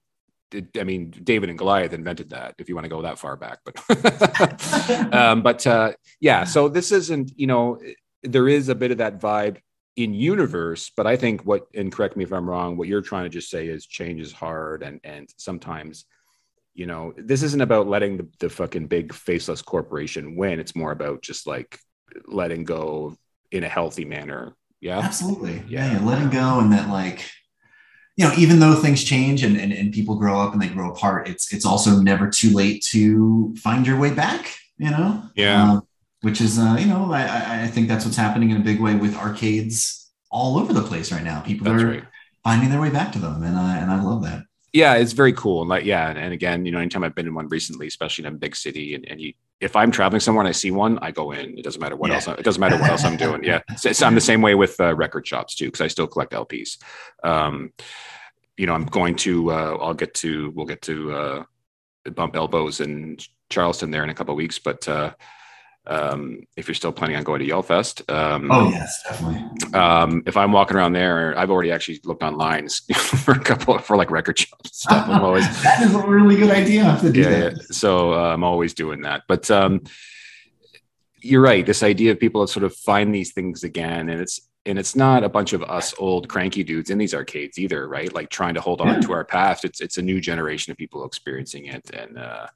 I 0.79 0.85
mean, 0.85 1.11
David 1.11 1.49
and 1.51 1.59
Goliath 1.59 1.93
invented 1.93 2.31
that. 2.31 2.55
If 2.59 2.69
you 2.69 2.77
want 2.77 2.85
to 2.85 2.89
go 2.89 3.03
that 3.03 3.19
far 3.19 3.37
back, 3.37 3.59
but 3.65 3.75
um, 5.13 5.43
but 5.43 5.67
uh, 5.67 5.95
yeah. 6.21 6.45
So 6.45 6.69
this 6.69 6.93
isn't, 6.93 7.33
you 7.35 7.49
know, 7.49 7.81
there 8.23 8.49
is 8.49 8.69
a 8.69 8.75
bit 8.77 8.93
of 8.93 8.99
that 8.99 9.21
vibe 9.21 9.57
in 9.97 10.15
universe, 10.15 10.93
but 10.97 11.09
I 11.09 11.17
think 11.17 11.43
what, 11.45 11.67
and 11.75 11.91
correct 11.91 12.17
me 12.17 12.23
if 12.23 12.33
I'm 12.33 12.49
wrong, 12.49 12.77
what 12.77 12.87
you're 12.87 13.01
trying 13.03 13.25
to 13.25 13.31
just 13.31 13.51
say 13.51 13.67
is 13.67 13.85
change 13.87 14.21
is 14.21 14.33
hard, 14.33 14.85
and 14.85 15.01
and 15.03 15.29
sometimes, 15.39 16.05
you 16.75 16.87
know, 16.87 17.15
this 17.17 17.43
isn't 17.43 17.61
about 17.61 17.87
letting 17.87 18.17
the, 18.17 18.29
the 18.41 18.51
fucking 18.51 18.89
big 18.89 19.15
faceless 19.15 19.63
corporation 19.63 20.37
win. 20.37 20.59
It's 20.59 20.75
more 20.75 20.93
about 20.93 21.23
just 21.23 21.47
like 21.47 21.79
letting 22.27 22.65
go 22.65 23.17
in 23.53 23.65
a 23.65 23.69
healthy 23.69 24.05
manner. 24.05 24.57
Yeah. 24.81 24.99
Absolutely. 24.99 25.63
Yeah. 25.69 25.93
Yeah. 25.93 26.05
letting 26.05 26.31
go 26.31 26.61
and 26.61 26.73
that 26.73 26.89
like, 26.89 27.31
you 28.17 28.25
know, 28.25 28.33
even 28.37 28.59
though 28.59 28.75
things 28.75 29.03
change 29.03 29.43
and, 29.43 29.57
and, 29.57 29.73
and 29.73 29.93
people 29.93 30.17
grow 30.17 30.41
up 30.41 30.53
and 30.53 30.61
they 30.61 30.69
grow 30.69 30.91
apart, 30.91 31.29
it's 31.29 31.53
it's 31.53 31.65
also 31.65 32.01
never 32.01 32.29
too 32.29 32.51
late 32.51 32.83
to 32.91 33.55
find 33.57 33.87
your 33.87 33.99
way 33.99 34.13
back, 34.13 34.55
you 34.77 34.91
know? 34.91 35.23
Yeah. 35.35 35.73
Um, 35.73 35.87
which 36.23 36.41
is 36.41 36.59
uh, 36.59 36.77
you 36.79 36.87
know, 36.87 37.13
I, 37.13 37.23
I 37.23 37.63
I 37.63 37.67
think 37.67 37.89
that's 37.89 38.05
what's 38.05 38.17
happening 38.17 38.51
in 38.51 38.57
a 38.57 38.65
big 38.65 38.81
way 38.81 38.95
with 38.95 39.17
arcades 39.17 40.11
all 40.31 40.59
over 40.59 40.73
the 40.73 40.83
place 40.83 41.13
right 41.13 41.23
now. 41.23 41.41
People 41.41 41.67
That's 41.67 41.83
are 41.83 41.89
right. 41.89 42.05
finding 42.43 42.71
their 42.71 42.81
way 42.81 42.91
back 42.91 43.13
to 43.13 43.19
them. 43.19 43.43
And 43.43 43.57
I 43.57 43.79
and 43.79 43.91
I 43.91 44.03
love 44.03 44.23
that. 44.25 44.45
Yeah 44.75 44.95
it's 44.95 45.13
very 45.13 45.33
cool 45.33 45.63
and 45.63 45.71
like 45.71 45.85
yeah 45.87 46.11
and, 46.11 46.19
and 46.19 46.33
again 46.35 46.67
you 46.67 46.73
know 46.73 46.79
anytime 46.79 47.03
i've 47.05 47.15
been 47.15 47.27
in 47.27 47.35
one 47.35 47.49
recently 47.49 47.87
especially 47.87 48.27
in 48.27 48.35
a 48.35 48.37
big 48.37 48.55
city 48.55 48.95
and, 48.95 49.09
and 49.09 49.21
you 49.21 49.33
if 49.61 49.75
i'm 49.77 49.91
traveling 49.91 50.21
somewhere 50.21 50.43
and 50.43 50.49
i 50.49 50.53
see 50.53 50.71
one 50.71 50.99
i 51.01 51.11
go 51.11 51.31
in. 51.31 51.57
It 51.57 51.65
doesn't 51.65 51.81
matter 51.81 51.97
what 51.97 52.11
Yeah. 52.11 52.17
else 52.17 52.29
it 52.29 52.43
doesn't 52.45 52.61
matter 52.61 52.77
what 52.77 52.91
else 52.91 53.05
i'm 53.05 53.17
doing. 53.17 53.43
Yeah. 53.45 53.61
So, 53.79 53.93
so 53.93 54.07
i'm 54.07 54.15
the 54.15 54.21
same 54.21 54.43
way 54.43 54.55
with 54.55 54.79
uh, 54.81 54.95
record 54.95 55.27
shops 55.27 55.55
too 55.55 55.67
because 55.67 55.81
i 55.81 55.87
still 55.87 56.07
collect 56.09 56.33
lps 56.33 56.83
um 57.23 57.73
you 58.59 58.67
know 58.67 58.75
i'm 58.75 58.85
going 58.85 59.17
to 59.17 59.51
uh 59.51 59.77
i'll 59.81 59.95
get 59.95 60.13
to 60.15 60.53
we'll 60.55 60.67
get 60.67 60.83
to 60.83 61.13
uh 61.15 61.45
bump 62.15 62.37
elbows 62.37 62.81
in 62.81 63.17
charleston 63.51 63.91
there 63.91 64.05
in 64.05 64.11
a 64.11 64.15
couple 64.15 64.33
of 64.33 64.37
weeks 64.37 64.59
but 64.59 64.87
uh 64.89 65.13
um 65.87 66.41
if 66.57 66.67
you're 66.67 66.75
still 66.75 66.93
planning 66.93 67.17
on 67.17 67.23
going 67.25 67.41
to 67.41 67.47
YALLFest 67.47 68.11
um 68.11 68.51
Oh 68.51 68.71
yes, 68.71 69.03
definitely. 69.07 69.45
um, 69.79 70.23
if 70.27 70.37
I'm 70.37 70.51
walking 70.53 70.77
around 70.77 70.93
there, 70.95 71.37
I've 71.39 71.51
already 71.51 71.71
actually 71.73 72.01
looked 72.05 72.23
online 72.23 72.69
for 72.97 73.33
a 73.33 73.39
couple 73.41 73.79
for 73.79 73.97
like 73.97 74.11
record 74.11 74.39
shops 74.39 74.79
stuff. 74.79 75.09
I'm 75.09 75.23
always 75.29 75.45
that 75.63 75.83
is 75.83 75.95
a 75.95 76.07
really 76.07 76.37
good 76.37 76.51
idea. 76.51 76.97
To 77.03 77.13
do 77.13 77.21
yeah, 77.21 77.37
yeah. 77.39 77.51
So 77.71 78.15
uh, 78.15 78.33
I'm 78.33 78.45
always 78.45 78.73
doing 78.73 79.03
that. 79.03 79.23
But 79.29 79.51
um, 79.51 79.83
you're 81.21 81.43
right. 81.43 81.65
This 81.65 81.83
idea 81.83 82.13
of 82.13 82.21
people 82.21 82.41
that 82.43 82.49
sort 82.49 82.65
of 82.65 82.75
find 82.77 83.15
these 83.15 83.33
things 83.33 83.65
again, 83.65 84.09
and 84.09 84.21
it's 84.21 84.41
and 84.67 84.79
it's 84.79 84.97
not 84.97 85.25
a 85.25 85.29
bunch 85.29 85.53
of 85.53 85.63
us 85.63 85.95
old 85.99 86.29
cranky 86.29 86.65
dudes 86.65 86.89
in 86.91 86.97
these 86.99 87.15
arcades 87.15 87.59
either, 87.59 87.87
right? 87.89 88.13
Like 88.13 88.31
trying 88.31 88.55
to 88.55 88.61
hold 88.63 88.81
on 88.81 88.95
Yeah. 88.95 89.01
to 89.01 89.13
our 89.13 89.25
past. 89.25 89.65
It's 89.65 89.81
it's 89.81 89.99
a 89.99 90.03
new 90.03 90.21
generation 90.21 90.71
of 90.71 90.77
people 90.79 91.05
experiencing 91.05 91.67
it, 91.67 91.91
and 91.91 92.19
uh, 92.19 92.47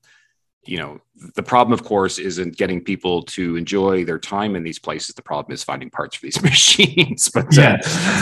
you 0.69 0.77
know 0.79 1.01
the 1.35 1.43
problem, 1.43 1.73
of 1.73 1.83
course, 1.85 2.19
isn't 2.19 2.57
getting 2.57 2.81
people 2.83 3.23
to 3.23 3.57
enjoy 3.57 4.05
their 4.05 4.19
time 4.19 4.55
in 4.55 4.63
these 4.63 4.79
places. 4.79 5.15
The 5.15 5.23
problem 5.23 5.53
is 5.53 5.65
finding 5.65 5.91
parts 5.91 6.17
for 6.17 6.27
these 6.27 6.41
machines. 6.51 7.29
but 7.35 7.47
uh, 7.59 7.61
Yeah. 7.61 7.81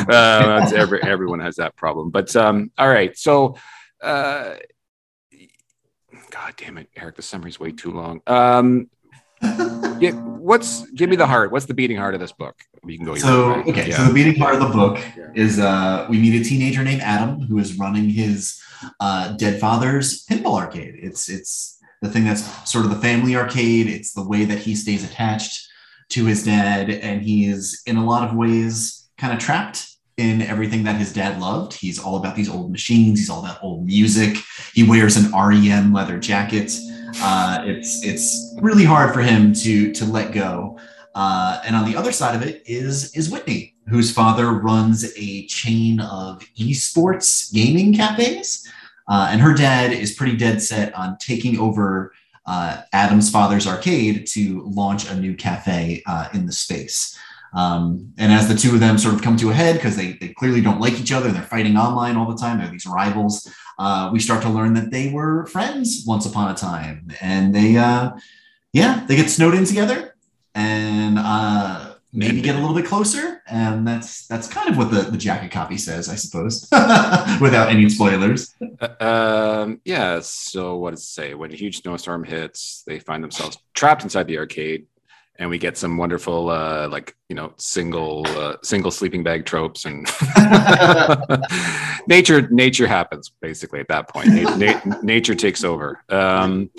uh, 0.08 0.60
that's 0.60 0.72
every, 0.72 1.02
everyone 1.02 1.40
has 1.40 1.56
that 1.56 1.76
problem. 1.76 2.10
But 2.10 2.34
um, 2.36 2.70
all 2.78 2.88
right, 2.88 3.16
so 3.18 3.56
uh, 4.02 4.54
God 6.30 6.54
damn 6.56 6.78
it, 6.78 6.88
Eric, 6.96 7.16
the 7.16 7.22
summary's 7.22 7.60
way 7.60 7.72
too 7.72 7.90
long. 7.92 8.20
Um, 8.26 8.88
yeah, 10.00 10.12
what's 10.12 10.88
give 10.92 11.10
me 11.10 11.16
the 11.16 11.26
heart? 11.26 11.52
What's 11.52 11.66
the 11.66 11.74
beating 11.74 11.96
heart 11.98 12.14
of 12.14 12.20
this 12.20 12.32
book? 12.32 12.56
You 12.86 12.96
can 12.96 13.06
go. 13.06 13.14
So 13.16 13.54
way. 13.54 13.64
okay, 13.68 13.88
yeah. 13.88 13.96
so 13.98 14.04
the 14.06 14.14
beating 14.14 14.36
part 14.36 14.54
of 14.54 14.60
the 14.60 14.68
book 14.68 14.98
Yeah. 15.16 15.28
is 15.34 15.58
uh, 15.58 16.06
we 16.08 16.18
meet 16.18 16.40
a 16.40 16.44
teenager 16.48 16.82
named 16.82 17.02
Adam 17.02 17.40
who 17.40 17.58
is 17.58 17.78
running 17.78 18.08
his 18.08 18.60
uh, 19.00 19.32
dead 19.36 19.60
father's 19.60 20.24
pinball 20.26 20.58
arcade. 20.58 20.94
It's 21.02 21.28
it's 21.28 21.75
the 22.02 22.10
thing 22.10 22.24
that's 22.24 22.70
sort 22.70 22.84
of 22.84 22.90
the 22.90 23.00
family 23.00 23.36
arcade. 23.36 23.86
It's 23.86 24.12
the 24.12 24.26
way 24.26 24.44
that 24.44 24.58
he 24.58 24.74
stays 24.74 25.04
attached 25.04 25.68
to 26.10 26.24
his 26.24 26.44
dad, 26.44 26.90
and 26.90 27.22
he's 27.22 27.82
in 27.86 27.96
a 27.96 28.04
lot 28.04 28.28
of 28.28 28.36
ways 28.36 29.08
kind 29.18 29.32
of 29.32 29.38
trapped 29.38 29.96
in 30.16 30.40
everything 30.42 30.84
that 30.84 30.96
his 30.96 31.12
dad 31.12 31.40
loved. 31.40 31.74
He's 31.74 31.98
all 31.98 32.16
about 32.16 32.36
these 32.36 32.48
old 32.48 32.70
machines. 32.70 33.18
He's 33.18 33.30
all 33.30 33.40
about 33.40 33.62
old 33.62 33.84
music. 33.84 34.38
He 34.72 34.88
wears 34.88 35.16
an 35.16 35.32
REM 35.32 35.92
leather 35.92 36.18
jacket. 36.18 36.72
Uh, 37.20 37.62
it's 37.64 38.04
it's 38.04 38.54
really 38.60 38.84
hard 38.84 39.12
for 39.12 39.20
him 39.20 39.52
to 39.52 39.92
to 39.92 40.04
let 40.04 40.32
go. 40.32 40.78
Uh, 41.14 41.62
and 41.64 41.74
on 41.74 41.90
the 41.90 41.96
other 41.96 42.12
side 42.12 42.34
of 42.34 42.46
it 42.46 42.62
is 42.66 43.14
is 43.14 43.30
Whitney, 43.30 43.74
whose 43.88 44.12
father 44.12 44.52
runs 44.52 45.12
a 45.16 45.46
chain 45.46 46.00
of 46.00 46.42
esports 46.58 47.52
gaming 47.52 47.94
cafes, 47.94 48.70
uh, 49.08 49.28
and 49.30 49.40
her 49.40 49.54
dad 49.54 49.92
is 49.92 50.14
pretty 50.14 50.36
dead 50.36 50.60
set 50.62 50.94
on 50.94 51.16
taking 51.18 51.58
over 51.58 52.12
uh, 52.46 52.82
Adam's 52.92 53.30
father's 53.30 53.66
arcade 53.66 54.26
to 54.26 54.62
launch 54.66 55.08
a 55.10 55.14
new 55.14 55.34
cafe 55.34 56.02
uh, 56.06 56.28
in 56.32 56.46
the 56.46 56.52
space. 56.52 57.18
Um, 57.54 58.12
and 58.18 58.32
as 58.32 58.48
the 58.48 58.54
two 58.54 58.74
of 58.74 58.80
them 58.80 58.98
sort 58.98 59.14
of 59.14 59.22
come 59.22 59.36
to 59.38 59.50
a 59.50 59.54
head 59.54 59.76
because 59.76 59.96
they, 59.96 60.12
they 60.12 60.28
clearly 60.28 60.60
don't 60.60 60.80
like 60.80 61.00
each 61.00 61.12
other, 61.12 61.30
they're 61.30 61.42
fighting 61.42 61.76
online 61.76 62.16
all 62.16 62.30
the 62.30 62.36
time, 62.36 62.58
they're 62.58 62.68
these 62.68 62.86
rivals. 62.86 63.50
Uh, 63.78 64.10
we 64.12 64.20
start 64.20 64.42
to 64.42 64.48
learn 64.48 64.74
that 64.74 64.90
they 64.90 65.10
were 65.10 65.46
friends 65.46 66.04
once 66.06 66.26
upon 66.26 66.50
a 66.50 66.54
time, 66.54 67.08
and 67.20 67.54
they, 67.54 67.76
uh, 67.76 68.10
yeah, 68.72 69.04
they 69.06 69.16
get 69.16 69.30
snowed 69.30 69.54
in 69.54 69.64
together, 69.64 70.14
and 70.54 71.18
uh, 71.18 71.85
maybe 72.12 72.40
get 72.40 72.56
a 72.56 72.58
little 72.58 72.74
bit 72.74 72.86
closer. 72.86 73.42
And 73.46 73.86
that's 73.86 74.26
that's 74.26 74.48
kind 74.48 74.68
of 74.68 74.76
what 74.76 74.90
the, 74.90 75.02
the 75.10 75.18
jacket 75.18 75.50
copy 75.50 75.78
says, 75.78 76.08
I 76.08 76.16
suppose, 76.16 76.68
without 77.40 77.68
any 77.68 77.88
spoilers. 77.88 78.54
Uh, 78.80 79.64
um, 79.64 79.80
yeah. 79.84 80.20
So 80.20 80.76
what 80.76 80.90
does 80.90 81.02
it 81.02 81.06
say? 81.06 81.34
When 81.34 81.52
a 81.52 81.56
huge 81.56 81.82
snowstorm 81.82 82.24
hits, 82.24 82.82
they 82.86 82.98
find 82.98 83.22
themselves 83.22 83.58
trapped 83.74 84.02
inside 84.02 84.26
the 84.26 84.38
arcade 84.38 84.86
and 85.38 85.50
we 85.50 85.58
get 85.58 85.76
some 85.76 85.96
wonderful 85.96 86.50
uh, 86.50 86.88
like 86.88 87.14
you 87.28 87.36
know 87.36 87.52
single 87.56 88.26
uh, 88.28 88.56
single 88.62 88.90
sleeping 88.90 89.22
bag 89.22 89.44
tropes 89.44 89.84
and 89.84 90.08
nature 92.08 92.48
nature 92.50 92.86
happens 92.86 93.32
basically 93.40 93.80
at 93.80 93.88
that 93.88 94.08
point 94.08 94.28
na- 94.28 94.56
na- 94.56 95.00
nature 95.02 95.34
takes 95.34 95.64
over 95.64 96.02
um, 96.08 96.70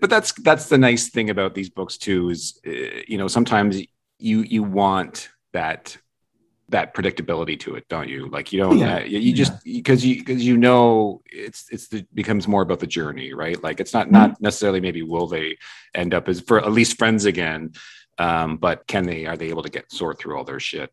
but 0.00 0.10
that's 0.10 0.32
that's 0.42 0.68
the 0.68 0.78
nice 0.78 1.08
thing 1.08 1.30
about 1.30 1.54
these 1.54 1.68
books 1.68 1.96
too 1.96 2.30
is 2.30 2.60
uh, 2.66 2.70
you 3.08 3.18
know 3.18 3.28
sometimes 3.28 3.82
you 4.22 4.42
you 4.42 4.62
want 4.62 5.28
that 5.52 5.96
that 6.72 6.94
predictability 6.94 7.58
to 7.60 7.74
it, 7.76 7.86
don't 7.88 8.08
you? 8.08 8.28
Like 8.28 8.52
you 8.52 8.58
don't, 8.58 8.78
yeah. 8.78 8.96
uh, 8.96 9.00
you 9.00 9.32
just 9.32 9.62
because 9.62 10.04
you 10.04 10.16
because 10.16 10.44
you 10.44 10.56
know 10.56 11.22
it's 11.26 11.66
it's 11.70 11.88
the 11.88 12.04
becomes 12.14 12.48
more 12.48 12.62
about 12.62 12.80
the 12.80 12.86
journey, 12.86 13.32
right? 13.32 13.62
Like 13.62 13.78
it's 13.78 13.92
not 13.92 14.06
mm-hmm. 14.06 14.14
not 14.14 14.40
necessarily 14.40 14.80
maybe 14.80 15.02
will 15.02 15.26
they 15.26 15.58
end 15.94 16.14
up 16.14 16.28
as 16.28 16.40
for 16.40 16.58
at 16.58 16.72
least 16.72 16.98
friends 16.98 17.24
again, 17.24 17.72
um, 18.18 18.56
but 18.56 18.86
can 18.86 19.04
they 19.04 19.26
are 19.26 19.36
they 19.36 19.50
able 19.50 19.62
to 19.62 19.70
get 19.70 19.92
sort 19.92 20.18
through 20.18 20.36
all 20.36 20.44
their 20.44 20.60
shit? 20.60 20.92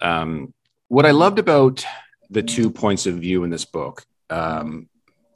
Um, 0.00 0.54
what 0.88 1.06
I 1.06 1.10
loved 1.10 1.38
about 1.38 1.84
the 2.30 2.42
two 2.42 2.70
points 2.70 3.06
of 3.06 3.16
view 3.16 3.44
in 3.44 3.50
this 3.50 3.64
book, 3.64 4.04
um, 4.30 4.88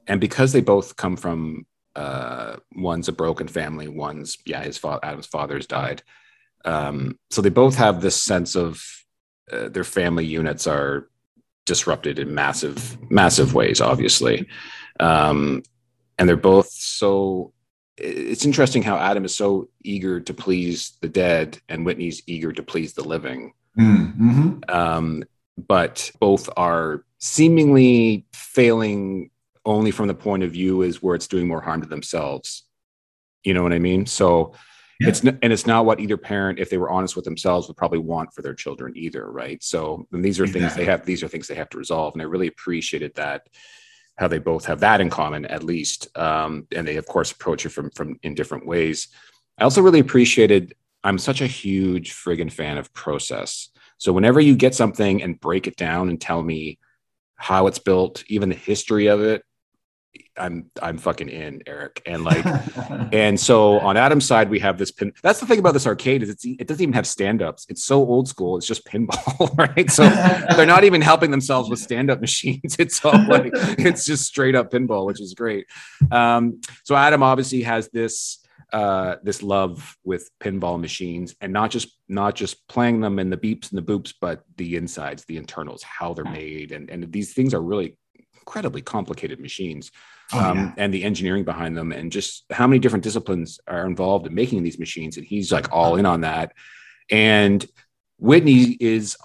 and 0.07 0.21
because 0.21 0.53
they 0.53 0.61
both 0.61 0.97
come 0.97 1.17
from 1.17 1.67
uh, 1.97 2.57
one's 2.75 3.09
a 3.09 3.13
broken 3.13 3.49
family, 3.49 3.89
one's 3.89 4.39
yeah 4.47 4.63
his 4.63 4.79
father 4.79 5.01
Adam's 5.03 5.27
father's 5.27 5.67
died, 5.67 6.03
um, 6.65 7.19
so 7.31 7.43
they 7.43 7.51
both 7.51 7.77
have 7.77 8.01
this 8.01 8.21
sense 8.21 8.55
of 8.55 8.83
uh, 9.53 9.69
their 9.69 9.85
family 9.85 10.25
units 10.25 10.67
are 10.67 11.09
disrupted 11.67 12.19
in 12.19 12.35
massive 12.35 12.99
massive 13.11 13.55
ways 13.55 13.81
obviously. 13.81 14.49
Um, 14.99 15.63
and 16.19 16.29
they're 16.29 16.37
both 16.37 16.71
so 16.71 17.53
it's 17.97 18.45
interesting 18.45 18.83
how 18.83 18.97
adam 18.97 19.25
is 19.25 19.37
so 19.37 19.69
eager 19.83 20.21
to 20.21 20.35
please 20.35 20.97
the 21.01 21.09
dead 21.09 21.59
and 21.69 21.85
whitney's 21.85 22.23
eager 22.27 22.53
to 22.53 22.63
please 22.63 22.95
the 22.95 23.05
living. 23.05 23.53
Mm-hmm. 23.79 24.59
um, 24.69 25.23
but 25.57 26.11
both 26.19 26.49
are 26.57 27.05
seemingly 27.19 28.27
failing 28.33 29.31
only 29.65 29.91
from 29.91 30.09
the 30.09 30.15
point 30.15 30.43
of 30.43 30.53
view 30.53 30.83
is 30.83 31.03
where 31.03 31.15
it's 31.15 31.29
doing 31.29 31.47
more 31.47 31.61
harm 31.61 31.83
to 31.83 31.89
themselves. 31.89 32.65
You 33.45 33.55
know 33.55 33.63
what 33.63 33.73
i 33.73 33.79
mean? 33.79 34.07
So 34.07 34.55
yeah. 35.01 35.09
it's 35.09 35.21
and 35.21 35.53
it's 35.53 35.67
not 35.67 35.87
what 35.87 35.99
either 35.99 36.17
parent 36.17 36.59
if 36.59 36.69
they 36.69 36.79
were 36.79 36.91
honest 36.91 37.17
with 37.17 37.25
themselves 37.25 37.67
would 37.67 37.77
probably 37.77 37.99
want 37.99 38.33
for 38.35 38.43
their 38.43 38.55
children 38.55 38.93
either 38.97 39.31
right 39.31 39.63
so 39.63 40.07
these 40.13 40.39
are 40.39 40.45
exactly. 40.45 40.61
things 40.61 40.75
they 40.77 40.85
have 40.85 41.05
these 41.07 41.23
are 41.23 41.29
things 41.29 41.49
they 41.49 41.55
have 41.55 41.71
to 41.71 41.79
resolve 41.79 42.15
and 42.15 42.23
i 42.23 42.25
really 42.25 42.47
appreciated 42.47 43.13
that 43.15 43.49
how 44.19 44.29
they 44.29 44.39
both 44.39 44.67
have 44.67 44.81
that 44.81 45.01
in 45.01 45.09
common 45.09 45.47
at 45.47 45.65
least 45.65 46.17
um, 46.19 46.67
and 46.77 46.87
they 46.87 46.97
of 46.97 47.07
course 47.07 47.33
approach 47.33 47.65
it 47.65 47.71
from 47.71 47.91
from 47.91 48.19
in 48.23 48.35
different 48.35 48.67
ways 48.67 49.09
i 49.59 49.65
also 49.65 49.81
really 49.81 50.01
appreciated 50.01 50.75
i'm 51.03 51.19
such 51.19 51.41
a 51.41 51.47
huge 51.47 52.13
friggin 52.13 52.53
fan 52.53 52.77
of 52.77 52.93
process 52.93 53.71
so 53.97 54.13
whenever 54.13 54.41
you 54.41 54.55
get 54.55 54.75
something 54.75 55.23
and 55.23 55.41
break 55.41 55.67
it 55.67 55.77
down 55.77 56.11
and 56.11 56.21
tell 56.21 56.43
me 56.43 56.79
how 57.37 57.67
it's 57.67 57.79
built 57.79 58.23
even 58.27 58.51
the 58.51 58.55
history 58.55 59.07
of 59.07 59.23
it 59.23 59.43
I'm 60.37 60.71
I'm 60.83 60.99
fucking 60.99 61.29
in, 61.29 61.63
Eric. 61.67 62.03
And 62.07 62.25
like, 62.25 62.45
and 63.13 63.39
so 63.39 63.79
on 63.81 63.97
Adam's 63.97 64.25
side, 64.25 64.51
we 64.51 64.59
have 64.61 64.79
this 64.79 64.91
pin. 64.91 65.13
That's 65.23 65.41
the 65.41 65.47
thing 65.47 65.59
about 65.59 65.75
this 65.75 65.87
arcade 65.87 66.23
is 66.23 66.31
it's 66.31 66.45
it 66.45 66.67
doesn't 66.67 66.83
even 66.83 66.95
have 66.95 67.07
stand-ups. 67.07 67.67
It's 67.69 67.85
so 67.85 68.01
old 68.01 68.29
school. 68.29 68.57
It's 68.57 68.67
just 68.67 68.87
pinball, 68.87 69.57
right? 69.77 69.91
So 69.91 70.09
they're 70.57 70.67
not 70.67 70.85
even 70.85 71.01
helping 71.01 71.31
themselves 71.31 71.69
with 71.69 71.79
stand-up 71.79 72.21
machines. 72.21 72.77
It's 72.81 73.05
all 73.05 73.27
like 73.29 73.53
it's 73.55 74.07
just 74.07 74.25
straight 74.25 74.55
up 74.55 74.71
pinball, 74.71 75.05
which 75.05 75.21
is 75.21 75.35
great. 75.35 75.67
Um, 76.11 76.61
so 76.83 76.97
Adam 76.97 77.23
obviously 77.23 77.63
has 77.63 77.89
this 77.89 78.39
uh, 78.73 79.17
this 79.23 79.43
love 79.43 79.97
with 80.05 80.31
pinball 80.41 80.81
machines 80.81 81.35
and 81.41 81.53
not 81.53 81.71
just 81.71 81.97
not 82.09 82.35
just 82.35 82.67
playing 82.69 83.01
them 83.01 83.19
in 83.19 83.29
the 83.29 83.37
beeps 83.37 83.71
and 83.71 83.79
the 83.79 83.83
boops, 83.83 84.15
but 84.19 84.45
the 84.57 84.77
insides, 84.77 85.25
the 85.25 85.37
internals, 85.37 85.83
how 85.83 86.15
they're 86.15 86.25
made, 86.25 86.73
and 86.73 86.89
and 86.89 87.13
these 87.13 87.35
things 87.35 87.53
are 87.53 87.63
really 87.63 87.97
incredibly 88.51 88.83
complicated 88.83 89.39
machines 89.39 89.93
oh, 90.33 90.41
um, 90.41 90.59
yeah. 90.59 90.73
and 90.77 90.93
the 90.93 91.05
engineering 91.05 91.45
behind 91.45 91.77
them 91.77 91.93
and 91.93 92.11
just 92.11 92.45
how 92.51 92.67
many 92.67 92.81
different 92.81 93.05
disciplines 93.05 93.61
are 93.69 93.87
involved 93.87 94.27
in 94.27 94.35
making 94.35 94.65
these 94.65 94.77
machines 94.77 95.17
and 95.17 95.25
he's 95.25 95.53
like 95.53 95.71
all 95.71 95.95
in 95.95 96.05
on 96.05 96.23
that 96.23 96.53
and 97.13 97.65
whitney 98.19 98.77
is 98.81 99.17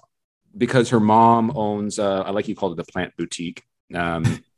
because 0.55 0.89
her 0.89 0.99
mom 0.99 1.51
owns 1.55 1.97
uh, 1.97 2.21
i 2.21 2.29
like 2.29 2.47
you 2.47 2.55
called 2.55 2.73
it 2.73 2.85
the 2.85 2.91
plant 2.91 3.11
boutique 3.17 3.63
um, 3.95 4.23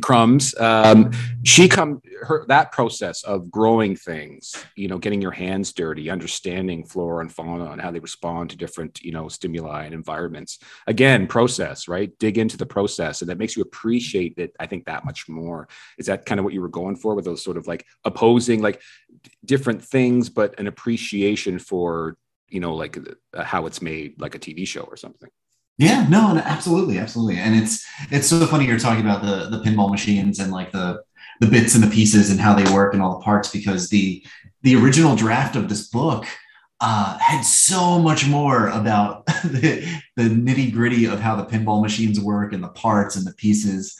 crumbs. 0.00 0.54
Um, 0.58 1.12
she 1.42 1.68
come 1.68 2.00
her 2.22 2.44
that 2.48 2.72
process 2.72 3.22
of 3.24 3.50
growing 3.50 3.96
things 3.96 4.54
you 4.76 4.88
know 4.88 4.98
getting 4.98 5.20
your 5.20 5.30
hands 5.30 5.72
dirty 5.72 6.10
understanding 6.10 6.84
flora 6.84 7.20
and 7.20 7.32
fauna 7.32 7.70
and 7.70 7.80
how 7.80 7.90
they 7.90 7.98
respond 7.98 8.50
to 8.50 8.56
different 8.56 9.02
you 9.02 9.12
know 9.12 9.28
stimuli 9.28 9.84
and 9.84 9.94
environments. 9.94 10.58
Again 10.86 11.26
process 11.26 11.88
right? 11.88 12.16
Dig 12.18 12.38
into 12.38 12.56
the 12.56 12.66
process 12.66 13.20
and 13.20 13.30
that 13.30 13.38
makes 13.38 13.56
you 13.56 13.62
appreciate 13.62 14.34
it 14.38 14.54
i 14.60 14.66
think 14.66 14.84
that 14.86 15.04
much 15.04 15.28
more. 15.28 15.68
Is 15.98 16.06
that 16.06 16.26
kind 16.26 16.38
of 16.38 16.44
what 16.44 16.54
you 16.54 16.60
were 16.60 16.68
going 16.68 16.96
for 16.96 17.14
with 17.14 17.24
those 17.24 17.42
sort 17.42 17.56
of 17.56 17.66
like 17.66 17.86
opposing 18.04 18.62
like 18.62 18.80
different 19.44 19.82
things 19.82 20.28
but 20.28 20.58
an 20.58 20.66
appreciation 20.66 21.58
for 21.58 22.16
you 22.48 22.60
know 22.60 22.74
like 22.74 22.98
uh, 23.34 23.44
how 23.44 23.66
it's 23.66 23.82
made 23.82 24.20
like 24.20 24.34
a 24.34 24.38
tv 24.38 24.66
show 24.66 24.82
or 24.82 24.96
something 24.96 25.30
yeah, 25.78 26.06
no, 26.08 26.40
absolutely, 26.44 26.98
absolutely. 26.98 27.38
And 27.38 27.54
it's 27.54 27.84
it's 28.10 28.28
so 28.28 28.46
funny 28.46 28.66
you're 28.66 28.78
talking 28.78 29.04
about 29.04 29.22
the 29.22 29.56
the 29.56 29.62
pinball 29.62 29.90
machines 29.90 30.38
and 30.38 30.52
like 30.52 30.72
the 30.72 31.02
the 31.40 31.46
bits 31.46 31.74
and 31.74 31.82
the 31.82 31.90
pieces 31.90 32.30
and 32.30 32.40
how 32.40 32.54
they 32.54 32.70
work 32.72 32.94
and 32.94 33.02
all 33.02 33.18
the 33.18 33.24
parts 33.24 33.50
because 33.50 33.88
the 33.88 34.24
the 34.62 34.76
original 34.76 35.16
draft 35.16 35.56
of 35.56 35.68
this 35.68 35.88
book 35.88 36.26
uh, 36.80 37.18
had 37.18 37.42
so 37.42 37.98
much 37.98 38.26
more 38.26 38.68
about 38.68 39.26
the, 39.44 39.86
the 40.16 40.24
nitty 40.24 40.72
gritty 40.72 41.06
of 41.06 41.20
how 41.20 41.36
the 41.36 41.44
pinball 41.44 41.82
machines 41.82 42.20
work 42.20 42.52
and 42.52 42.62
the 42.62 42.68
parts 42.68 43.16
and 43.16 43.26
the 43.26 43.32
pieces. 43.34 43.98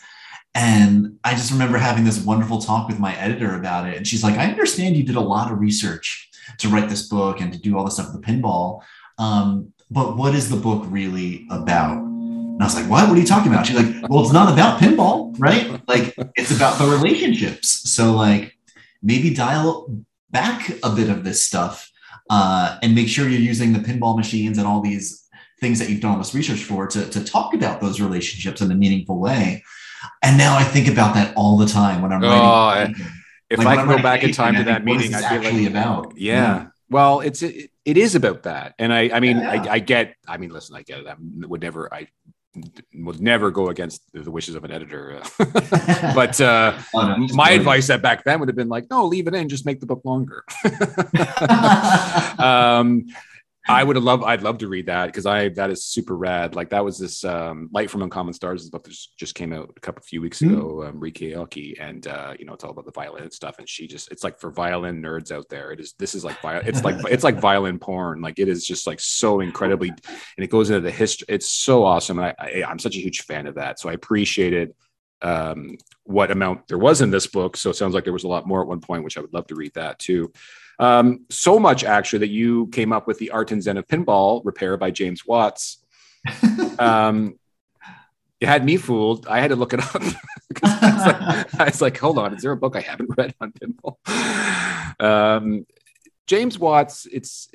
And 0.55 1.19
I 1.25 1.33
just 1.33 1.51
remember 1.51 1.79
having 1.79 2.05
this 2.05 2.21
wonderful 2.21 2.61
talk 2.61 2.89
with 2.89 2.99
my 2.99 3.17
editor 3.17 3.57
about 3.57 3.89
it. 3.89 3.97
And 3.97 4.07
she's 4.07 4.23
like, 4.23 4.39
I 4.39 4.47
understand 4.47 4.97
you 4.97 5.05
did 5.05 5.17
a 5.17 5.21
lot 5.21 5.51
of 5.51 5.59
research 5.59 6.31
to 6.59 6.69
write 6.69 6.89
this 6.89 7.09
book 7.09 7.41
and 7.41 7.53
to 7.53 7.59
do 7.59 7.77
all 7.77 7.85
this 7.85 7.95
stuff 7.95 8.13
with 8.13 8.23
the 8.23 8.33
pinball. 8.33 8.83
Um, 9.19 9.73
but 9.95 10.17
what 10.17 10.35
is 10.35 10.51
the 10.51 10.57
book 10.57 10.85
really 10.89 11.47
about? 11.51 11.97
And 11.97 12.61
I 12.61 12.67
was 12.67 12.75
like, 12.75 12.91
what? 12.91 13.09
What 13.09 13.17
are 13.17 13.21
you 13.21 13.27
talking 13.27 13.53
about? 13.53 13.67
She's 13.67 13.77
like, 13.77 14.09
well, 14.09 14.23
it's 14.23 14.33
not 14.33 14.53
about 14.53 14.81
pinball, 14.81 15.35
right? 15.39 15.81
Like, 15.89 16.15
it's 16.35 16.55
about 16.55 16.79
the 16.79 16.87
relationships. 16.87 17.91
So, 17.91 18.13
like, 18.13 18.57
maybe 19.03 19.33
dial 19.33 19.89
back 20.31 20.71
a 20.83 20.91
bit 20.91 21.09
of 21.09 21.23
this 21.23 21.45
stuff 21.45 21.91
uh, 22.29 22.79
and 22.83 22.95
make 22.95 23.09
sure 23.09 23.29
you're 23.29 23.41
using 23.41 23.73
the 23.73 23.79
pinball 23.79 24.17
machines 24.17 24.59
and 24.59 24.67
all 24.67 24.81
these 24.81 25.29
things 25.61 25.79
that 25.79 25.89
you've 25.89 26.01
done 26.01 26.13
all 26.13 26.19
this 26.19 26.35
research 26.35 26.65
for 26.65 26.89
to, 26.89 27.09
to 27.11 27.25
talk 27.25 27.55
about 27.55 27.81
those 27.81 28.01
relationships 28.01 28.61
in 28.61 28.71
a 28.71 28.75
meaningful 28.75 29.21
way. 29.21 29.63
And 30.23 30.37
now 30.37 30.57
I 30.57 30.65
think 30.65 30.89
about 30.89 31.15
that 31.15 31.33
all 31.37 31.57
the 31.57 31.67
time 31.67 32.03
when 32.03 32.13
I'm 32.13 32.21
writing. 32.21 32.97
Oh, 32.99 33.05
if 33.51 33.59
like 33.59 33.67
I 33.67 33.77
can 33.77 33.89
go 33.89 34.03
back 34.03 34.25
in 34.25 34.33
time 34.33 34.57
to 34.57 34.65
that 34.65 34.85
meeting, 34.85 35.15
I'd 35.15 35.41
be 35.41 35.63
like, 35.63 35.71
about. 35.71 36.15
Yeah. 36.17 36.35
yeah. 36.35 36.67
Well, 36.95 37.19
it's 37.23 37.43
it, 37.43 37.73
it 37.85 37.97
is 37.97 38.15
about 38.15 38.45
that, 38.45 38.77
and 38.79 38.93
I 38.93 39.11
I 39.13 39.19
mean 39.19 39.39
yeah. 39.39 39.51
I, 39.51 39.73
I 39.73 39.79
get 39.81 40.15
I 40.29 40.37
mean 40.37 40.51
listen 40.51 40.77
I 40.77 40.83
get 40.83 41.01
it 41.01 41.09
I 41.09 41.17
would 41.19 41.61
never 41.61 41.93
I 41.93 42.07
would 42.95 43.21
never 43.21 43.51
go 43.51 43.69
against 43.69 44.03
the 44.13 44.31
wishes 44.31 44.55
of 44.55 44.63
an 44.63 44.71
editor. 44.71 45.21
but 46.15 46.41
uh, 46.41 46.79
oh, 46.95 47.17
no, 47.17 47.27
my 47.35 47.51
advice 47.51 47.89
that 47.89 48.01
back 48.01 48.23
then 48.23 48.39
would 48.39 48.49
have 48.49 48.55
been 48.55 48.69
like, 48.69 48.85
no, 48.93 49.07
leave 49.07 49.27
it 49.27 49.35
in, 49.35 49.49
just 49.49 49.67
make 49.67 49.81
the 49.81 49.87
book 49.87 50.03
longer. 50.05 50.45
um, 52.39 53.07
I 53.67 53.83
would 53.83 53.97
have 53.97 54.05
loved. 54.05 54.25
I'd 54.25 54.43
love 54.43 54.59
to 54.59 54.69
read 54.69 54.87
that 54.87 55.07
because 55.07 55.25
I 55.25 55.49
that 55.51 55.71
is 55.71 55.87
super 55.87 56.17
rad. 56.17 56.55
Like 56.55 56.71
that 56.71 56.85
was 56.85 56.99
this 56.99 57.25
um, 57.25 57.71
Light 57.73 57.91
from 57.91 58.03
Uncommon 58.03 58.35
Stars 58.35 58.63
is 58.63 58.71
book 58.71 58.85
that 58.85 58.95
just 59.17 59.35
came 59.35 59.55
out 59.55 59.73
a 59.75 59.81
couple 59.81 60.03
few 60.03 60.21
weeks 60.21 60.41
mm-hmm. 60.41 60.55
ago. 60.55 60.85
Um, 60.85 61.01
Ryka 61.01 61.35
Aoki, 61.35 61.75
and 61.81 62.07
uh, 62.07 62.35
you 62.39 62.45
know 62.45 62.53
it's 62.53 62.63
all 62.63 62.73
about 62.73 62.85
the 62.85 62.93
violin 62.93 63.23
and 63.23 63.33
stuff. 63.33 63.59
And 63.59 63.69
she 63.69 63.87
just 63.87 64.13
it's 64.13 64.23
like 64.23 64.39
for 64.39 64.51
violin 64.51 65.01
nerds 65.01 65.33
out 65.33 65.49
there. 65.49 65.73
It 65.73 65.81
is 65.81 65.95
this 65.99 66.15
is 66.15 66.25
like 66.25 66.41
violin. 66.43 66.67
it's 66.67 66.85
like 66.85 66.97
it's 67.11 67.25
like 67.25 67.41
violin 67.41 67.79
porn. 67.79 68.21
Like 68.21 68.39
it 68.39 68.49
is 68.49 68.67
just 68.67 68.87
like 68.87 69.01
so 69.01 69.41
incredibly, 69.41 69.89
and 69.89 70.45
it 70.45 70.51
goes 70.51 70.69
into 70.69 70.83
the 70.83 70.91
history. 70.91 71.27
It's 71.31 71.49
so 71.49 71.85
awesome. 71.85 72.19
And 72.19 72.27
I, 72.27 72.35
I 72.39 72.65
I'm 72.69 72.79
such 72.79 72.97
a 72.97 73.01
huge 73.01 73.23
fan 73.23 73.47
of 73.47 73.55
that. 73.55 73.81
So 73.81 73.89
I 73.89 73.95
appreciated 73.95 74.75
um, 75.23 75.79
what 76.05 76.31
amount 76.31 76.69
there 76.69 76.79
was 76.79 77.01
in 77.01 77.11
this 77.11 77.27
book. 77.27 77.57
So 77.57 77.71
it 77.71 77.77
sounds 77.77 77.95
like 77.95 78.05
there 78.05 78.13
was 78.13 78.25
a 78.25 78.29
lot 78.29 78.47
more 78.47 78.61
at 78.61 78.69
one 78.69 78.81
point, 78.81 79.05
which 79.05 79.17
I 79.17 79.23
would 79.23 79.33
love 79.33 79.47
to 79.47 79.55
read 79.55 79.73
that 79.75 79.99
too. 79.99 80.31
Um, 80.79 81.25
so 81.31 81.59
much 81.59 81.85
actually 81.85 82.21
that 82.21 82.29
you 82.29 82.69
came 82.69 82.93
up 82.93 83.07
with 83.07 83.19
the 83.19 83.31
art 83.31 83.53
and 83.53 83.63
zen 83.63 83.77
of 83.77 83.87
pinball 83.87 84.43
repair 84.45 84.77
by 84.77 84.91
James 84.91 85.25
Watts. 85.27 85.85
um, 86.79 87.39
it 88.41 88.49
had 88.49 88.65
me 88.65 88.77
fooled. 88.77 89.27
I 89.27 89.41
had 89.41 89.49
to 89.49 89.57
look 89.57 89.73
it 89.73 89.81
up. 89.81 90.03
I, 90.63 90.95
was 90.95 91.07
like, 91.07 91.55
I, 91.61 91.65
was 91.65 91.83
like, 91.83 91.99
hold 91.99 92.19
on, 92.19 92.35
is 92.35 92.43
there 92.43 92.53
a 92.53 92.57
book 92.57 92.77
I 92.77 92.81
haven't 92.81 93.11
read 93.17 93.35
on 93.41 93.53
pinball? 93.53 93.97
Um, 95.01 95.67
James 96.27 96.59
Watts, 96.59 97.07
it's 97.07 97.49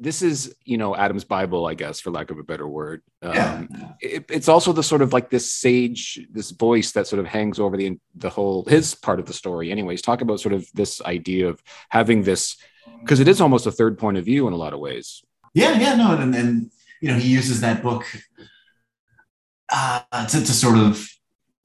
this 0.00 0.22
is 0.22 0.54
you 0.64 0.78
know 0.78 0.96
Adam's 0.96 1.24
Bible, 1.24 1.66
I 1.66 1.74
guess, 1.74 2.00
for 2.00 2.10
lack 2.10 2.30
of 2.30 2.38
a 2.38 2.42
better 2.42 2.66
word. 2.66 3.02
Um, 3.22 3.34
yeah. 3.34 3.66
It, 4.00 4.24
it's 4.30 4.48
also 4.48 4.72
the 4.72 4.82
sort 4.82 5.02
of 5.02 5.12
like 5.12 5.28
this 5.28 5.52
sage, 5.52 6.26
this 6.32 6.50
voice 6.50 6.92
that 6.92 7.06
sort 7.06 7.20
of 7.20 7.26
hangs 7.26 7.60
over 7.60 7.76
the 7.76 7.98
the 8.14 8.30
whole 8.30 8.64
his 8.64 8.94
part 8.94 9.20
of 9.20 9.26
the 9.26 9.34
story. 9.34 9.70
Anyways, 9.70 10.00
talk 10.00 10.22
about 10.22 10.40
sort 10.40 10.54
of 10.54 10.66
this 10.72 11.02
idea 11.02 11.48
of 11.48 11.62
having 11.90 12.22
this 12.22 12.56
because 13.00 13.20
it 13.20 13.28
is 13.28 13.40
almost 13.40 13.66
a 13.66 13.72
third 13.72 13.98
point 13.98 14.16
of 14.16 14.24
view 14.24 14.46
in 14.46 14.54
a 14.54 14.56
lot 14.56 14.72
of 14.72 14.80
ways. 14.80 15.22
Yeah, 15.52 15.78
yeah, 15.78 15.94
no, 15.94 16.16
and 16.16 16.34
and 16.34 16.70
you 17.02 17.08
know 17.08 17.18
he 17.18 17.28
uses 17.28 17.60
that 17.60 17.82
book 17.82 18.04
uh, 19.70 20.26
to 20.26 20.40
to 20.40 20.52
sort 20.52 20.78
of 20.78 21.06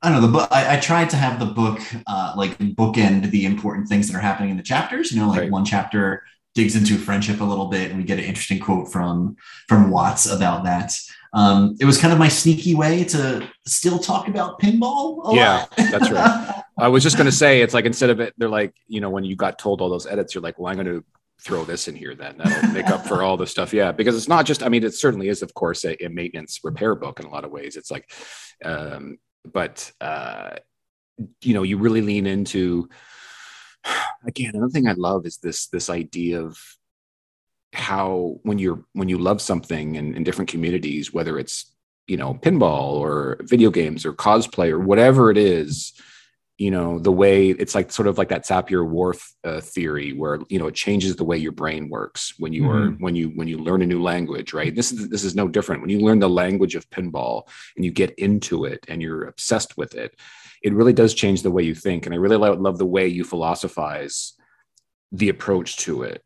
I 0.01 0.09
don't 0.09 0.21
know 0.21 0.27
the 0.27 0.33
book. 0.33 0.49
I, 0.51 0.77
I, 0.77 0.79
tried 0.79 1.09
to 1.11 1.15
have 1.15 1.39
the 1.39 1.45
book 1.45 1.79
uh, 2.05 2.33
like 2.37 2.57
bookend 2.59 3.31
the 3.31 3.45
important 3.45 3.87
things 3.87 4.07
that 4.07 4.15
are 4.15 4.21
happening 4.21 4.51
in 4.51 4.57
the 4.57 4.63
chapters. 4.63 5.11
You 5.11 5.21
know, 5.21 5.29
like 5.29 5.41
right. 5.41 5.51
one 5.51 5.65
chapter 5.65 6.23
digs 6.55 6.75
into 6.75 6.97
friendship 6.97 7.41
a 7.41 7.43
little 7.43 7.67
bit, 7.67 7.91
and 7.91 7.99
we 7.99 8.03
get 8.03 8.17
an 8.17 8.25
interesting 8.25 8.59
quote 8.59 8.91
from 8.91 9.35
from 9.67 9.91
Watts 9.91 10.25
about 10.25 10.63
that. 10.63 10.97
Um, 11.33 11.75
it 11.81 11.85
was 11.85 11.97
kind 11.97 12.13
of 12.13 12.17
my 12.17 12.29
sneaky 12.29 12.75
way 12.75 13.03
to 13.03 13.47
still 13.67 13.99
talk 13.99 14.29
about 14.29 14.59
pinball. 14.59 15.35
yeah, 15.35 15.65
that's 15.77 16.09
right. 16.09 16.63
I 16.77 16.87
was 16.87 17.03
just 17.03 17.17
going 17.17 17.25
to 17.25 17.31
say, 17.31 17.61
it's 17.61 17.73
like 17.73 17.85
instead 17.85 18.09
of 18.09 18.19
it, 18.19 18.33
they're 18.37 18.49
like, 18.49 18.73
you 18.87 19.01
know, 19.01 19.09
when 19.09 19.23
you 19.23 19.35
got 19.35 19.59
told 19.59 19.81
all 19.81 19.89
those 19.89 20.05
edits, 20.05 20.33
you're 20.33 20.41
like, 20.41 20.57
well, 20.57 20.67
I'm 20.67 20.75
going 20.75 20.87
to 20.87 21.05
throw 21.41 21.63
this 21.63 21.87
in 21.87 21.95
here 21.95 22.15
then 22.15 22.37
that'll 22.37 22.71
make 22.71 22.87
up 22.87 23.05
for 23.05 23.21
all 23.21 23.37
the 23.37 23.45
stuff 23.45 23.71
yeah 23.71 23.91
because 23.91 24.15
it's 24.15 24.27
not 24.27 24.45
just 24.45 24.63
i 24.63 24.69
mean 24.69 24.83
it 24.83 24.95
certainly 24.95 25.27
is 25.27 25.43
of 25.43 25.53
course 25.53 25.83
a, 25.83 26.01
a 26.03 26.09
maintenance 26.09 26.61
repair 26.63 26.95
book 26.95 27.19
in 27.19 27.25
a 27.25 27.29
lot 27.29 27.43
of 27.43 27.51
ways 27.51 27.75
it's 27.75 27.91
like 27.91 28.09
um 28.63 29.19
but 29.53 29.91
uh 30.01 30.55
you 31.41 31.53
know 31.53 31.61
you 31.61 31.77
really 31.77 32.01
lean 32.01 32.25
into 32.25 32.89
again 34.25 34.55
another 34.55 34.69
thing 34.69 34.87
i 34.87 34.93
love 34.93 35.25
is 35.25 35.37
this 35.37 35.67
this 35.67 35.89
idea 35.89 36.41
of 36.41 36.57
how 37.73 38.39
when 38.43 38.57
you're 38.57 38.83
when 38.93 39.09
you 39.09 39.17
love 39.17 39.41
something 39.41 39.95
in, 39.95 40.15
in 40.15 40.23
different 40.23 40.49
communities 40.49 41.13
whether 41.13 41.37
it's 41.37 41.71
you 42.07 42.17
know 42.17 42.33
pinball 42.33 42.93
or 42.93 43.37
video 43.41 43.69
games 43.69 44.05
or 44.05 44.13
cosplay 44.13 44.69
or 44.69 44.79
whatever 44.79 45.29
it 45.29 45.37
is 45.37 45.93
you 46.57 46.71
know 46.71 46.99
the 46.99 47.11
way 47.11 47.49
it's 47.49 47.75
like 47.75 47.91
sort 47.91 48.07
of 48.07 48.17
like 48.17 48.29
that 48.29 48.45
Sapir-Whorf 48.45 49.33
uh, 49.43 49.61
theory 49.61 50.13
where 50.13 50.39
you 50.49 50.57
know 50.57 50.67
it 50.67 50.75
changes 50.75 51.15
the 51.15 51.25
way 51.25 51.37
your 51.37 51.51
brain 51.51 51.89
works 51.89 52.33
when 52.39 52.53
you 52.53 52.63
mm-hmm. 52.63 52.77
are 52.77 52.91
when 52.91 53.15
you 53.15 53.29
when 53.29 53.47
you 53.47 53.57
learn 53.57 53.81
a 53.81 53.85
new 53.85 54.01
language 54.01 54.53
right 54.53 54.73
this 54.73 54.91
is 54.91 55.09
this 55.09 55.23
is 55.23 55.35
no 55.35 55.47
different 55.47 55.81
when 55.81 55.89
you 55.89 55.99
learn 55.99 56.19
the 56.19 56.29
language 56.29 56.75
of 56.75 56.89
pinball 56.89 57.43
and 57.75 57.83
you 57.83 57.91
get 57.91 58.11
into 58.17 58.63
it 58.63 58.85
and 58.87 59.01
you're 59.01 59.25
obsessed 59.25 59.75
with 59.77 59.95
it 59.95 60.17
it 60.65 60.73
really 60.73 60.93
does 60.93 61.13
change 61.13 61.43
the 61.43 61.51
way 61.51 61.61
you 61.61 61.75
think. 61.75 62.07
And 62.07 62.15
I 62.15 62.17
really 62.17 62.37
love, 62.37 62.59
love 62.59 62.79
the 62.79 62.87
way 62.87 63.07
you 63.07 63.23
philosophize 63.23 64.33
the 65.11 65.29
approach 65.29 65.77
to 65.77 66.01
it 66.01 66.23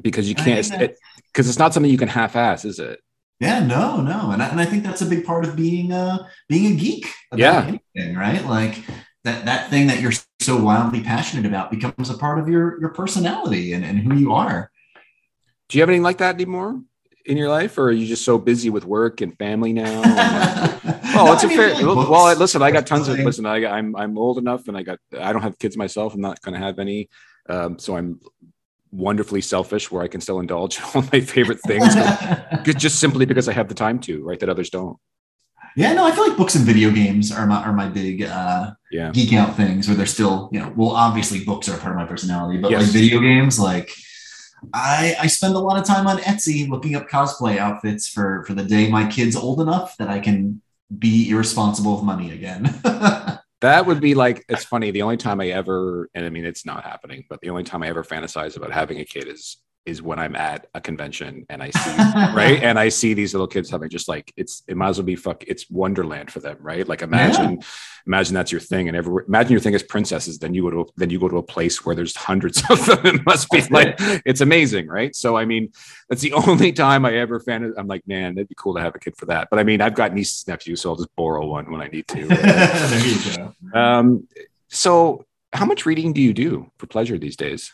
because 0.00 0.26
you 0.26 0.34
can't, 0.34 0.66
because 0.70 0.80
it, 0.80 1.50
it's 1.50 1.58
not 1.58 1.74
something 1.74 1.92
you 1.92 1.98
can 1.98 2.08
half 2.08 2.34
ass, 2.34 2.64
is 2.64 2.78
it? 2.78 3.00
Yeah, 3.40 3.60
no, 3.60 4.00
no. 4.00 4.30
And 4.30 4.42
I, 4.42 4.48
and 4.48 4.58
I 4.58 4.64
think 4.64 4.84
that's 4.84 5.02
a 5.02 5.06
big 5.06 5.26
part 5.26 5.44
of 5.44 5.54
being 5.54 5.92
a, 5.92 6.26
being 6.48 6.72
a 6.72 6.76
geek. 6.76 7.08
yeah. 7.36 7.66
Anything, 7.94 8.16
right. 8.16 8.42
Like 8.46 8.82
that, 9.24 9.44
that 9.44 9.70
thing 9.70 9.86
that 9.88 10.00
you're 10.00 10.12
so 10.40 10.62
wildly 10.62 11.02
passionate 11.02 11.46
about 11.46 11.70
becomes 11.70 12.10
a 12.10 12.18
part 12.18 12.38
of 12.38 12.48
your, 12.48 12.80
your 12.80 12.90
personality 12.90 13.72
and, 13.72 13.84
and 13.84 13.98
who 13.98 14.14
you 14.16 14.32
are. 14.32 14.70
Do 15.68 15.78
you 15.78 15.82
have 15.82 15.88
anything 15.88 16.02
like 16.02 16.18
that 16.18 16.34
anymore? 16.34 16.80
in 17.24 17.36
your 17.36 17.48
life, 17.48 17.78
or 17.78 17.84
are 17.84 17.92
you 17.92 18.06
just 18.06 18.24
so 18.24 18.38
busy 18.38 18.70
with 18.70 18.84
work 18.84 19.20
and 19.20 19.36
family 19.38 19.72
now? 19.72 20.02
well, 21.14 21.32
it's 21.32 21.44
a 21.44 21.48
fair. 21.48 21.74
Well, 21.84 22.36
listen, 22.36 22.62
I 22.62 22.70
got 22.70 22.86
tons 22.86 23.08
of. 23.08 23.18
Listen, 23.18 23.46
I 23.46 23.60
got, 23.60 23.72
I'm 23.72 23.96
I'm 23.96 24.18
old 24.18 24.38
enough, 24.38 24.68
and 24.68 24.76
I 24.76 24.82
got 24.82 24.98
I 25.18 25.32
don't 25.32 25.42
have 25.42 25.58
kids 25.58 25.76
myself. 25.76 26.14
I'm 26.14 26.20
not 26.20 26.40
going 26.42 26.54
to 26.54 26.64
have 26.64 26.78
any, 26.78 27.08
um, 27.48 27.78
so 27.78 27.96
I'm 27.96 28.20
wonderfully 28.90 29.40
selfish 29.40 29.90
where 29.90 30.02
I 30.02 30.08
can 30.08 30.20
still 30.20 30.38
indulge 30.38 30.78
in 30.78 30.84
all 30.94 31.04
my 31.12 31.20
favorite 31.20 31.60
things, 31.60 31.94
just 32.76 33.00
simply 33.00 33.26
because 33.26 33.48
I 33.48 33.52
have 33.52 33.68
the 33.68 33.74
time 33.74 33.98
to, 34.00 34.22
right? 34.22 34.38
That 34.38 34.48
others 34.48 34.70
don't. 34.70 34.98
Yeah, 35.76 35.92
no, 35.92 36.06
I 36.06 36.12
feel 36.12 36.28
like 36.28 36.36
books 36.36 36.54
and 36.54 36.64
video 36.64 36.90
games 36.90 37.32
are 37.32 37.46
my 37.46 37.62
are 37.62 37.72
my 37.72 37.88
big 37.88 38.22
uh, 38.22 38.72
yeah. 38.92 39.10
geek 39.10 39.32
out 39.32 39.56
things. 39.56 39.88
Where 39.88 39.96
they're 39.96 40.06
still, 40.06 40.48
you 40.52 40.60
know, 40.60 40.72
well, 40.76 40.90
obviously 40.90 41.44
books 41.44 41.68
are 41.68 41.76
part 41.78 41.92
of 41.92 41.96
my 41.96 42.06
personality, 42.06 42.58
but 42.58 42.70
yes. 42.70 42.82
like 42.82 42.92
video 42.92 43.20
games, 43.20 43.58
like 43.58 43.90
I, 44.72 45.16
I 45.20 45.26
spend 45.26 45.54
a 45.54 45.58
lot 45.58 45.78
of 45.78 45.84
time 45.84 46.06
on 46.06 46.18
Etsy 46.18 46.68
looking 46.68 46.94
up 46.94 47.08
cosplay 47.08 47.58
outfits 47.58 48.08
for 48.08 48.44
for 48.44 48.54
the 48.54 48.62
day 48.62 48.88
my 48.88 49.08
kid's 49.08 49.36
old 49.36 49.60
enough 49.60 49.96
that 49.98 50.08
I 50.08 50.20
can 50.20 50.62
be 50.96 51.30
irresponsible 51.30 51.96
with 51.96 52.04
money 52.04 52.30
again. 52.30 52.62
that 53.60 53.86
would 53.86 54.00
be 54.00 54.14
like 54.14 54.44
it's 54.48 54.64
funny. 54.64 54.90
The 54.90 55.02
only 55.02 55.16
time 55.16 55.40
I 55.40 55.48
ever, 55.48 56.08
and 56.14 56.24
I 56.24 56.30
mean 56.30 56.44
it's 56.44 56.64
not 56.64 56.84
happening, 56.84 57.24
but 57.28 57.40
the 57.40 57.50
only 57.50 57.64
time 57.64 57.82
I 57.82 57.88
ever 57.88 58.04
fantasize 58.04 58.56
about 58.56 58.72
having 58.72 59.00
a 59.00 59.04
kid 59.04 59.26
is 59.26 59.56
is 59.86 60.00
when 60.00 60.18
I'm 60.18 60.34
at 60.34 60.66
a 60.74 60.80
convention 60.80 61.44
and 61.48 61.62
I 61.62 61.70
see 61.70 61.90
right? 62.34 62.62
And 62.62 62.78
I 62.78 62.88
see 62.88 63.14
these 63.14 63.34
little 63.34 63.46
kids 63.46 63.70
having 63.70 63.90
just 63.90 64.08
like 64.08 64.32
it's 64.36 64.62
it 64.66 64.76
might 64.76 64.88
as 64.88 64.98
well 64.98 65.04
be 65.04 65.16
fuck 65.16 65.44
it's 65.46 65.68
Wonderland 65.70 66.30
for 66.30 66.40
them 66.40 66.56
right? 66.60 66.86
Like 66.86 67.02
imagine 67.02 67.52
yeah. 67.52 67.66
imagine 68.06 68.34
that's 68.34 68.50
your 68.50 68.60
thing 68.60 68.88
and 68.88 68.96
every 68.96 69.24
imagine 69.26 69.52
your 69.52 69.60
thing 69.60 69.74
is 69.74 69.82
princesses 69.82 70.38
then 70.38 70.54
you 70.54 70.62
go 70.62 70.70
to 70.70 70.92
then 70.96 71.10
you 71.10 71.18
go 71.18 71.28
to 71.28 71.36
a 71.36 71.42
place 71.42 71.84
where 71.84 71.94
there's 71.94 72.16
hundreds 72.16 72.62
of 72.70 72.84
them. 72.86 73.00
It 73.14 73.26
must 73.26 73.50
be 73.50 73.62
like 73.70 73.96
it's 74.24 74.40
amazing 74.40 74.86
right? 74.88 75.14
So 75.14 75.36
I 75.36 75.44
mean 75.44 75.70
that's 76.08 76.22
the 76.22 76.32
only 76.32 76.72
time 76.72 77.04
I 77.04 77.14
ever 77.16 77.38
fan 77.40 77.74
I'm 77.76 77.86
like 77.86 78.06
man 78.06 78.32
it'd 78.32 78.48
be 78.48 78.54
cool 78.56 78.74
to 78.74 78.80
have 78.80 78.94
a 78.94 78.98
kid 78.98 79.16
for 79.16 79.26
that. 79.26 79.48
But 79.50 79.58
I 79.58 79.64
mean 79.64 79.80
I've 79.80 79.94
got 79.94 80.14
nieces 80.14 80.46
nephews 80.48 80.80
so 80.80 80.90
I'll 80.90 80.96
just 80.96 81.14
borrow 81.16 81.46
one 81.46 81.70
when 81.70 81.80
I 81.80 81.88
need 81.88 82.08
to 82.08 82.26
there 82.26 83.06
you 83.06 83.36
go. 83.36 83.78
Um 83.78 84.28
so 84.68 85.24
how 85.52 85.66
much 85.66 85.86
reading 85.86 86.12
do 86.12 86.20
you 86.20 86.32
do 86.32 86.70
for 86.78 86.86
pleasure 86.86 87.18
these 87.18 87.36
days 87.36 87.72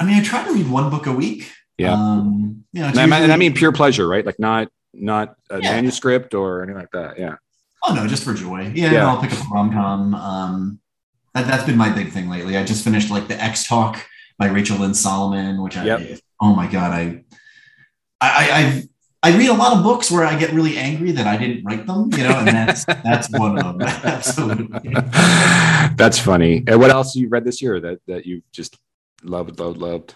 I 0.00 0.04
mean, 0.04 0.14
I 0.14 0.22
try 0.22 0.44
to 0.44 0.52
read 0.52 0.70
one 0.70 0.90
book 0.90 1.06
a 1.06 1.12
week. 1.12 1.50
Yeah. 1.76 1.92
Um, 1.92 2.64
you 2.72 2.82
know, 2.82 2.88
and, 2.88 2.98
I 2.98 3.06
mean, 3.06 3.22
and 3.22 3.32
I 3.32 3.36
mean 3.36 3.54
pure 3.54 3.72
pleasure, 3.72 4.06
right? 4.06 4.24
Like 4.24 4.38
not 4.38 4.68
not 4.92 5.36
a 5.50 5.60
yeah. 5.60 5.72
manuscript 5.72 6.34
or 6.34 6.62
anything 6.62 6.80
like 6.80 6.90
that. 6.92 7.18
Yeah. 7.18 7.36
Oh 7.84 7.94
no, 7.94 8.06
just 8.06 8.24
for 8.24 8.34
joy. 8.34 8.72
Yeah, 8.74 8.92
yeah. 8.92 9.08
I'll 9.08 9.20
pick 9.20 9.32
up 9.32 9.38
a 9.38 9.48
rom 9.52 9.72
com. 9.72 10.14
Um, 10.14 10.80
that, 11.34 11.46
has 11.46 11.64
been 11.64 11.76
my 11.76 11.90
big 11.90 12.10
thing 12.10 12.28
lately. 12.28 12.56
I 12.56 12.64
just 12.64 12.82
finished 12.82 13.10
like 13.10 13.28
the 13.28 13.40
Ex 13.42 13.66
Talk 13.66 14.04
by 14.38 14.46
Rachel 14.46 14.78
Lynn 14.78 14.94
Solomon, 14.94 15.62
which 15.62 15.76
I 15.76 15.84
yep. 15.84 16.18
oh 16.40 16.54
my 16.54 16.66
god, 16.66 16.92
I 16.92 17.24
I 18.20 18.50
I 18.50 18.82
I 19.30 19.36
read 19.36 19.48
a 19.48 19.54
lot 19.54 19.76
of 19.76 19.82
books 19.82 20.10
where 20.10 20.24
I 20.24 20.38
get 20.38 20.52
really 20.52 20.76
angry 20.78 21.12
that 21.12 21.26
I 21.26 21.36
didn't 21.36 21.64
write 21.64 21.86
them, 21.86 22.10
you 22.12 22.24
know, 22.24 22.38
and 22.38 22.48
that's 22.48 22.84
that's 22.86 23.28
one 23.30 23.58
of 23.58 23.78
them. 23.78 23.82
Absolutely. 24.04 24.94
That's 25.96 26.18
funny. 26.18 26.62
And 26.66 26.80
what 26.80 26.90
else 26.90 27.14
you 27.14 27.28
read 27.28 27.44
this 27.44 27.62
year 27.62 27.80
that 27.80 28.00
that 28.06 28.26
you 28.26 28.42
just 28.52 28.76
loved, 29.22 29.58
loved, 29.58 29.78
loved. 29.78 30.14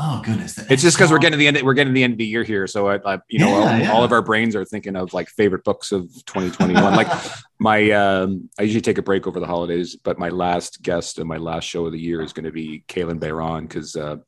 Oh 0.00 0.22
goodness! 0.24 0.56
It's 0.70 0.80
just 0.80 0.96
because 0.96 1.10
we're 1.10 1.18
getting 1.18 1.32
to 1.32 1.38
the 1.38 1.48
end. 1.48 1.60
We're 1.60 1.74
getting 1.74 1.92
to 1.92 1.94
the 1.94 2.04
end 2.04 2.12
of 2.12 2.18
the 2.18 2.26
year 2.26 2.44
here, 2.44 2.68
so 2.68 2.86
I, 2.86 3.14
I 3.14 3.18
you 3.28 3.40
know, 3.40 3.48
yeah, 3.48 3.54
all, 3.54 3.78
yeah. 3.78 3.92
all, 3.92 4.04
of 4.04 4.12
our 4.12 4.22
brains 4.22 4.54
are 4.54 4.64
thinking 4.64 4.94
of 4.94 5.12
like 5.12 5.28
favorite 5.28 5.64
books 5.64 5.90
of 5.90 6.04
2021. 6.24 6.94
like 6.94 7.08
my, 7.58 7.90
um, 7.90 8.48
I 8.60 8.62
usually 8.62 8.80
take 8.80 8.98
a 8.98 9.02
break 9.02 9.26
over 9.26 9.40
the 9.40 9.46
holidays, 9.46 9.96
but 9.96 10.16
my 10.16 10.28
last 10.28 10.82
guest 10.82 11.18
and 11.18 11.28
my 11.28 11.36
last 11.36 11.64
show 11.64 11.84
of 11.84 11.90
the 11.90 11.98
year 11.98 12.22
is 12.22 12.32
going 12.32 12.44
to 12.44 12.52
be 12.52 12.84
Kalynn 12.86 13.18
Bayron 13.18 13.62
because 13.62 13.96
uh, 13.96 14.18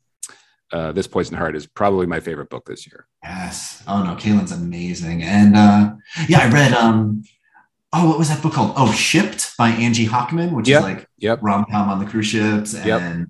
uh, 0.72 0.90
this 0.90 1.06
Poison 1.06 1.36
Heart 1.36 1.54
is 1.54 1.68
probably 1.68 2.06
my 2.06 2.18
favorite 2.18 2.50
book 2.50 2.66
this 2.66 2.84
year. 2.88 3.06
Yes. 3.22 3.84
Oh 3.86 4.02
no, 4.02 4.16
Kalynn's 4.16 4.50
amazing, 4.50 5.22
and 5.22 5.54
uh, 5.54 5.92
yeah, 6.28 6.40
I 6.40 6.50
read 6.50 6.72
um, 6.72 7.22
oh, 7.92 8.08
what 8.08 8.18
was 8.18 8.28
that 8.28 8.42
book 8.42 8.54
called? 8.54 8.72
Oh, 8.76 8.90
Shipped 8.90 9.56
by 9.56 9.68
Angie 9.68 10.08
Hockman, 10.08 10.50
which 10.50 10.66
yep. 10.66 10.80
is 10.80 10.84
like 10.84 11.08
yep. 11.18 11.38
rom 11.42 11.64
com 11.70 11.88
on 11.88 12.00
the 12.00 12.06
cruise 12.06 12.26
ships, 12.26 12.74
and. 12.74 12.86
Yep 12.86 13.28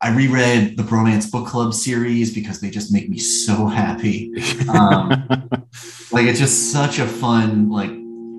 I 0.00 0.14
reread 0.14 0.76
the 0.76 0.84
Bromance 0.84 1.30
Book 1.30 1.48
Club 1.48 1.74
series 1.74 2.32
because 2.32 2.60
they 2.60 2.70
just 2.70 2.92
make 2.92 3.08
me 3.08 3.18
so 3.18 3.66
happy. 3.66 4.32
Um, 4.68 5.10
like 6.12 6.26
it's 6.26 6.38
just 6.38 6.70
such 6.70 7.00
a 7.00 7.06
fun, 7.06 7.68
like 7.68 7.90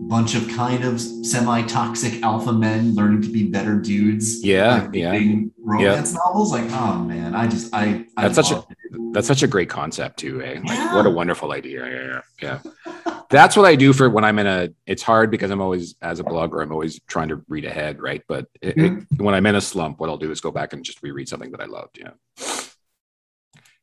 bunch 0.08 0.34
of 0.36 0.48
kind 0.50 0.84
of 0.84 1.00
semi-toxic 1.00 2.22
alpha 2.24 2.52
men 2.54 2.96
learning 2.96 3.22
to 3.22 3.30
be 3.30 3.48
better 3.48 3.76
dudes. 3.76 4.44
Yeah, 4.44 4.84
like, 4.84 4.96
yeah. 4.96 5.20
Romance 5.62 6.14
novels, 6.14 6.52
like 6.52 6.66
oh 6.72 7.00
man, 7.00 7.36
I 7.36 7.48
just 7.48 7.74
I, 7.74 8.06
I 8.18 8.24
That's 8.30 8.36
such 8.36 8.52
a- 8.52 8.60
it. 8.60 9.14
That's 9.14 9.28
such 9.28 9.44
a 9.44 9.48
great 9.48 9.70
concept 9.70 10.20
too, 10.20 10.42
eh? 10.42 10.60
Like, 10.60 10.68
Yeah. 10.68 10.96
what 10.96 11.06
a 11.06 11.10
wonderful 11.10 11.52
idea. 11.52 11.86
Yeah, 11.86 12.22
yeah, 12.42 12.62
yeah. 12.86 13.22
That's 13.30 13.56
what 13.56 13.66
I 13.66 13.76
do 13.76 13.92
for 13.94 14.10
when 14.10 14.24
I'm 14.24 14.40
in 14.40 14.48
a. 14.48 14.70
It's 14.88 15.04
hard 15.04 15.30
because 15.32 15.52
I'm 15.52 15.62
always, 15.62 15.96
as 16.02 16.20
a 16.20 16.24
blogger, 16.24 16.62
I'm 16.64 16.72
always 16.72 17.00
trying 17.08 17.30
to 17.30 17.44
read 17.48 17.66
ahead, 17.66 18.00
right? 18.02 18.24
But 18.28 18.48
it, 18.62 18.78
it- 18.78 19.04
when 19.18 19.36
I'm 19.36 19.46
in 19.46 19.56
a 19.56 19.62
slump, 19.62 20.00
what 20.00 20.10
I'll 20.10 20.18
do 20.18 20.32
is 20.32 20.42
go 20.42 20.52
back 20.52 20.74
and 20.74 20.84
just 20.84 21.02
reread 21.04 21.28
something 21.30 21.52
that 21.52 21.62
I 21.62 21.66
loved. 21.66 22.00
Yeah, 22.00 22.12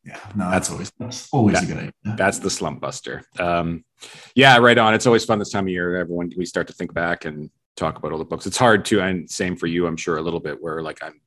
yeah, 0.06 0.18
no, 0.34 0.50
that's 0.50 0.70
always 0.70 0.92
that's 0.98 1.28
always 1.32 1.54
That- 1.54 1.64
a 1.64 1.66
good 1.66 1.76
idea. 1.78 1.92
that's 2.16 2.38
the 2.38 2.50
slump 2.50 2.80
buster. 2.80 3.22
Um, 3.38 3.84
yeah, 4.34 4.56
right 4.58 4.78
on. 4.78 4.94
It's 4.94 5.06
always 5.06 5.24
fun 5.24 5.38
this 5.38 5.50
time 5.50 5.64
of 5.64 5.68
year. 5.70 5.96
Everyone, 5.96 6.30
we 6.36 6.46
start 6.46 6.66
to 6.68 6.72
think 6.72 6.94
back 6.94 7.24
and 7.24 7.50
talk 7.76 7.98
about 7.98 8.12
all 8.12 8.18
the 8.18 8.24
books. 8.24 8.46
It's 8.46 8.56
hard 8.56 8.84
to, 8.86 9.00
and 9.00 9.28
same 9.30 9.56
for 9.56 9.66
you, 9.66 9.86
I'm 9.86 9.96
sure, 9.96 10.16
a 10.18 10.22
little 10.22 10.40
bit. 10.40 10.62
Where 10.62 10.80
like 10.82 11.02
I'm, 11.02 11.20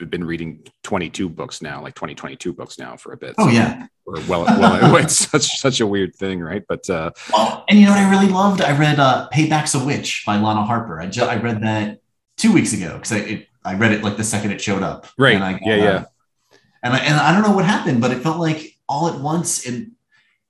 I've 0.00 0.10
been 0.10 0.24
reading 0.24 0.66
22 0.82 1.28
books 1.28 1.62
now, 1.62 1.80
like 1.80 1.94
2022 1.94 2.52
books 2.52 2.78
now 2.78 2.96
for 2.96 3.12
a 3.12 3.16
bit. 3.16 3.34
Oh 3.38 3.46
So- 3.46 3.52
yeah. 3.52 3.86
or 4.04 4.14
well, 4.28 4.44
well, 4.44 4.96
it's 5.04 5.16
such 5.30 5.44
such 5.60 5.80
a 5.80 5.86
weird 5.86 6.14
thing, 6.16 6.40
right? 6.40 6.62
But 6.68 6.88
uh, 6.90 7.12
Well, 7.32 7.64
and 7.68 7.78
you 7.78 7.84
know 7.86 7.92
what 7.92 8.00
I 8.00 8.10
really 8.10 8.28
loved? 8.28 8.60
I 8.60 8.76
read 8.76 8.98
uh, 8.98 9.28
"Payback's 9.32 9.74
a 9.76 9.84
Witch" 9.84 10.24
by 10.26 10.36
Lana 10.38 10.64
Harper. 10.64 11.00
I 11.00 11.06
just 11.06 11.30
I 11.30 11.36
read 11.36 11.62
that 11.62 12.00
two 12.36 12.52
weeks 12.52 12.72
ago 12.72 12.94
because 12.94 13.12
I 13.12 13.18
it, 13.18 13.48
I 13.64 13.74
read 13.74 13.92
it 13.92 14.02
like 14.02 14.16
the 14.16 14.24
second 14.24 14.50
it 14.50 14.60
showed 14.60 14.82
up. 14.82 15.06
Right. 15.16 15.36
And 15.36 15.44
I 15.44 15.60
Yeah, 15.62 15.76
yeah. 15.76 16.04
And 16.82 16.94
I, 16.94 16.98
and 16.98 17.14
I 17.14 17.32
don't 17.32 17.42
know 17.42 17.54
what 17.54 17.64
happened, 17.64 18.00
but 18.00 18.10
it 18.10 18.22
felt 18.22 18.38
like 18.38 18.76
all 18.88 19.08
at 19.08 19.20
once 19.20 19.66
in 19.66 19.92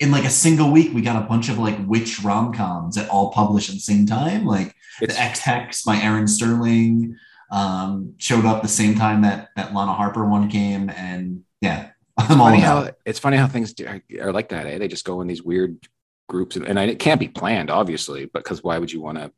in 0.00 0.10
like 0.10 0.24
a 0.24 0.30
single 0.30 0.72
week 0.72 0.92
we 0.92 1.00
got 1.00 1.22
a 1.22 1.26
bunch 1.26 1.48
of 1.48 1.58
like 1.58 1.76
witch 1.86 2.20
rom 2.24 2.52
coms 2.52 2.96
that 2.96 3.08
all 3.08 3.30
published 3.30 3.68
at 3.68 3.76
the 3.76 3.80
same 3.80 4.06
time. 4.06 4.44
Like 4.44 4.74
it's 5.00 5.14
the 5.14 5.20
Ex 5.20 5.38
Hex 5.40 5.82
by 5.84 5.96
Erin 5.96 6.26
Sterling 6.26 7.16
um, 7.52 8.14
showed 8.16 8.46
up 8.46 8.62
the 8.62 8.68
same 8.68 8.94
time 8.96 9.22
that 9.22 9.50
that 9.56 9.74
Lana 9.74 9.92
Harper 9.92 10.26
one 10.26 10.48
came, 10.48 10.90
and 10.90 11.44
yeah, 11.60 11.90
I'm 12.16 12.40
all 12.40 12.48
funny 12.48 12.62
about. 12.62 12.86
how 12.86 12.92
it's 13.04 13.18
funny 13.18 13.36
how 13.36 13.46
things 13.46 13.74
do, 13.74 13.86
are, 13.86 14.02
are 14.20 14.32
like 14.32 14.48
that. 14.48 14.66
Eh? 14.66 14.78
They 14.78 14.88
just 14.88 15.04
go 15.04 15.20
in 15.20 15.28
these 15.28 15.42
weird 15.42 15.86
groups, 16.28 16.56
and, 16.56 16.66
and 16.66 16.80
I, 16.80 16.84
it 16.84 16.98
can't 16.98 17.20
be 17.20 17.28
planned, 17.28 17.70
obviously, 17.70 18.26
because 18.26 18.64
why 18.64 18.78
would 18.78 18.90
you 18.90 19.02
want 19.02 19.18
to? 19.18 19.30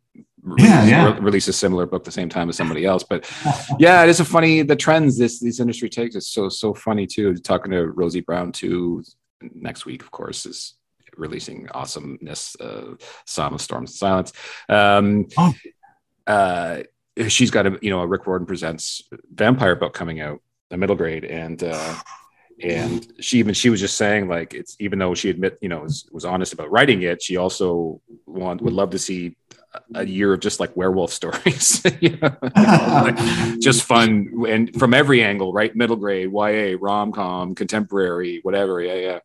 Release, 0.44 0.66
Yeah, 0.68 0.84
yeah. 0.86 1.14
re- 1.14 1.20
release 1.20 1.48
a 1.48 1.52
similar 1.54 1.86
book 1.86 2.04
the 2.04 2.10
same 2.12 2.28
time 2.28 2.48
as 2.50 2.56
somebody 2.56 2.84
else, 2.84 3.02
but 3.02 3.28
yeah, 3.78 4.02
it 4.02 4.10
is 4.10 4.20
a 4.20 4.24
funny 4.26 4.60
the 4.62 4.76
trends 4.76 5.16
this 5.18 5.40
this 5.40 5.58
industry 5.58 5.88
takes. 5.88 6.14
It's 6.16 6.28
so 6.28 6.48
so 6.50 6.74
funny 6.74 7.06
too. 7.06 7.34
Talking 7.36 7.72
to 7.72 7.86
Rosie 7.86 8.20
Brown 8.20 8.52
too 8.52 9.02
next 9.54 9.86
week, 9.86 10.02
of 10.02 10.10
course, 10.10 10.44
is 10.44 10.74
releasing 11.16 11.68
awesomeness, 11.70 12.56
uh, 12.60 12.94
Psalm 13.24 13.54
of 13.54 13.62
Storms 13.62 13.90
and 13.92 13.96
Silence. 13.96 14.32
Um, 14.68 15.26
Oh. 15.38 15.54
uh, 16.26 16.82
she's 17.28 17.50
got 17.50 17.66
a 17.66 17.78
you 17.80 17.88
know 17.90 18.00
a 18.00 18.06
Rick 18.06 18.26
Riordan 18.26 18.46
presents 18.46 19.02
vampire 19.32 19.76
book 19.76 19.94
coming 19.94 20.20
out, 20.20 20.40
a 20.70 20.76
middle 20.76 20.96
grade, 20.96 21.24
and 21.24 21.62
uh, 21.64 21.94
and 22.62 23.12
she 23.20 23.38
even 23.38 23.54
she 23.54 23.70
was 23.70 23.80
just 23.80 23.96
saying 23.96 24.28
like 24.28 24.54
it's 24.54 24.76
even 24.78 24.98
though 24.98 25.14
she 25.14 25.30
admit 25.30 25.58
you 25.62 25.68
know 25.68 25.80
was, 25.80 26.06
was 26.12 26.24
honest 26.24 26.52
about 26.52 26.70
writing 26.70 27.02
it, 27.02 27.22
she 27.22 27.36
also 27.36 28.00
want 28.26 28.60
would 28.62 28.72
love 28.74 28.90
to 28.90 28.98
see 28.98 29.36
a- 29.94 30.06
year 30.06 30.32
of 30.32 30.40
just 30.40 30.60
like 30.60 30.76
werewolf 30.76 31.12
stories, 31.20 31.82
you 32.00 32.16
know, 32.16 32.36
like, 32.42 33.16
just 33.60 33.82
fun 33.84 34.44
and 34.48 34.74
from 34.78 34.94
every 34.94 35.22
angle, 35.22 35.52
right? 35.52 35.74
Middle 35.74 35.96
grade, 35.96 36.30
YA, 36.32 36.76
rom 36.80 37.12
com, 37.12 37.54
contemporary, 37.54 38.40
whatever. 38.42 38.80
Yeah, 38.80 38.94
yeah. 38.94 39.18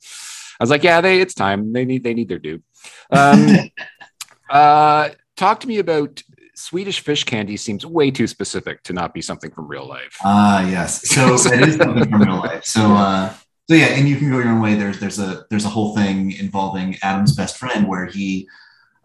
I 0.60 0.64
was 0.64 0.70
like, 0.70 0.84
yeah, 0.84 1.02
they 1.02 1.22
it's 1.22 1.34
time. 1.34 1.74
They 1.74 1.86
need 1.86 2.04
they 2.04 2.14
need 2.14 2.30
their 2.30 2.40
due. 2.40 2.62
Um, 3.12 3.72
uh, 4.50 5.10
talk 5.38 5.62
to 5.62 5.68
me 5.68 5.80
about 5.80 6.22
Swedish 6.56 7.00
fish 7.00 7.24
candy. 7.24 7.56
Seems 7.56 7.86
way 7.86 8.12
too 8.12 8.28
specific 8.28 8.84
to 8.84 8.94
not 8.94 9.14
be 9.14 9.22
something 9.22 9.52
from 9.52 9.68
real 9.68 9.88
life. 9.88 10.18
Ah, 10.24 10.68
yes. 10.68 11.08
So 11.08 11.36
it 11.36 11.68
is 11.68 11.76
something 11.78 12.10
from 12.10 12.22
real 12.22 12.38
life. 12.38 12.66
So, 12.66 12.82
uh, 12.94 13.34
so 13.70 13.76
yeah, 13.76 13.88
and 13.88 14.10
you 14.10 14.18
can 14.18 14.30
go 14.30 14.40
your 14.40 14.50
own 14.50 14.62
way. 14.62 14.76
There's 14.76 15.00
there's 15.00 15.20
a 15.20 15.46
there's 15.50 15.66
a 15.66 15.70
whole 15.70 15.96
thing 15.96 16.32
involving 16.34 16.98
Adam's 17.04 17.36
best 17.36 17.58
friend 17.58 17.88
where 17.88 18.08
he, 18.08 18.50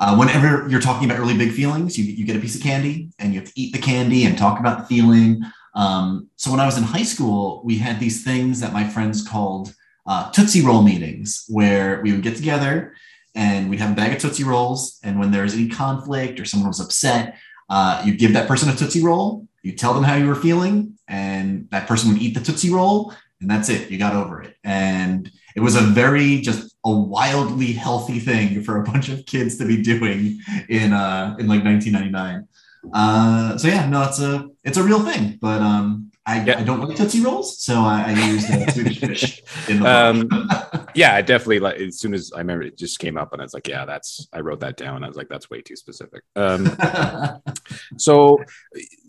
uh, 0.04 0.14
whenever 0.14 0.68
you're 0.68 0.82
talking 0.82 1.08
about 1.08 1.18
really 1.18 1.38
big 1.38 1.52
feelings, 1.52 1.96
you 1.96 2.04
you 2.04 2.26
get 2.26 2.36
a 2.36 2.38
piece 2.38 2.54
of 2.54 2.62
candy 2.62 3.08
and 3.18 3.32
you 3.32 3.40
have 3.40 3.48
to 3.48 3.58
eat 3.58 3.72
the 3.72 3.78
candy 3.78 4.26
and 4.26 4.36
talk 4.36 4.60
about 4.60 4.76
the 4.78 4.84
feeling. 4.84 5.42
Um, 5.74 6.28
so 6.36 6.50
when 6.50 6.60
I 6.60 6.66
was 6.66 6.76
in 6.76 6.84
high 6.84 7.08
school, 7.14 7.62
we 7.64 7.78
had 7.78 7.98
these 7.98 8.22
things 8.22 8.60
that 8.60 8.74
my 8.74 8.86
friends 8.86 9.26
called 9.26 9.74
uh, 10.06 10.30
Tootsie 10.30 10.60
Roll 10.60 10.82
meetings, 10.82 11.46
where 11.48 12.02
we 12.02 12.12
would 12.12 12.22
get 12.22 12.36
together 12.36 12.94
and 13.34 13.70
we'd 13.70 13.80
have 13.80 13.92
a 13.92 13.94
bag 13.94 14.12
of 14.12 14.20
Tootsie 14.20 14.44
Rolls. 14.44 15.00
And 15.02 15.18
when 15.18 15.30
there 15.30 15.44
was 15.44 15.54
any 15.54 15.68
conflict 15.68 16.38
or 16.38 16.44
someone 16.44 16.68
was 16.68 16.80
upset, 16.80 17.38
uh, 17.70 18.02
you 18.04 18.14
give 18.14 18.34
that 18.34 18.46
person 18.46 18.68
a 18.68 18.76
Tootsie 18.76 19.02
Roll, 19.02 19.48
you 19.62 19.72
tell 19.72 19.94
them 19.94 20.04
how 20.04 20.16
you 20.16 20.26
were 20.26 20.34
feeling, 20.34 20.98
and 21.08 21.66
that 21.70 21.88
person 21.88 22.12
would 22.12 22.20
eat 22.20 22.34
the 22.34 22.44
Tootsie 22.44 22.70
Roll, 22.70 23.14
and 23.40 23.50
that's 23.50 23.70
it. 23.70 23.90
You 23.90 23.98
got 23.98 24.14
over 24.14 24.42
it. 24.42 24.54
And 24.64 25.30
it 25.56 25.60
was 25.60 25.76
a 25.76 25.80
very 25.80 26.42
just 26.42 26.73
a 26.84 26.90
wildly 26.90 27.72
healthy 27.72 28.18
thing 28.18 28.62
for 28.62 28.80
a 28.80 28.84
bunch 28.84 29.08
of 29.08 29.24
kids 29.26 29.56
to 29.58 29.64
be 29.66 29.82
doing 29.82 30.38
in 30.68 30.92
uh 30.92 31.36
in 31.38 31.46
like 31.46 31.64
1999. 31.64 32.46
Uh, 32.92 33.56
so 33.56 33.68
yeah, 33.68 33.88
no, 33.88 34.02
it's 34.02 34.20
a 34.20 34.48
it's 34.62 34.76
a 34.76 34.82
real 34.82 35.00
thing, 35.00 35.38
but 35.40 35.62
um, 35.62 36.10
I, 36.26 36.42
Yeah. 36.44 36.58
I 36.58 36.64
don't 36.64 36.80
like 36.80 36.96
Tootsie 36.96 37.22
Rolls, 37.22 37.58
so 37.62 37.76
I, 37.80 38.04
I 38.08 38.26
use 38.30 38.48
uh, 38.50 38.70
Swedish 38.70 39.00
fish 39.00 39.42
in 39.68 39.80
the 39.80 39.90
Um, 39.90 40.28
yeah, 40.94 41.14
I 41.14 41.22
definitely 41.22 41.60
like 41.60 41.76
as 41.76 41.98
soon 41.98 42.14
as 42.14 42.32
I 42.34 42.38
remember 42.38 42.64
it 42.64 42.78
just 42.78 42.98
came 42.98 43.16
up 43.16 43.32
and 43.32 43.40
I 43.40 43.44
was 43.44 43.54
like, 43.54 43.68
yeah, 43.68 43.84
that's 43.84 44.28
I 44.32 44.40
wrote 44.40 44.60
that 44.60 44.76
down. 44.76 45.04
I 45.04 45.08
was 45.08 45.16
like, 45.16 45.28
that's 45.28 45.50
way 45.50 45.62
too 45.62 45.76
specific. 45.76 46.22
Um, 46.36 46.76
so 47.96 48.38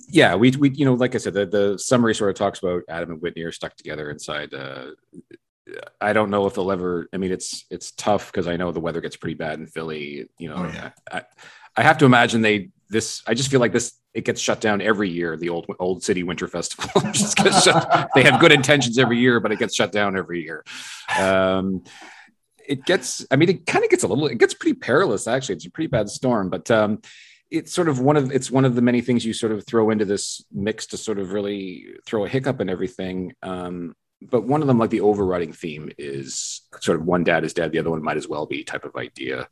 yeah, 0.10 0.36
we 0.36 0.52
we 0.52 0.70
you 0.72 0.86
know, 0.86 0.94
like 0.94 1.16
I 1.16 1.18
said, 1.18 1.34
the, 1.34 1.46
the 1.46 1.78
summary 1.78 2.16
sort 2.16 2.30
of 2.30 2.36
talks 2.36 2.60
about 2.60 2.84
Adam 2.90 3.12
and 3.12 3.22
Whitney 3.22 3.44
are 3.44 3.52
stuck 3.52 3.76
together 3.76 4.10
inside. 4.10 4.54
Uh, 4.54 4.92
I 6.00 6.14
don't 6.14 6.30
know 6.30 6.46
if 6.46 6.54
they'll 6.54 6.72
ever. 6.72 7.08
I 7.14 7.18
mean, 7.18 7.32
it's 7.32 7.66
it's 7.70 7.92
tough 7.92 8.32
because 8.32 8.48
I 8.48 8.56
know 8.58 8.72
the 8.72 8.80
weather 8.80 9.02
gets 9.02 9.16
pretty 9.16 9.36
bad 9.36 9.60
in 9.60 9.66
Philly. 9.68 10.28
You 10.38 10.50
know, 10.50 10.56
Oh, 10.58 10.72
yeah. 10.74 10.92
I, 11.12 11.24
I 11.76 11.84
have 11.84 11.98
to 12.00 12.06
imagine 12.06 12.42
they 12.42 12.70
this. 12.90 13.24
I 13.28 13.34
just 13.34 13.50
feel 13.50 13.60
like 13.60 13.74
this. 13.74 13.94
It 14.14 14.24
gets 14.24 14.40
shut 14.40 14.62
down 14.62 14.80
every 14.82 15.10
year. 15.10 15.36
The 15.36 15.50
old 15.50 15.66
old 15.80 16.04
city 16.04 16.24
winter 16.24 16.48
festival 16.48 17.02
just 17.12 17.36
gets 17.38 17.64
shut. 17.64 18.10
They 18.16 18.24
have 18.24 18.40
good 18.40 18.52
intentions 18.52 18.98
every 18.98 19.18
year, 19.18 19.40
but 19.40 19.52
it 19.52 19.60
gets 19.60 19.76
shut 19.76 19.92
down 19.92 20.16
every 20.16 20.44
year. 20.44 20.64
Um, 21.20 21.84
it 22.68 22.86
gets. 22.86 23.26
I 23.32 23.36
mean, 23.36 23.50
it 23.50 23.66
kind 23.66 23.84
of 23.84 23.90
gets 23.92 24.04
a 24.04 24.08
little. 24.08 24.28
It 24.28 24.38
gets 24.38 24.54
pretty 24.54 24.76
perilous. 24.80 25.28
Actually, 25.28 25.56
it's 25.56 25.66
a 25.66 25.72
pretty 25.72 25.88
bad 25.88 26.10
storm, 26.10 26.50
but. 26.50 26.70
um 26.72 27.00
it's 27.52 27.72
sort 27.72 27.88
of 27.88 28.00
one 28.00 28.18
of 28.18 28.32
it's 28.32 28.50
one 28.50 28.66
of 28.66 28.74
the 28.74 28.82
many 28.82 29.02
things 29.02 29.24
you 29.24 29.32
sort 29.32 29.52
of 29.52 29.64
throw 29.68 29.92
into 29.92 30.04
this 30.04 30.44
mix 30.52 30.88
to 30.88 30.98
sort 30.98 31.20
of 31.20 31.32
really 31.32 31.86
throw 32.06 32.26
a 32.26 32.28
hiccup 32.28 32.60
in 32.60 32.70
everything. 32.70 33.34
Um, 33.44 33.94
but 34.22 34.44
one 34.44 34.62
of 34.62 34.68
them, 34.68 34.80
like 34.80 34.90
the 34.90 35.02
overriding 35.02 35.54
theme, 35.54 35.92
is 35.98 36.62
sort 36.80 37.00
of 37.00 37.06
one 37.06 37.24
dad 37.24 37.44
is 37.44 37.54
dead, 37.54 37.72
the 37.72 37.80
other 37.80 37.92
one 37.92 38.04
might 38.04 38.18
as 38.18 38.28
well 38.28 38.46
be 38.46 38.64
type 38.64 38.86
of 38.86 38.96
idea. 38.96 39.48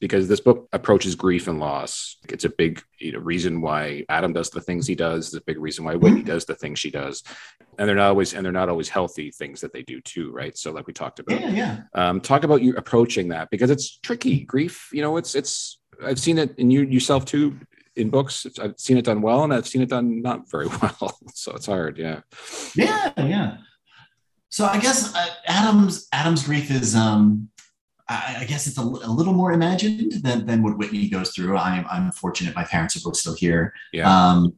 Because 0.00 0.28
this 0.28 0.40
book 0.40 0.68
approaches 0.72 1.14
grief 1.14 1.48
and 1.48 1.58
loss. 1.60 2.18
It's 2.28 2.44
a 2.44 2.50
big 2.50 2.82
you 2.98 3.12
know, 3.12 3.20
reason 3.20 3.62
why 3.62 4.04
Adam 4.10 4.34
does 4.34 4.50
the 4.50 4.60
things 4.60 4.86
he 4.86 4.94
does. 4.94 5.28
It's 5.28 5.36
a 5.36 5.44
big 5.46 5.58
reason 5.58 5.84
why 5.84 5.94
Whitney 5.94 6.22
does 6.22 6.44
the 6.44 6.54
things 6.54 6.78
she 6.78 6.90
does, 6.90 7.22
and 7.78 7.88
they're 7.88 7.96
not 7.96 8.08
always 8.08 8.34
and 8.34 8.44
they're 8.44 8.52
not 8.52 8.68
always 8.68 8.90
healthy 8.90 9.30
things 9.30 9.62
that 9.62 9.72
they 9.72 9.82
do 9.82 10.00
too, 10.02 10.30
right? 10.32 10.58
So, 10.58 10.72
like 10.72 10.86
we 10.86 10.92
talked 10.92 11.20
about, 11.20 11.40
yeah, 11.40 11.48
yeah. 11.50 11.80
um, 11.94 12.20
talk 12.20 12.44
about 12.44 12.60
you 12.60 12.74
approaching 12.76 13.28
that 13.28 13.48
because 13.50 13.70
it's 13.70 13.98
tricky 13.98 14.44
grief 14.44 14.88
you 14.92 15.02
know 15.02 15.16
it's 15.16 15.34
it's 15.34 15.78
i've 16.04 16.18
seen 16.18 16.38
it 16.38 16.54
in 16.58 16.70
you 16.70 16.82
yourself 16.82 17.24
too 17.24 17.58
in 17.96 18.10
books 18.10 18.46
i've 18.60 18.78
seen 18.78 18.96
it 18.96 19.04
done 19.04 19.20
well 19.22 19.44
and 19.44 19.52
i've 19.52 19.66
seen 19.66 19.82
it 19.82 19.88
done 19.88 20.22
not 20.22 20.50
very 20.50 20.66
well 20.82 21.18
so 21.32 21.52
it's 21.54 21.66
hard 21.66 21.98
yeah 21.98 22.20
Yeah, 22.74 23.12
yeah. 23.18 23.56
So 24.54 24.66
I 24.66 24.78
guess 24.78 25.12
uh, 25.16 25.26
Adam's 25.46 26.06
Adam's 26.12 26.44
grief 26.44 26.70
is 26.70 26.94
um 26.94 27.48
I, 28.08 28.36
I 28.42 28.44
guess 28.44 28.68
it's 28.68 28.78
a, 28.78 28.82
a 28.82 29.10
little 29.18 29.32
more 29.32 29.50
imagined 29.50 30.12
than, 30.22 30.46
than 30.46 30.62
what 30.62 30.78
Whitney 30.78 31.08
goes 31.08 31.30
through. 31.30 31.56
I'm 31.56 31.84
I'm 31.90 32.12
fortunate 32.12 32.54
my 32.54 32.62
parents 32.62 32.96
are 32.96 33.00
both 33.00 33.16
still 33.16 33.34
here. 33.34 33.74
yeah 33.92 34.08
Um 34.08 34.54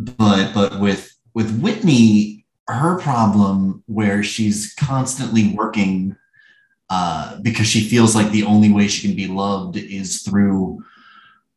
but 0.00 0.54
but 0.54 0.80
with 0.80 1.14
with 1.34 1.60
Whitney, 1.60 2.46
her 2.68 2.98
problem 3.00 3.82
where 3.84 4.22
she's 4.22 4.72
constantly 4.76 5.52
working 5.52 6.16
uh 6.88 7.38
because 7.42 7.66
she 7.66 7.82
feels 7.82 8.14
like 8.14 8.30
the 8.30 8.44
only 8.44 8.72
way 8.72 8.88
she 8.88 9.06
can 9.06 9.14
be 9.14 9.26
loved 9.26 9.76
is 9.76 10.22
through 10.22 10.82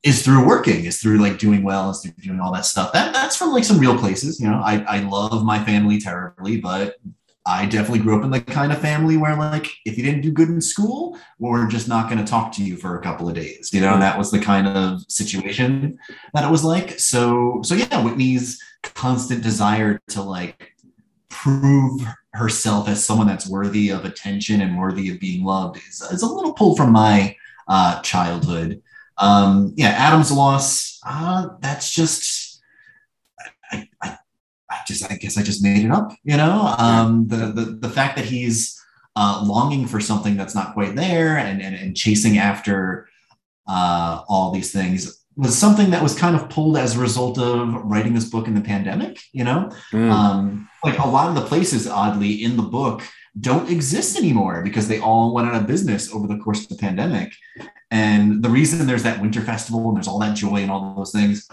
is 0.03 0.25
through 0.25 0.45
working, 0.45 0.83
is 0.83 1.01
through 1.01 1.19
like 1.19 1.39
doing 1.39 1.63
well, 1.63 1.89
is 1.91 2.01
through 2.01 2.11
doing 2.21 2.41
all 2.41 2.51
that 2.51 2.65
stuff. 2.65 2.91
That 2.91 3.13
that's 3.13 3.37
from 3.37 3.53
like 3.53 3.63
some 3.63 3.79
real 3.79 3.97
places. 3.97 4.41
You 4.41 4.49
know, 4.49 4.59
I, 4.59 4.83
I 4.89 4.99
love 4.99 5.45
my 5.45 5.63
family 5.63 6.01
terribly, 6.01 6.59
but 6.59 6.97
I 7.47 7.65
definitely 7.65 7.99
grew 7.99 8.17
up 8.17 8.25
in 8.25 8.29
the 8.29 8.41
kind 8.41 8.73
of 8.73 8.81
family 8.81 9.15
where 9.15 9.35
like 9.37 9.71
if 9.85 9.97
you 9.97 10.03
didn't 10.03 10.21
do 10.21 10.31
good 10.31 10.49
in 10.49 10.59
school, 10.59 11.17
we're 11.39 11.67
just 11.67 11.87
not 11.87 12.09
going 12.09 12.23
to 12.23 12.29
talk 12.29 12.51
to 12.53 12.63
you 12.63 12.75
for 12.75 12.97
a 12.97 13.01
couple 13.01 13.29
of 13.29 13.35
days. 13.35 13.71
You 13.73 13.79
know, 13.79 13.93
and 13.93 14.01
that 14.01 14.17
was 14.17 14.31
the 14.31 14.39
kind 14.39 14.67
of 14.67 15.01
situation 15.07 15.97
that 16.33 16.43
it 16.43 16.51
was 16.51 16.65
like. 16.65 16.99
So 16.99 17.61
so 17.63 17.75
yeah, 17.75 18.03
Whitney's 18.03 18.61
constant 18.83 19.43
desire 19.43 19.99
to 20.09 20.21
like 20.21 20.73
prove 21.29 22.01
herself 22.33 22.89
as 22.89 23.03
someone 23.03 23.27
that's 23.27 23.49
worthy 23.49 23.89
of 23.89 24.03
attention 24.03 24.61
and 24.61 24.77
worthy 24.77 25.09
of 25.09 25.19
being 25.19 25.43
loved 25.43 25.77
is, 25.77 26.01
is 26.01 26.23
a 26.23 26.27
little 26.27 26.53
pulled 26.53 26.77
from 26.77 26.91
my 26.91 27.35
uh, 27.67 28.01
childhood. 28.01 28.81
Um, 29.17 29.73
yeah, 29.77 29.89
Adam's 29.89 30.31
loss. 30.31 30.99
Uh, 31.05 31.49
that's 31.61 31.93
just. 31.93 32.61
I, 33.71 33.87
I, 34.01 34.17
I 34.69 34.79
just 34.87 35.09
I 35.11 35.15
guess 35.15 35.37
I 35.37 35.43
just 35.43 35.63
made 35.63 35.85
it 35.85 35.91
up. 35.91 36.11
You 36.23 36.37
know, 36.37 36.75
um, 36.77 37.27
the 37.27 37.51
the 37.51 37.65
the 37.79 37.89
fact 37.89 38.15
that 38.17 38.25
he's 38.25 38.79
uh, 39.15 39.43
longing 39.45 39.87
for 39.87 39.99
something 39.99 40.37
that's 40.37 40.55
not 40.55 40.73
quite 40.73 40.95
there 40.95 41.37
and 41.37 41.61
and, 41.61 41.75
and 41.75 41.95
chasing 41.95 42.37
after 42.37 43.07
uh, 43.67 44.23
all 44.27 44.51
these 44.51 44.71
things 44.71 45.23
was 45.35 45.55
something 45.55 45.91
that 45.91 46.01
was 46.01 46.17
kind 46.17 46.35
of 46.35 46.49
pulled 46.49 46.77
as 46.77 46.95
a 46.95 46.99
result 46.99 47.37
of 47.37 47.73
writing 47.83 48.13
this 48.13 48.29
book 48.29 48.47
in 48.47 48.55
the 48.55 48.61
pandemic. 48.61 49.19
You 49.31 49.43
know, 49.43 49.71
mm. 49.91 50.11
um, 50.11 50.67
like 50.83 50.99
a 50.99 51.07
lot 51.07 51.29
of 51.29 51.35
the 51.35 51.47
places, 51.47 51.87
oddly, 51.87 52.43
in 52.43 52.57
the 52.57 52.63
book 52.63 53.03
don't 53.39 53.69
exist 53.69 54.17
anymore 54.17 54.61
because 54.63 54.87
they 54.87 54.99
all 54.99 55.33
went 55.33 55.47
out 55.47 55.55
of 55.55 55.67
business 55.67 56.13
over 56.13 56.27
the 56.27 56.37
course 56.37 56.63
of 56.63 56.69
the 56.69 56.75
pandemic. 56.75 57.33
And 57.91 58.43
the 58.43 58.49
reason 58.49 58.85
there's 58.85 59.03
that 59.03 59.21
winter 59.21 59.41
festival 59.41 59.87
and 59.87 59.95
there's 59.95 60.07
all 60.07 60.19
that 60.19 60.35
joy 60.35 60.57
and 60.57 60.71
all 60.71 60.95
those 60.95 61.11
things, 61.11 61.47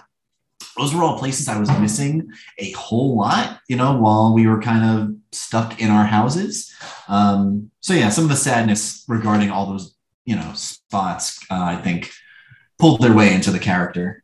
those 0.76 0.94
were 0.94 1.02
all 1.02 1.18
places 1.18 1.48
I 1.48 1.58
was 1.58 1.70
missing 1.78 2.28
a 2.58 2.72
whole 2.72 3.16
lot, 3.16 3.60
you 3.68 3.76
know, 3.76 3.96
while 3.96 4.32
we 4.34 4.46
were 4.46 4.60
kind 4.60 4.84
of 4.84 5.16
stuck 5.32 5.80
in 5.80 5.90
our 5.90 6.04
houses. 6.04 6.72
Um, 7.08 7.70
so 7.80 7.94
yeah, 7.94 8.08
some 8.08 8.24
of 8.24 8.30
the 8.30 8.36
sadness 8.36 9.04
regarding 9.08 9.50
all 9.50 9.66
those, 9.66 9.96
you 10.24 10.36
know, 10.36 10.52
spots, 10.54 11.38
uh, 11.50 11.62
I 11.62 11.76
think 11.76 12.10
pulled 12.78 13.00
their 13.00 13.14
way 13.14 13.32
into 13.32 13.50
the 13.50 13.58
character. 13.58 14.22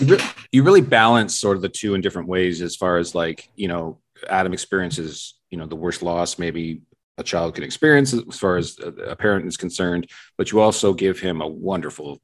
You 0.00 0.62
really 0.62 0.80
balance 0.80 1.38
sort 1.38 1.56
of 1.56 1.62
the 1.62 1.68
two 1.68 1.94
in 1.94 2.00
different 2.00 2.28
ways 2.28 2.62
as 2.62 2.76
far 2.76 2.98
as 2.98 3.14
like, 3.14 3.48
you 3.56 3.68
know, 3.68 3.98
Adam 4.28 4.52
experiences, 4.52 5.34
you 5.50 5.58
know, 5.58 5.66
the 5.66 5.76
worst 5.76 6.02
loss 6.02 6.38
maybe 6.38 6.82
a 7.18 7.22
child 7.22 7.54
can 7.54 7.64
experience 7.64 8.14
as 8.14 8.38
far 8.38 8.56
as 8.56 8.78
a 8.80 9.14
parent 9.16 9.46
is 9.46 9.56
concerned, 9.56 10.08
but 10.38 10.50
you 10.50 10.60
also 10.60 10.94
give 10.94 11.20
him 11.20 11.40
a 11.42 11.46
wonderful, 11.46 12.20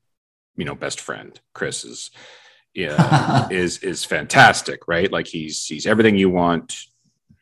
you 0.57 0.65
know, 0.65 0.75
best 0.75 1.01
friend. 1.01 1.39
Chris 1.53 1.85
is, 1.85 2.11
yeah, 2.79 3.49
is 3.51 3.79
is 3.79 4.05
fantastic, 4.05 4.87
right? 4.87 5.11
Like 5.11 5.27
he's 5.27 5.67
he's 5.67 5.85
everything 5.87 6.17
you 6.17 6.31
want 6.31 6.79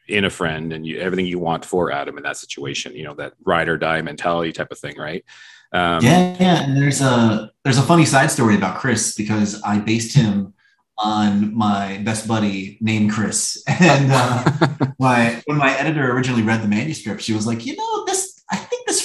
in 0.09 0.25
a 0.25 0.31
friend, 0.31 0.73
and 0.73 0.87
you, 0.87 0.99
everything 0.99 1.27
you 1.27 1.39
want 1.39 1.65
for 1.65 1.93
Adam 1.93 2.17
in 2.17 2.23
that 2.23 2.39
situation. 2.39 2.97
You 2.97 3.05
know, 3.05 3.15
that 3.17 3.35
ride 3.45 3.69
or 3.69 3.77
die 3.77 4.01
mentality 4.01 4.53
type 4.53 4.73
of 4.73 4.79
thing, 4.79 4.97
right? 4.97 5.25
Um, 5.73 6.03
yeah, 6.03 6.37
yeah. 6.41 6.63
And 6.63 6.77
there's 6.77 7.03
a 7.03 7.53
there's 7.65 7.77
a 7.77 7.83
funny 7.83 8.07
side 8.07 8.31
story 8.31 8.57
about 8.57 8.79
Chris 8.79 9.15
because 9.15 9.61
I 9.63 9.79
based 9.79 10.17
him 10.17 10.55
on 10.99 11.55
my 11.55 11.99
best 11.99 12.27
buddy 12.27 12.79
named 12.81 13.13
Chris. 13.13 13.63
And 13.69 14.11
uh, 14.11 14.69
my 14.99 15.43
when 15.45 15.59
my 15.59 15.77
editor 15.79 16.13
originally 16.13 16.45
read 16.45 16.63
the 16.63 16.69
manuscript, 16.69 17.21
she 17.21 17.35
was 17.35 17.47
like, 17.47 17.67
you 17.67 17.77
know, 17.77 18.07
this 18.07 18.36
this 18.36 18.36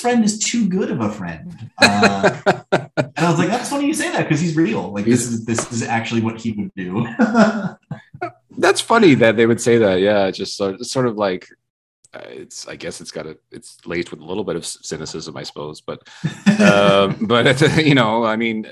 friend 0.02 0.24
is 0.26 0.39
too 0.39 0.68
good 0.68 0.91
of 0.91 0.99
a 0.99 1.10
friend. 1.10 1.70
Uh, 1.82 2.41
and 2.72 3.12
I 3.18 3.30
was 3.30 3.39
like, 3.39 3.49
that's 3.49 3.70
funny 3.70 3.86
you 3.86 3.93
say 3.93 4.12
that 4.12 4.24
because 4.24 4.39
he's 4.39 4.56
real. 4.56 4.91
Like 4.91 5.06
this 5.06 5.26
is 5.26 5.45
this 5.45 5.72
is 5.72 5.84
actually 5.84 6.22
what 6.22 6.41
he 6.41 6.52
would 6.54 6.74
do. 6.76 7.08
that's 8.58 8.82
funny 8.82 9.14
that 9.16 9.38
they 9.38 9.45
would 9.45 9.62
say 9.62 9.78
that. 9.78 9.99
Yeah, 9.99 10.32
just 10.32 10.58
sort 10.58 10.84
sort 10.86 11.08
of 11.08 11.18
like 11.18 11.47
uh, 12.14 12.22
it's 12.26 12.68
I 12.68 12.76
guess 12.76 12.99
it's 12.99 13.12
got 13.12 13.26
a 13.26 13.38
it's 13.52 13.78
laced 13.86 14.12
with 14.12 14.20
a 14.20 14.26
little 14.26 14.43
bit 14.43 14.56
of 14.56 14.66
cynicism, 14.66 15.38
I 15.38 15.43
suppose. 15.43 15.82
But 15.82 16.08
um, 16.60 17.26
but 17.26 17.62
you 17.78 17.95
know, 17.95 18.26
I 18.26 18.36
mean 18.36 18.68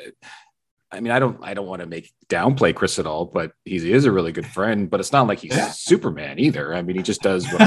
I 0.91 1.01
mean, 1.01 1.11
I 1.11 1.19
don't, 1.19 1.37
I 1.43 1.53
don't 1.53 1.67
want 1.67 1.81
to 1.81 1.87
make 1.87 2.11
downplay 2.29 2.73
Chris 2.73 2.97
at 2.97 3.05
all, 3.05 3.25
but 3.25 3.51
he 3.63 3.91
is 3.91 4.05
a 4.05 4.11
really 4.11 4.31
good 4.31 4.47
friend. 4.47 4.89
But 4.89 4.99
it's 4.99 5.11
not 5.11 5.27
like 5.27 5.39
he's 5.39 5.55
yeah. 5.55 5.69
Superman 5.69 6.39
either. 6.39 6.73
I 6.73 6.81
mean, 6.81 6.95
he 6.95 7.03
just 7.03 7.21
does. 7.21 7.45
he 7.45 7.57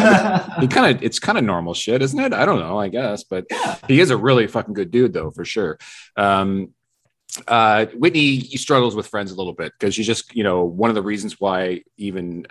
kind 0.68 0.96
of, 0.96 1.02
it's 1.02 1.18
kind 1.20 1.38
of 1.38 1.44
normal 1.44 1.74
shit, 1.74 2.02
isn't 2.02 2.18
it? 2.18 2.32
I 2.32 2.44
don't 2.44 2.58
know, 2.58 2.78
I 2.78 2.88
guess, 2.88 3.22
but 3.22 3.46
yeah. 3.50 3.76
he 3.86 4.00
is 4.00 4.10
a 4.10 4.16
really 4.16 4.46
fucking 4.46 4.74
good 4.74 4.90
dude, 4.90 5.12
though, 5.12 5.30
for 5.30 5.44
sure. 5.44 5.78
Um, 6.16 6.74
uh, 7.46 7.86
Whitney 7.94 8.36
he 8.36 8.58
struggles 8.58 8.94
with 8.94 9.06
friends 9.06 9.30
a 9.30 9.36
little 9.36 9.54
bit 9.54 9.72
because 9.78 9.94
she's 9.94 10.06
just, 10.06 10.34
you 10.34 10.44
know, 10.44 10.64
one 10.64 10.90
of 10.90 10.94
the 10.94 11.02
reasons 11.02 11.40
why 11.40 11.82
even 11.96 12.46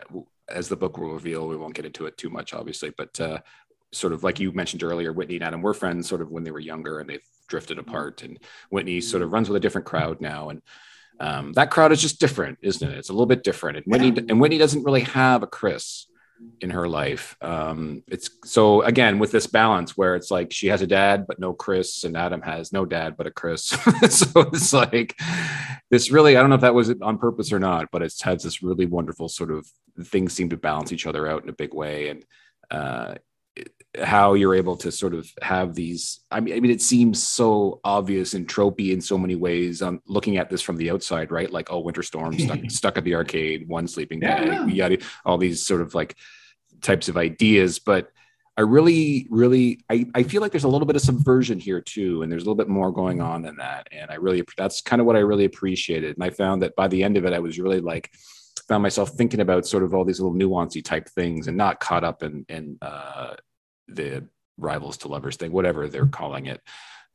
as 0.50 0.70
the 0.70 0.76
book 0.76 0.98
will 0.98 1.14
reveal, 1.14 1.48
we 1.48 1.58
won't 1.58 1.76
get 1.76 1.86
into 1.86 2.06
it 2.06 2.18
too 2.18 2.30
much, 2.30 2.54
obviously, 2.54 2.92
but 2.98 3.20
uh, 3.20 3.40
sort 3.92 4.14
of 4.14 4.24
like 4.24 4.40
you 4.40 4.52
mentioned 4.52 4.84
earlier, 4.84 5.14
Whitney 5.14 5.36
and 5.36 5.44
Adam 5.44 5.62
were 5.62 5.74
friends 5.74 6.08
sort 6.08 6.22
of 6.22 6.32
when 6.32 6.44
they 6.44 6.52
were 6.52 6.60
younger 6.60 7.00
and 7.00 7.10
they've 7.10 7.28
drifted 7.52 7.78
apart. 7.78 8.24
And 8.24 8.40
Whitney 8.72 9.02
sort 9.02 9.22
of 9.22 9.32
runs 9.32 9.48
with 9.48 9.58
a 9.58 9.60
different 9.60 9.86
crowd 9.86 10.22
now. 10.22 10.50
And 10.50 10.62
um, 11.20 11.54
that 11.54 11.70
crowd 11.70 11.92
is 11.92 12.02
just 12.02 12.20
different, 12.20 12.58
isn't 12.64 12.90
it? 12.90 12.98
It's 12.98 13.10
a 13.10 13.14
little 13.14 13.28
bit 13.28 13.44
different. 13.44 13.78
And 13.78 13.86
Whitney, 13.86 14.26
and 14.28 14.42
Whitney 14.42 14.58
doesn't 14.58 14.84
really 14.84 15.02
have 15.02 15.44
a 15.44 15.48
Chris 15.48 16.08
in 16.62 16.72
her 16.72 16.88
life. 16.88 17.36
Um, 17.42 18.04
it's 18.08 18.30
so 18.46 18.82
again 18.82 19.20
with 19.20 19.32
this 19.32 19.46
balance 19.46 19.96
where 19.96 20.16
it's 20.16 20.32
like 20.32 20.52
she 20.52 20.68
has 20.68 20.82
a 20.82 20.88
dad 20.88 21.26
but 21.28 21.38
no 21.38 21.54
Chris, 21.54 22.04
and 22.04 22.18
Adam 22.18 22.42
has 22.42 22.74
no 22.74 22.86
dad 22.86 23.16
but 23.18 23.28
a 23.28 23.32
Chris. 23.32 23.64
so 24.10 24.42
it's 24.52 24.74
like 24.74 25.20
this 25.92 26.10
really. 26.10 26.38
I 26.38 26.42
don't 26.42 26.50
know 26.50 26.56
if 26.56 26.62
that 26.62 26.74
was 26.74 26.90
on 27.02 27.20
purpose 27.20 27.54
or 27.54 27.60
not, 27.60 27.90
but 27.92 28.02
it's 28.02 28.22
has 28.24 28.42
this 28.44 28.64
really 28.64 28.86
wonderful 28.86 29.30
sort 29.30 29.52
of 29.52 29.68
things 30.04 30.34
seem 30.34 30.50
to 30.50 30.58
balance 30.58 30.92
each 30.92 31.06
other 31.06 31.28
out 31.28 31.44
in 31.44 31.50
a 31.50 31.54
big 31.54 31.74
way, 31.74 32.10
and 32.10 32.26
uh, 32.72 33.16
how 34.00 34.36
you're 34.36 34.56
able 34.56 34.78
to 34.78 34.92
sort 34.92 35.14
of 35.14 35.30
have 35.42 35.76
these 35.76 36.22
I 36.32 36.40
mean, 36.40 36.56
I 36.56 36.60
mean 36.62 36.72
it 36.72 36.82
seems 36.82 37.22
so 37.22 37.82
obvious 37.84 38.34
and 38.34 38.48
tropey 38.48 38.94
in 38.94 39.02
so 39.02 39.18
many 39.18 39.36
ways 39.36 39.82
i'm 39.82 40.02
looking 40.08 40.38
at 40.38 40.50
this 40.50 40.62
from 40.62 40.78
the 40.78 40.90
outside 40.92 41.30
right? 41.30 41.52
Like 41.52 41.72
oh 41.72 41.80
winter 41.80 42.04
storm 42.04 42.40
stuck, 42.40 42.60
stuck 42.70 42.98
at 42.98 43.04
the 43.04 43.16
arcade 43.16 43.68
one 43.68 43.88
sleeping 43.88 44.22
yeah, 44.22 44.46
bag 44.46 44.74
yeah. 44.74 44.96
all 45.26 45.38
these 45.38 45.66
sort 45.66 45.82
of 45.82 45.94
like 45.94 46.16
types 46.82 47.10
of 47.10 47.18
ideas. 47.18 47.80
But 47.80 48.12
i 48.58 48.62
really 48.62 49.28
really 49.30 49.80
I, 49.90 50.06
I 50.14 50.24
feel 50.24 50.42
like 50.42 50.52
there's 50.52 50.66
a 50.66 50.70
little 50.70 50.86
bit 50.86 50.98
of 50.98 51.02
subversion 51.02 51.58
here 51.60 51.80
too 51.80 52.22
and 52.22 52.32
there's 52.32 52.44
a 52.44 52.46
little 52.46 52.56
bit 52.56 52.68
more 52.68 52.92
going 52.92 53.22
on 53.22 53.42
than 53.42 53.58
that. 53.58 53.88
And 53.92 54.10
i 54.10 54.16
really 54.16 54.44
that's 54.58 54.82
kind 54.82 55.02
of 55.02 55.06
what 55.06 55.18
i 55.18 55.20
really 55.20 55.46
appreciated. 55.46 56.16
And 56.16 56.24
i 56.24 56.30
found 56.30 56.62
that 56.62 56.76
by 56.78 56.88
the 56.88 57.04
end 57.04 57.18
of 57.18 57.26
it 57.26 57.34
i 57.34 57.40
was 57.40 57.60
really 57.60 57.82
like 57.82 58.10
found 58.68 58.84
myself 58.84 59.10
thinking 59.12 59.42
about 59.42 59.66
sort 59.66 59.84
of 59.84 59.94
all 59.94 60.06
these 60.06 60.22
little 60.22 60.34
nuancy 60.34 60.84
type 60.84 61.10
things 61.10 61.48
and 61.48 61.58
not 61.58 61.82
caught 61.82 62.06
up 62.06 62.24
in 62.24 62.46
in 62.48 62.78
uh, 62.82 63.36
the 63.88 64.28
rivals 64.58 64.98
to 64.98 65.08
lovers 65.08 65.38
thing, 65.38 65.52
whatever 65.52 65.88
they're 65.88 66.06
calling 66.06 66.46
it. 66.46 66.62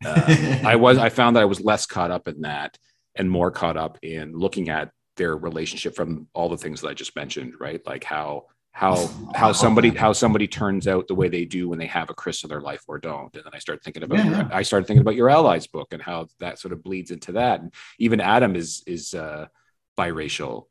Uh, 0.04 0.60
I 0.64 0.76
was 0.76 0.98
I 0.98 1.08
found 1.08 1.36
that 1.36 1.42
I 1.42 1.46
was 1.46 1.60
less 1.60 1.86
caught 1.86 2.10
up 2.10 2.28
in 2.28 2.42
that 2.42 2.76
and 3.14 3.30
more 3.30 3.50
caught 3.50 3.76
up 3.76 3.98
in 4.02 4.32
looking 4.32 4.68
at 4.68 4.90
their 5.16 5.36
relationship 5.36 5.94
from 5.94 6.28
all 6.34 6.48
the 6.48 6.58
things 6.58 6.82
that 6.82 6.88
I 6.88 6.94
just 6.94 7.16
mentioned, 7.16 7.54
right? 7.58 7.80
Like 7.86 8.04
how 8.04 8.46
how 8.72 9.08
how 9.34 9.52
somebody 9.52 9.90
how 9.90 10.12
somebody 10.12 10.46
turns 10.46 10.86
out 10.86 11.08
the 11.08 11.14
way 11.14 11.28
they 11.28 11.44
do 11.44 11.68
when 11.68 11.78
they 11.78 11.86
have 11.86 12.10
a 12.10 12.14
Chris 12.14 12.44
in 12.44 12.50
their 12.50 12.60
life 12.60 12.82
or 12.86 12.98
don't. 12.98 13.34
And 13.34 13.44
then 13.44 13.52
I 13.54 13.58
started 13.58 13.82
thinking 13.82 14.02
about 14.02 14.18
yeah. 14.18 14.36
your, 14.36 14.48
I 14.52 14.62
started 14.62 14.86
thinking 14.86 15.00
about 15.00 15.16
your 15.16 15.30
allies 15.30 15.66
book 15.66 15.88
and 15.92 16.02
how 16.02 16.28
that 16.40 16.58
sort 16.58 16.72
of 16.72 16.82
bleeds 16.82 17.10
into 17.10 17.32
that. 17.32 17.60
And 17.60 17.72
even 17.98 18.20
Adam 18.20 18.54
is 18.54 18.82
is 18.86 19.14
uh, 19.14 19.46
biracial 19.98 20.66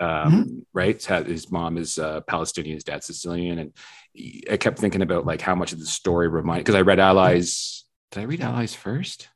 um, 0.00 0.08
mm-hmm. 0.08 0.58
right? 0.72 1.02
His 1.02 1.50
mom 1.50 1.76
is 1.76 1.98
uh, 1.98 2.20
Palestinian, 2.22 2.76
his 2.76 2.84
dad's 2.84 3.06
Sicilian, 3.06 3.58
and 3.58 3.72
I 4.50 4.56
kept 4.56 4.78
thinking 4.78 5.02
about 5.02 5.26
like 5.26 5.40
how 5.40 5.54
much 5.54 5.72
of 5.72 5.78
the 5.78 5.86
story 5.86 6.28
remind 6.28 6.60
because 6.60 6.74
I 6.74 6.82
read 6.82 7.00
Allies. 7.00 7.84
Did 8.10 8.20
I 8.20 8.24
read 8.24 8.40
Allies 8.40 8.74
first? 8.74 9.28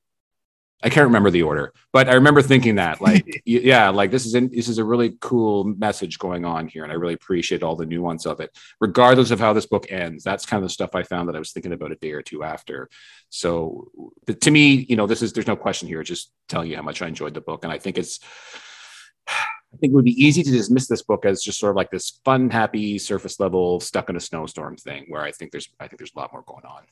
I 0.84 0.88
can't 0.88 1.06
remember 1.06 1.30
the 1.30 1.42
order, 1.42 1.72
but 1.92 2.08
I 2.08 2.14
remember 2.14 2.42
thinking 2.42 2.74
that, 2.74 3.00
like, 3.00 3.42
yeah, 3.44 3.90
like 3.90 4.10
this 4.10 4.26
is 4.26 4.34
in, 4.34 4.48
this 4.48 4.68
is 4.68 4.78
a 4.78 4.84
really 4.84 5.16
cool 5.20 5.62
message 5.62 6.18
going 6.18 6.44
on 6.44 6.66
here, 6.66 6.82
and 6.82 6.90
I 6.90 6.96
really 6.96 7.14
appreciate 7.14 7.62
all 7.62 7.76
the 7.76 7.86
nuance 7.86 8.26
of 8.26 8.40
it, 8.40 8.50
regardless 8.80 9.30
of 9.30 9.38
how 9.38 9.52
this 9.52 9.66
book 9.66 9.86
ends. 9.90 10.24
That's 10.24 10.44
kind 10.44 10.62
of 10.62 10.68
the 10.68 10.72
stuff 10.72 10.96
I 10.96 11.04
found 11.04 11.28
that 11.28 11.36
I 11.36 11.38
was 11.38 11.52
thinking 11.52 11.72
about 11.72 11.92
a 11.92 11.96
day 11.96 12.10
or 12.10 12.22
two 12.22 12.42
after. 12.42 12.88
So, 13.28 13.92
to 14.40 14.50
me, 14.50 14.84
you 14.88 14.96
know, 14.96 15.06
this 15.06 15.22
is 15.22 15.32
there's 15.32 15.46
no 15.46 15.54
question 15.54 15.86
here. 15.86 16.02
Just 16.02 16.32
telling 16.48 16.68
you 16.68 16.76
how 16.76 16.82
much 16.82 17.00
I 17.00 17.06
enjoyed 17.06 17.34
the 17.34 17.40
book, 17.40 17.62
and 17.62 17.72
I 17.72 17.78
think 17.78 17.96
it's 17.96 18.18
I 19.72 19.76
think 19.78 19.92
it 19.92 19.96
would 19.96 20.04
be 20.04 20.22
easy 20.22 20.42
to 20.42 20.50
dismiss 20.50 20.86
this 20.86 21.02
book 21.02 21.24
as 21.24 21.42
just 21.42 21.58
sort 21.58 21.70
of 21.70 21.76
like 21.76 21.90
this 21.90 22.20
fun, 22.24 22.50
happy, 22.50 22.98
surface 22.98 23.40
level, 23.40 23.80
stuck 23.80 24.10
in 24.10 24.16
a 24.16 24.20
snowstorm 24.20 24.76
thing. 24.76 25.06
Where 25.08 25.22
I 25.22 25.32
think 25.32 25.50
there's, 25.50 25.68
I 25.80 25.88
think 25.88 25.98
there's 25.98 26.12
a 26.14 26.18
lot 26.18 26.32
more 26.32 26.42
going 26.46 26.64
on. 26.64 26.82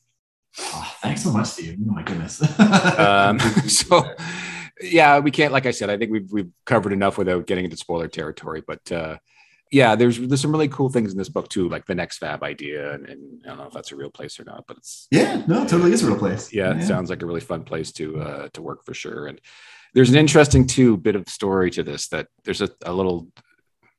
Oh, 0.58 0.96
thanks 1.02 1.22
so 1.22 1.30
much, 1.30 1.48
Steve. 1.48 1.78
Oh 1.88 1.92
my 1.92 2.02
goodness. 2.02 2.40
um, 2.98 3.38
so, 3.68 4.14
yeah, 4.80 5.18
we 5.18 5.30
can't. 5.30 5.52
Like 5.52 5.66
I 5.66 5.70
said, 5.70 5.90
I 5.90 5.96
think 5.96 6.10
we've 6.10 6.30
we've 6.32 6.50
covered 6.64 6.92
enough 6.92 7.18
without 7.18 7.46
getting 7.46 7.64
into 7.64 7.76
spoiler 7.76 8.08
territory. 8.08 8.62
But 8.66 8.90
uh, 8.90 9.18
yeah, 9.70 9.94
there's 9.94 10.18
there's 10.18 10.40
some 10.40 10.52
really 10.52 10.68
cool 10.68 10.88
things 10.88 11.12
in 11.12 11.18
this 11.18 11.28
book 11.28 11.48
too, 11.48 11.68
like 11.68 11.86
the 11.86 11.94
NextFab 11.94 12.42
idea, 12.42 12.94
and, 12.94 13.06
and, 13.06 13.42
I 13.44 13.48
don't 13.48 13.58
know 13.58 13.66
if 13.66 13.72
that's 13.72 13.92
a 13.92 13.96
real 13.96 14.10
place 14.10 14.40
or 14.40 14.44
not, 14.44 14.64
but 14.66 14.78
it's 14.78 15.06
yeah, 15.10 15.42
no, 15.46 15.62
it 15.62 15.68
totally 15.68 15.92
is 15.92 16.02
a 16.02 16.06
real 16.06 16.18
place. 16.18 16.52
Yeah, 16.52 16.72
yeah. 16.72 16.80
it 16.80 16.86
sounds 16.86 17.10
like 17.10 17.22
a 17.22 17.26
really 17.26 17.40
fun 17.40 17.62
place 17.62 17.92
to 17.92 18.20
uh, 18.20 18.48
to 18.54 18.62
work 18.62 18.84
for 18.84 18.94
sure. 18.94 19.26
And 19.28 19.40
there's 19.95 20.11
an 20.11 20.16
interesting 20.16 20.66
too 20.66 20.97
bit 20.97 21.16
of 21.16 21.28
story 21.28 21.70
to 21.72 21.82
this 21.82 22.09
that 22.09 22.28
there's 22.45 22.61
a, 22.61 22.70
a 22.84 22.93
little 22.93 23.28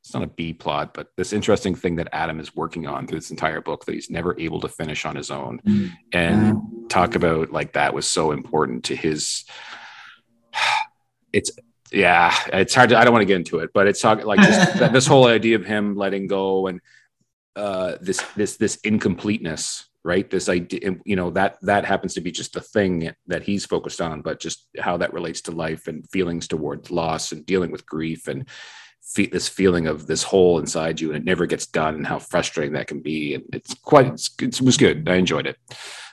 it's 0.01 0.15
not 0.15 0.23
a 0.23 0.27
B 0.27 0.51
plot, 0.51 0.95
but 0.95 1.09
this 1.15 1.31
interesting 1.31 1.75
thing 1.75 1.97
that 1.97 2.09
Adam 2.11 2.39
is 2.39 2.55
working 2.55 2.87
on 2.87 3.05
through 3.05 3.19
this 3.19 3.29
entire 3.29 3.61
book 3.61 3.85
that 3.85 3.93
he's 3.93 4.09
never 4.09 4.37
able 4.39 4.59
to 4.61 4.67
finish 4.67 5.05
on 5.05 5.15
his 5.15 5.29
own. 5.29 5.59
Mm-hmm. 5.59 5.93
And 6.11 6.89
talk 6.89 7.13
about 7.13 7.51
like 7.51 7.73
that 7.73 7.93
was 7.93 8.07
so 8.07 8.31
important 8.31 8.85
to 8.85 8.95
his 8.95 9.45
it's 11.33 11.51
yeah, 11.93 12.33
it's 12.51 12.73
hard 12.73 12.89
to 12.89 12.97
I 12.97 13.03
don't 13.03 13.13
want 13.13 13.21
to 13.21 13.27
get 13.27 13.35
into 13.35 13.59
it, 13.59 13.71
but 13.73 13.87
it's 13.87 14.01
talking 14.01 14.25
like 14.25 14.39
this, 14.79 14.91
this 14.91 15.07
whole 15.07 15.27
idea 15.27 15.55
of 15.55 15.65
him 15.65 15.95
letting 15.95 16.27
go 16.27 16.67
and 16.67 16.81
uh 17.55 17.97
this 18.01 18.21
this 18.35 18.57
this 18.57 18.77
incompleteness 18.77 19.87
right? 20.03 20.29
This 20.29 20.49
idea, 20.49 20.95
you 21.05 21.15
know, 21.15 21.29
that 21.31 21.57
that 21.61 21.85
happens 21.85 22.13
to 22.15 22.21
be 22.21 22.31
just 22.31 22.53
the 22.53 22.61
thing 22.61 23.11
that 23.27 23.43
he's 23.43 23.65
focused 23.65 24.01
on, 24.01 24.21
but 24.21 24.39
just 24.39 24.67
how 24.79 24.97
that 24.97 25.13
relates 25.13 25.41
to 25.41 25.51
life 25.51 25.87
and 25.87 26.09
feelings 26.09 26.47
towards 26.47 26.91
loss 26.91 27.31
and 27.31 27.45
dealing 27.45 27.71
with 27.71 27.85
grief 27.85 28.27
and 28.27 28.49
fe- 29.01 29.27
this 29.27 29.47
feeling 29.47 29.87
of 29.87 30.07
this 30.07 30.23
hole 30.23 30.59
inside 30.59 30.99
you 30.99 31.09
and 31.09 31.17
it 31.17 31.25
never 31.25 31.45
gets 31.45 31.67
done 31.67 31.95
and 31.95 32.07
how 32.07 32.19
frustrating 32.19 32.73
that 32.73 32.87
can 32.87 33.01
be. 33.01 33.35
And 33.35 33.43
it's 33.53 33.73
quite, 33.75 34.07
it's, 34.07 34.35
it 34.39 34.61
was 34.61 34.77
good. 34.77 35.07
I 35.07 35.15
enjoyed 35.15 35.47
it. 35.47 35.57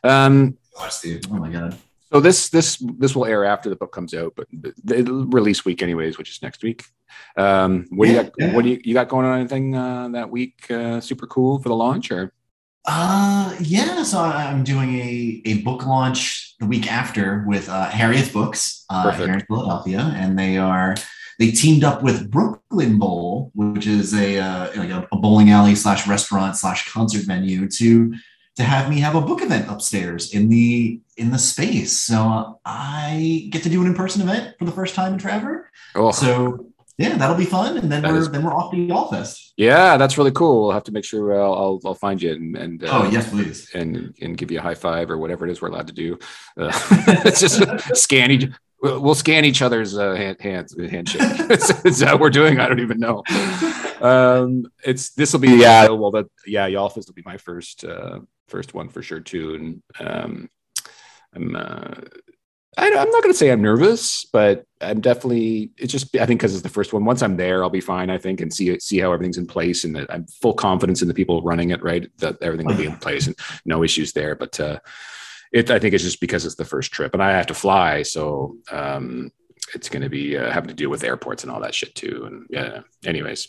Um, 0.04 0.58
oh 1.30 1.34
my 1.34 1.50
god. 1.50 1.78
So 2.12 2.20
this 2.20 2.48
this 2.48 2.82
this 2.96 3.14
will 3.14 3.26
air 3.26 3.44
after 3.44 3.68
the 3.68 3.76
book 3.76 3.92
comes 3.92 4.14
out, 4.14 4.32
but 4.34 4.46
the, 4.50 4.72
the 4.82 5.12
release 5.12 5.66
week 5.66 5.82
anyways, 5.82 6.16
which 6.16 6.30
is 6.30 6.40
next 6.40 6.62
week. 6.62 6.84
Um, 7.36 7.86
what 7.90 8.06
do 8.06 8.12
you 8.12 8.22
got? 8.22 8.54
What 8.54 8.64
do 8.64 8.70
you, 8.70 8.80
you 8.82 8.94
got 8.94 9.08
going 9.08 9.26
on? 9.26 9.40
Anything 9.40 9.76
uh, 9.76 10.08
that 10.12 10.30
week? 10.30 10.70
Uh, 10.70 11.00
super 11.00 11.26
cool 11.26 11.58
for 11.58 11.68
the 11.68 11.74
launch, 11.74 12.10
or? 12.10 12.32
Uh, 12.90 13.54
yeah. 13.60 14.02
So 14.02 14.18
I'm 14.18 14.64
doing 14.64 14.94
a 14.94 15.42
a 15.44 15.62
book 15.62 15.84
launch 15.86 16.56
the 16.58 16.64
week 16.64 16.90
after 16.90 17.44
with 17.46 17.68
uh, 17.68 17.90
Harriet 17.90 18.32
Books 18.32 18.86
uh, 18.88 19.10
here 19.10 19.30
in 19.34 19.40
Philadelphia, 19.40 20.10
and 20.16 20.38
they 20.38 20.56
are 20.56 20.96
they 21.38 21.50
teamed 21.50 21.84
up 21.84 22.02
with 22.02 22.30
Brooklyn 22.30 22.98
Bowl, 22.98 23.52
which 23.54 23.86
is 23.86 24.14
a 24.14 24.38
uh, 24.38 24.70
like 24.74 24.88
a, 24.88 25.06
a 25.12 25.18
bowling 25.18 25.50
alley 25.50 25.74
slash 25.74 26.08
restaurant 26.08 26.56
slash 26.56 26.90
concert 26.90 27.24
venue, 27.24 27.68
to 27.68 28.14
to 28.56 28.62
have 28.62 28.88
me 28.88 29.00
have 29.00 29.14
a 29.14 29.20
book 29.20 29.42
event 29.42 29.70
upstairs 29.70 30.32
in 30.32 30.48
the 30.48 30.98
in 31.18 31.30
the 31.30 31.38
space. 31.38 31.92
So 31.92 32.58
I 32.64 33.48
get 33.50 33.62
to 33.64 33.68
do 33.68 33.82
an 33.82 33.86
in 33.86 33.94
person 33.94 34.22
event 34.22 34.56
for 34.58 34.64
the 34.64 34.72
first 34.72 34.94
time 34.94 35.12
in 35.12 35.18
forever. 35.18 35.70
Oh. 35.94 36.10
So 36.10 36.72
yeah, 36.98 37.16
that'll 37.16 37.36
be 37.36 37.44
fun, 37.44 37.78
and 37.78 37.90
then 37.90 38.02
that 38.02 38.10
we're 38.10 38.18
is... 38.18 38.30
then 38.30 38.42
we're 38.42 38.52
off 38.52 38.72
to 38.72 38.76
YALLFest. 38.76 39.52
Yeah, 39.56 39.96
that's 39.96 40.18
really 40.18 40.32
cool. 40.32 40.62
We'll 40.62 40.72
have 40.72 40.82
to 40.84 40.92
make 40.92 41.04
sure 41.04 41.40
I'll 41.40 41.54
I'll, 41.54 41.80
I'll 41.84 41.94
find 41.94 42.20
you 42.20 42.32
and, 42.32 42.56
and 42.56 42.84
uh, 42.84 42.88
oh 42.90 43.08
yes, 43.08 43.30
please, 43.30 43.70
and 43.72 44.16
and 44.20 44.36
give 44.36 44.50
you 44.50 44.58
a 44.58 44.62
high 44.62 44.74
five 44.74 45.08
or 45.08 45.16
whatever 45.16 45.46
it 45.46 45.52
is 45.52 45.62
we're 45.62 45.68
allowed 45.68 45.86
to 45.86 45.94
do. 45.94 46.18
Uh, 46.58 46.72
it's 47.24 47.40
just 47.40 47.62
scan 47.96 48.32
each. 48.32 48.50
We'll 48.82 49.14
scan 49.14 49.44
each 49.44 49.62
other's 49.62 49.96
uh, 49.96 50.14
hand, 50.14 50.40
hands 50.40 50.76
handshake. 50.76 51.20
is 51.84 52.00
that 52.00 52.14
what 52.14 52.20
we're 52.20 52.30
doing? 52.30 52.58
I 52.58 52.66
don't 52.66 52.80
even 52.80 52.98
know. 52.98 53.22
Um, 54.00 54.66
it's 54.84 55.10
this 55.10 55.32
will 55.32 55.40
be 55.40 55.50
yeah. 55.50 55.88
Well, 55.88 56.10
that 56.12 56.26
yeah, 56.46 56.68
YALLFest 56.68 57.06
will 57.06 57.14
be 57.14 57.22
my 57.24 57.36
first 57.36 57.84
uh, 57.84 58.20
first 58.48 58.74
one 58.74 58.88
for 58.88 59.02
sure 59.02 59.20
too, 59.20 59.54
and 59.54 59.82
um, 60.00 60.50
I'm 61.32 61.54
uh, 61.54 61.94
I, 62.76 62.86
am 62.86 63.10
not 63.10 63.22
going 63.22 63.32
to 63.32 63.38
say 63.38 63.50
I'm 63.50 63.62
nervous, 63.62 64.26
but 64.32 64.64
I'm 64.80 65.00
definitely. 65.00 65.70
It's 65.78 65.92
just 65.92 66.14
I 66.16 66.26
think 66.26 66.40
because 66.40 66.54
it's 66.54 66.62
the 66.62 66.68
first 66.68 66.92
one. 66.92 67.04
Once 67.04 67.22
I'm 67.22 67.36
there, 67.36 67.62
I'll 67.62 67.70
be 67.70 67.80
fine. 67.80 68.10
I 68.10 68.18
think 68.18 68.40
and 68.40 68.52
see 68.52 68.78
see 68.78 68.98
how 68.98 69.12
everything's 69.12 69.38
in 69.38 69.46
place, 69.46 69.84
and 69.84 70.06
I'm 70.10 70.26
full 70.26 70.54
confidence 70.54 71.02
in 71.02 71.08
the 71.08 71.14
people 71.14 71.42
running 71.42 71.70
it. 71.70 71.82
Right, 71.82 72.08
that 72.18 72.36
everything 72.42 72.66
will 72.66 72.76
be 72.76 72.86
in 72.86 72.96
place 73.00 73.26
and 73.26 73.36
no 73.64 73.82
issues 73.82 74.12
there. 74.12 74.34
But 74.34 74.60
uh, 74.60 74.78
it 75.52 75.70
I 75.70 75.78
think 75.78 75.94
it's 75.94 76.04
just 76.04 76.20
because 76.20 76.44
it's 76.44 76.56
the 76.56 76.64
first 76.64 76.92
trip, 76.92 77.14
and 77.14 77.22
I 77.22 77.32
have 77.32 77.46
to 77.46 77.54
fly, 77.54 78.02
so 78.02 78.56
um, 78.70 79.32
it's 79.74 79.88
going 79.88 80.02
to 80.02 80.08
be 80.10 80.36
uh, 80.36 80.50
having 80.52 80.68
to 80.68 80.74
deal 80.74 80.90
with 80.90 81.04
airports 81.04 81.42
and 81.42 81.52
all 81.52 81.60
that 81.60 81.74
shit 81.74 81.94
too. 81.94 82.24
And 82.26 82.46
yeah, 82.50 82.80
anyways. 83.04 83.48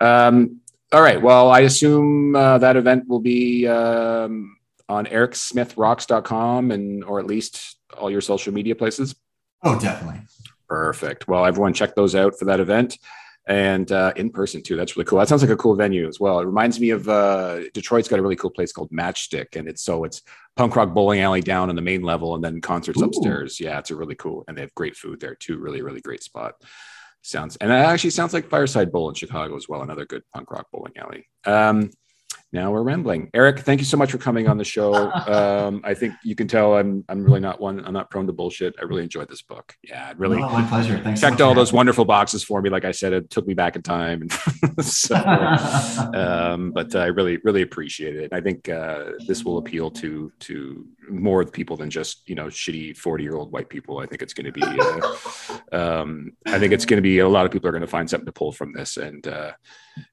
Um, 0.00 0.60
all 0.92 1.02
right. 1.02 1.20
Well, 1.20 1.50
I 1.50 1.60
assume 1.60 2.36
uh, 2.36 2.58
that 2.58 2.76
event 2.76 3.08
will 3.08 3.20
be 3.20 3.66
um, 3.66 4.56
on 4.88 5.06
ericsmithrocks.com 5.06 6.70
and 6.70 7.04
or 7.04 7.18
at 7.18 7.26
least 7.26 7.75
all 7.98 8.10
your 8.10 8.20
social 8.20 8.52
media 8.52 8.74
places? 8.74 9.14
Oh, 9.62 9.78
definitely. 9.78 10.20
Perfect. 10.68 11.28
Well, 11.28 11.44
everyone 11.44 11.72
check 11.72 11.94
those 11.94 12.14
out 12.14 12.38
for 12.38 12.46
that 12.46 12.60
event 12.60 12.98
and 13.46 13.90
uh, 13.92 14.12
in 14.16 14.30
person 14.30 14.62
too. 14.62 14.76
That's 14.76 14.96
really 14.96 15.06
cool. 15.06 15.18
That 15.18 15.28
sounds 15.28 15.42
like 15.42 15.50
a 15.50 15.56
cool 15.56 15.76
venue 15.76 16.08
as 16.08 16.18
well. 16.18 16.40
It 16.40 16.46
reminds 16.46 16.80
me 16.80 16.90
of 16.90 17.08
uh, 17.08 17.60
Detroit's 17.72 18.08
got 18.08 18.18
a 18.18 18.22
really 18.22 18.36
cool 18.36 18.50
place 18.50 18.72
called 18.72 18.90
Magic 18.90 19.18
Stick, 19.18 19.56
and 19.56 19.68
it's 19.68 19.84
so 19.84 20.04
it's 20.04 20.22
punk 20.56 20.74
rock 20.74 20.92
bowling 20.92 21.20
alley 21.20 21.40
down 21.40 21.68
on 21.68 21.76
the 21.76 21.82
main 21.82 22.02
level, 22.02 22.34
and 22.34 22.42
then 22.42 22.60
concerts 22.60 23.00
Ooh. 23.00 23.04
upstairs. 23.04 23.60
Yeah, 23.60 23.78
it's 23.78 23.90
a 23.90 23.96
really 23.96 24.16
cool, 24.16 24.44
and 24.48 24.56
they 24.56 24.62
have 24.62 24.74
great 24.74 24.96
food 24.96 25.20
there 25.20 25.36
too. 25.36 25.58
Really, 25.58 25.82
really 25.82 26.00
great 26.00 26.22
spot. 26.22 26.54
Sounds 27.22 27.56
and 27.56 27.72
it 27.72 27.74
actually 27.74 28.10
sounds 28.10 28.32
like 28.32 28.48
Fireside 28.48 28.92
Bowl 28.92 29.08
in 29.08 29.14
Chicago 29.14 29.56
as 29.56 29.68
well. 29.68 29.82
Another 29.82 30.06
good 30.06 30.22
punk 30.32 30.50
rock 30.50 30.66
bowling 30.72 30.92
alley. 30.96 31.28
Um, 31.44 31.90
now 32.52 32.70
we're 32.70 32.82
rambling. 32.82 33.28
Eric, 33.34 33.60
thank 33.60 33.80
you 33.80 33.84
so 33.84 33.96
much 33.96 34.12
for 34.12 34.18
coming 34.18 34.48
on 34.48 34.56
the 34.56 34.64
show. 34.64 35.12
Um, 35.26 35.80
I 35.84 35.92
think 35.94 36.14
you 36.22 36.34
can 36.36 36.46
tell 36.46 36.76
I'm 36.76 37.04
I'm 37.08 37.24
really 37.24 37.40
not 37.40 37.60
one. 37.60 37.84
I'm 37.84 37.92
not 37.92 38.10
prone 38.10 38.26
to 38.28 38.32
bullshit. 38.32 38.74
I 38.80 38.84
really 38.84 39.02
enjoyed 39.02 39.28
this 39.28 39.42
book. 39.42 39.74
Yeah, 39.82 40.10
it 40.10 40.18
really. 40.18 40.40
Oh, 40.40 40.48
my 40.48 40.66
pleasure. 40.66 40.98
Thanks. 41.02 41.20
Checked 41.20 41.38
so 41.38 41.48
all 41.48 41.54
those 41.54 41.72
wonderful 41.72 42.04
boxes 42.04 42.44
for 42.44 42.62
me. 42.62 42.70
Like 42.70 42.84
I 42.84 42.92
said, 42.92 43.12
it 43.12 43.28
took 43.28 43.46
me 43.46 43.54
back 43.54 43.74
in 43.74 43.82
time, 43.82 44.28
so, 44.80 45.16
um, 46.14 46.70
but 46.70 46.94
I 46.94 47.06
really 47.06 47.38
really 47.38 47.62
appreciate 47.62 48.16
it. 48.16 48.32
I 48.32 48.40
think 48.40 48.68
uh, 48.68 49.12
this 49.26 49.44
will 49.44 49.58
appeal 49.58 49.90
to 49.92 50.30
to 50.40 50.86
more 51.10 51.44
people 51.44 51.76
than 51.76 51.90
just 51.90 52.28
you 52.28 52.36
know 52.36 52.46
shitty 52.46 52.96
40 52.96 53.24
year 53.24 53.34
old 53.34 53.52
white 53.52 53.68
people. 53.68 53.98
I 53.98 54.06
think 54.06 54.22
it's 54.22 54.34
going 54.34 54.46
to 54.46 54.52
be. 54.52 54.62
Uh, 54.62 55.58
um, 55.72 56.32
I 56.46 56.58
think 56.58 56.72
it's 56.72 56.86
going 56.86 56.98
to 56.98 57.02
be 57.02 57.18
a 57.18 57.28
lot 57.28 57.46
of 57.46 57.52
people 57.52 57.68
are 57.68 57.72
going 57.72 57.80
to 57.80 57.88
find 57.88 58.08
something 58.08 58.26
to 58.26 58.32
pull 58.32 58.52
from 58.52 58.72
this, 58.72 58.96
and 58.96 59.26
uh, 59.26 59.52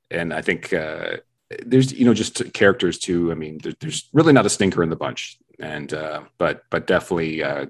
and 0.10 0.34
I 0.34 0.42
think 0.42 0.74
uh, 0.74 1.18
there's 1.66 1.94
you 1.94 2.06
know 2.06 2.14
just 2.14 2.54
characters 2.54 2.98
too. 2.98 3.32
I 3.32 3.36
mean, 3.36 3.60
there, 3.64 3.74
there's 3.80 4.10
really 4.14 4.34
not 4.34 4.46
a 4.46 4.50
stinker 4.50 4.84
in 4.84 4.90
the 4.90 4.96
bunch, 4.96 5.38
and 5.60 5.94
uh, 5.94 6.24
but 6.38 6.64
but 6.70 6.88
definitely 6.88 7.44
uh, 7.44 7.68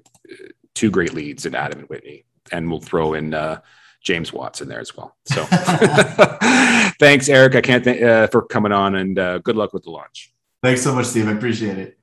two 0.74 0.90
great 0.90 1.14
leads 1.14 1.46
in 1.46 1.54
Adam 1.54 1.80
and 1.80 1.88
Whitney, 1.88 2.24
and 2.52 2.70
we'll 2.70 2.80
throw 2.80 3.14
in 3.14 3.34
uh, 3.34 3.60
James 4.02 4.32
Watson 4.32 4.68
there 4.68 4.80
as 4.80 4.96
well. 4.96 5.16
So 5.26 5.44
thanks, 6.98 7.28
Eric. 7.28 7.54
I 7.54 7.60
can't 7.60 7.84
thank 7.84 8.02
uh, 8.02 8.28
for 8.28 8.42
coming 8.42 8.72
on, 8.72 8.94
and 8.94 9.18
uh, 9.18 9.38
good 9.38 9.56
luck 9.56 9.72
with 9.72 9.84
the 9.84 9.90
launch. 9.90 10.32
Thanks 10.62 10.82
so 10.82 10.94
much, 10.94 11.06
Steve. 11.06 11.28
I 11.28 11.32
appreciate 11.32 11.78
it. 11.78 11.98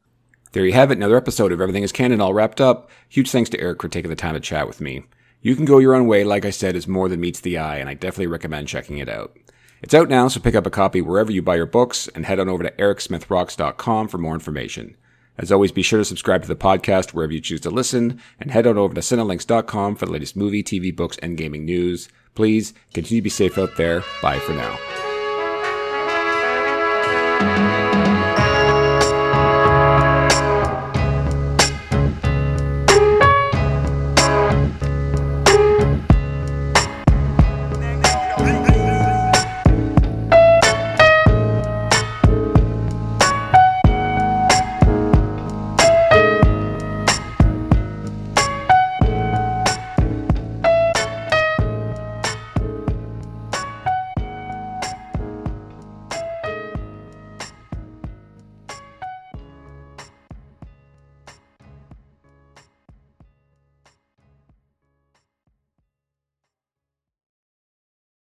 There 0.51 0.65
you 0.65 0.73
have 0.73 0.91
it. 0.91 0.97
Another 0.97 1.15
episode 1.15 1.51
of 1.51 1.61
Everything 1.61 1.83
is 1.83 1.93
Canon 1.93 2.19
all 2.19 2.33
wrapped 2.33 2.59
up. 2.59 2.89
Huge 3.07 3.31
thanks 3.31 3.49
to 3.51 3.59
Eric 3.59 3.81
for 3.81 3.87
taking 3.87 4.09
the 4.09 4.17
time 4.17 4.33
to 4.33 4.39
chat 4.39 4.67
with 4.67 4.81
me. 4.81 5.03
You 5.41 5.55
can 5.55 5.65
go 5.65 5.79
your 5.79 5.95
own 5.95 6.07
way, 6.07 6.23
like 6.23 6.45
I 6.45 6.49
said, 6.51 6.75
is 6.75 6.87
more 6.87 7.09
than 7.09 7.21
meets 7.21 7.39
the 7.39 7.57
eye, 7.57 7.77
and 7.77 7.89
I 7.89 7.93
definitely 7.93 8.27
recommend 8.27 8.67
checking 8.67 8.97
it 8.97 9.09
out. 9.09 9.35
It's 9.81 9.93
out 9.93 10.09
now, 10.09 10.27
so 10.27 10.39
pick 10.39 10.53
up 10.53 10.67
a 10.67 10.71
copy 10.71 11.01
wherever 11.01 11.31
you 11.31 11.41
buy 11.41 11.55
your 11.55 11.65
books 11.65 12.07
and 12.09 12.25
head 12.25 12.39
on 12.39 12.49
over 12.49 12.63
to 12.63 12.71
ericsmithrocks.com 12.71 14.07
for 14.07 14.17
more 14.19 14.35
information. 14.35 14.95
As 15.37 15.51
always, 15.51 15.71
be 15.71 15.81
sure 15.81 15.99
to 15.99 16.05
subscribe 16.05 16.43
to 16.43 16.47
the 16.47 16.55
podcast 16.55 17.13
wherever 17.13 17.33
you 17.33 17.41
choose 17.41 17.61
to 17.61 17.71
listen 17.71 18.21
and 18.39 18.51
head 18.51 18.67
on 18.67 18.77
over 18.77 18.93
to 18.93 19.01
cinelinx.com 19.01 19.95
for 19.95 20.05
the 20.05 20.11
latest 20.11 20.35
movie, 20.35 20.63
TV, 20.63 20.95
books, 20.95 21.17
and 21.23 21.37
gaming 21.37 21.65
news. 21.65 22.09
Please 22.35 22.73
continue 22.93 23.21
to 23.21 23.23
be 23.23 23.29
safe 23.29 23.57
out 23.57 23.75
there. 23.75 24.03
Bye 24.21 24.39
for 24.39 24.53
now. 24.53 25.00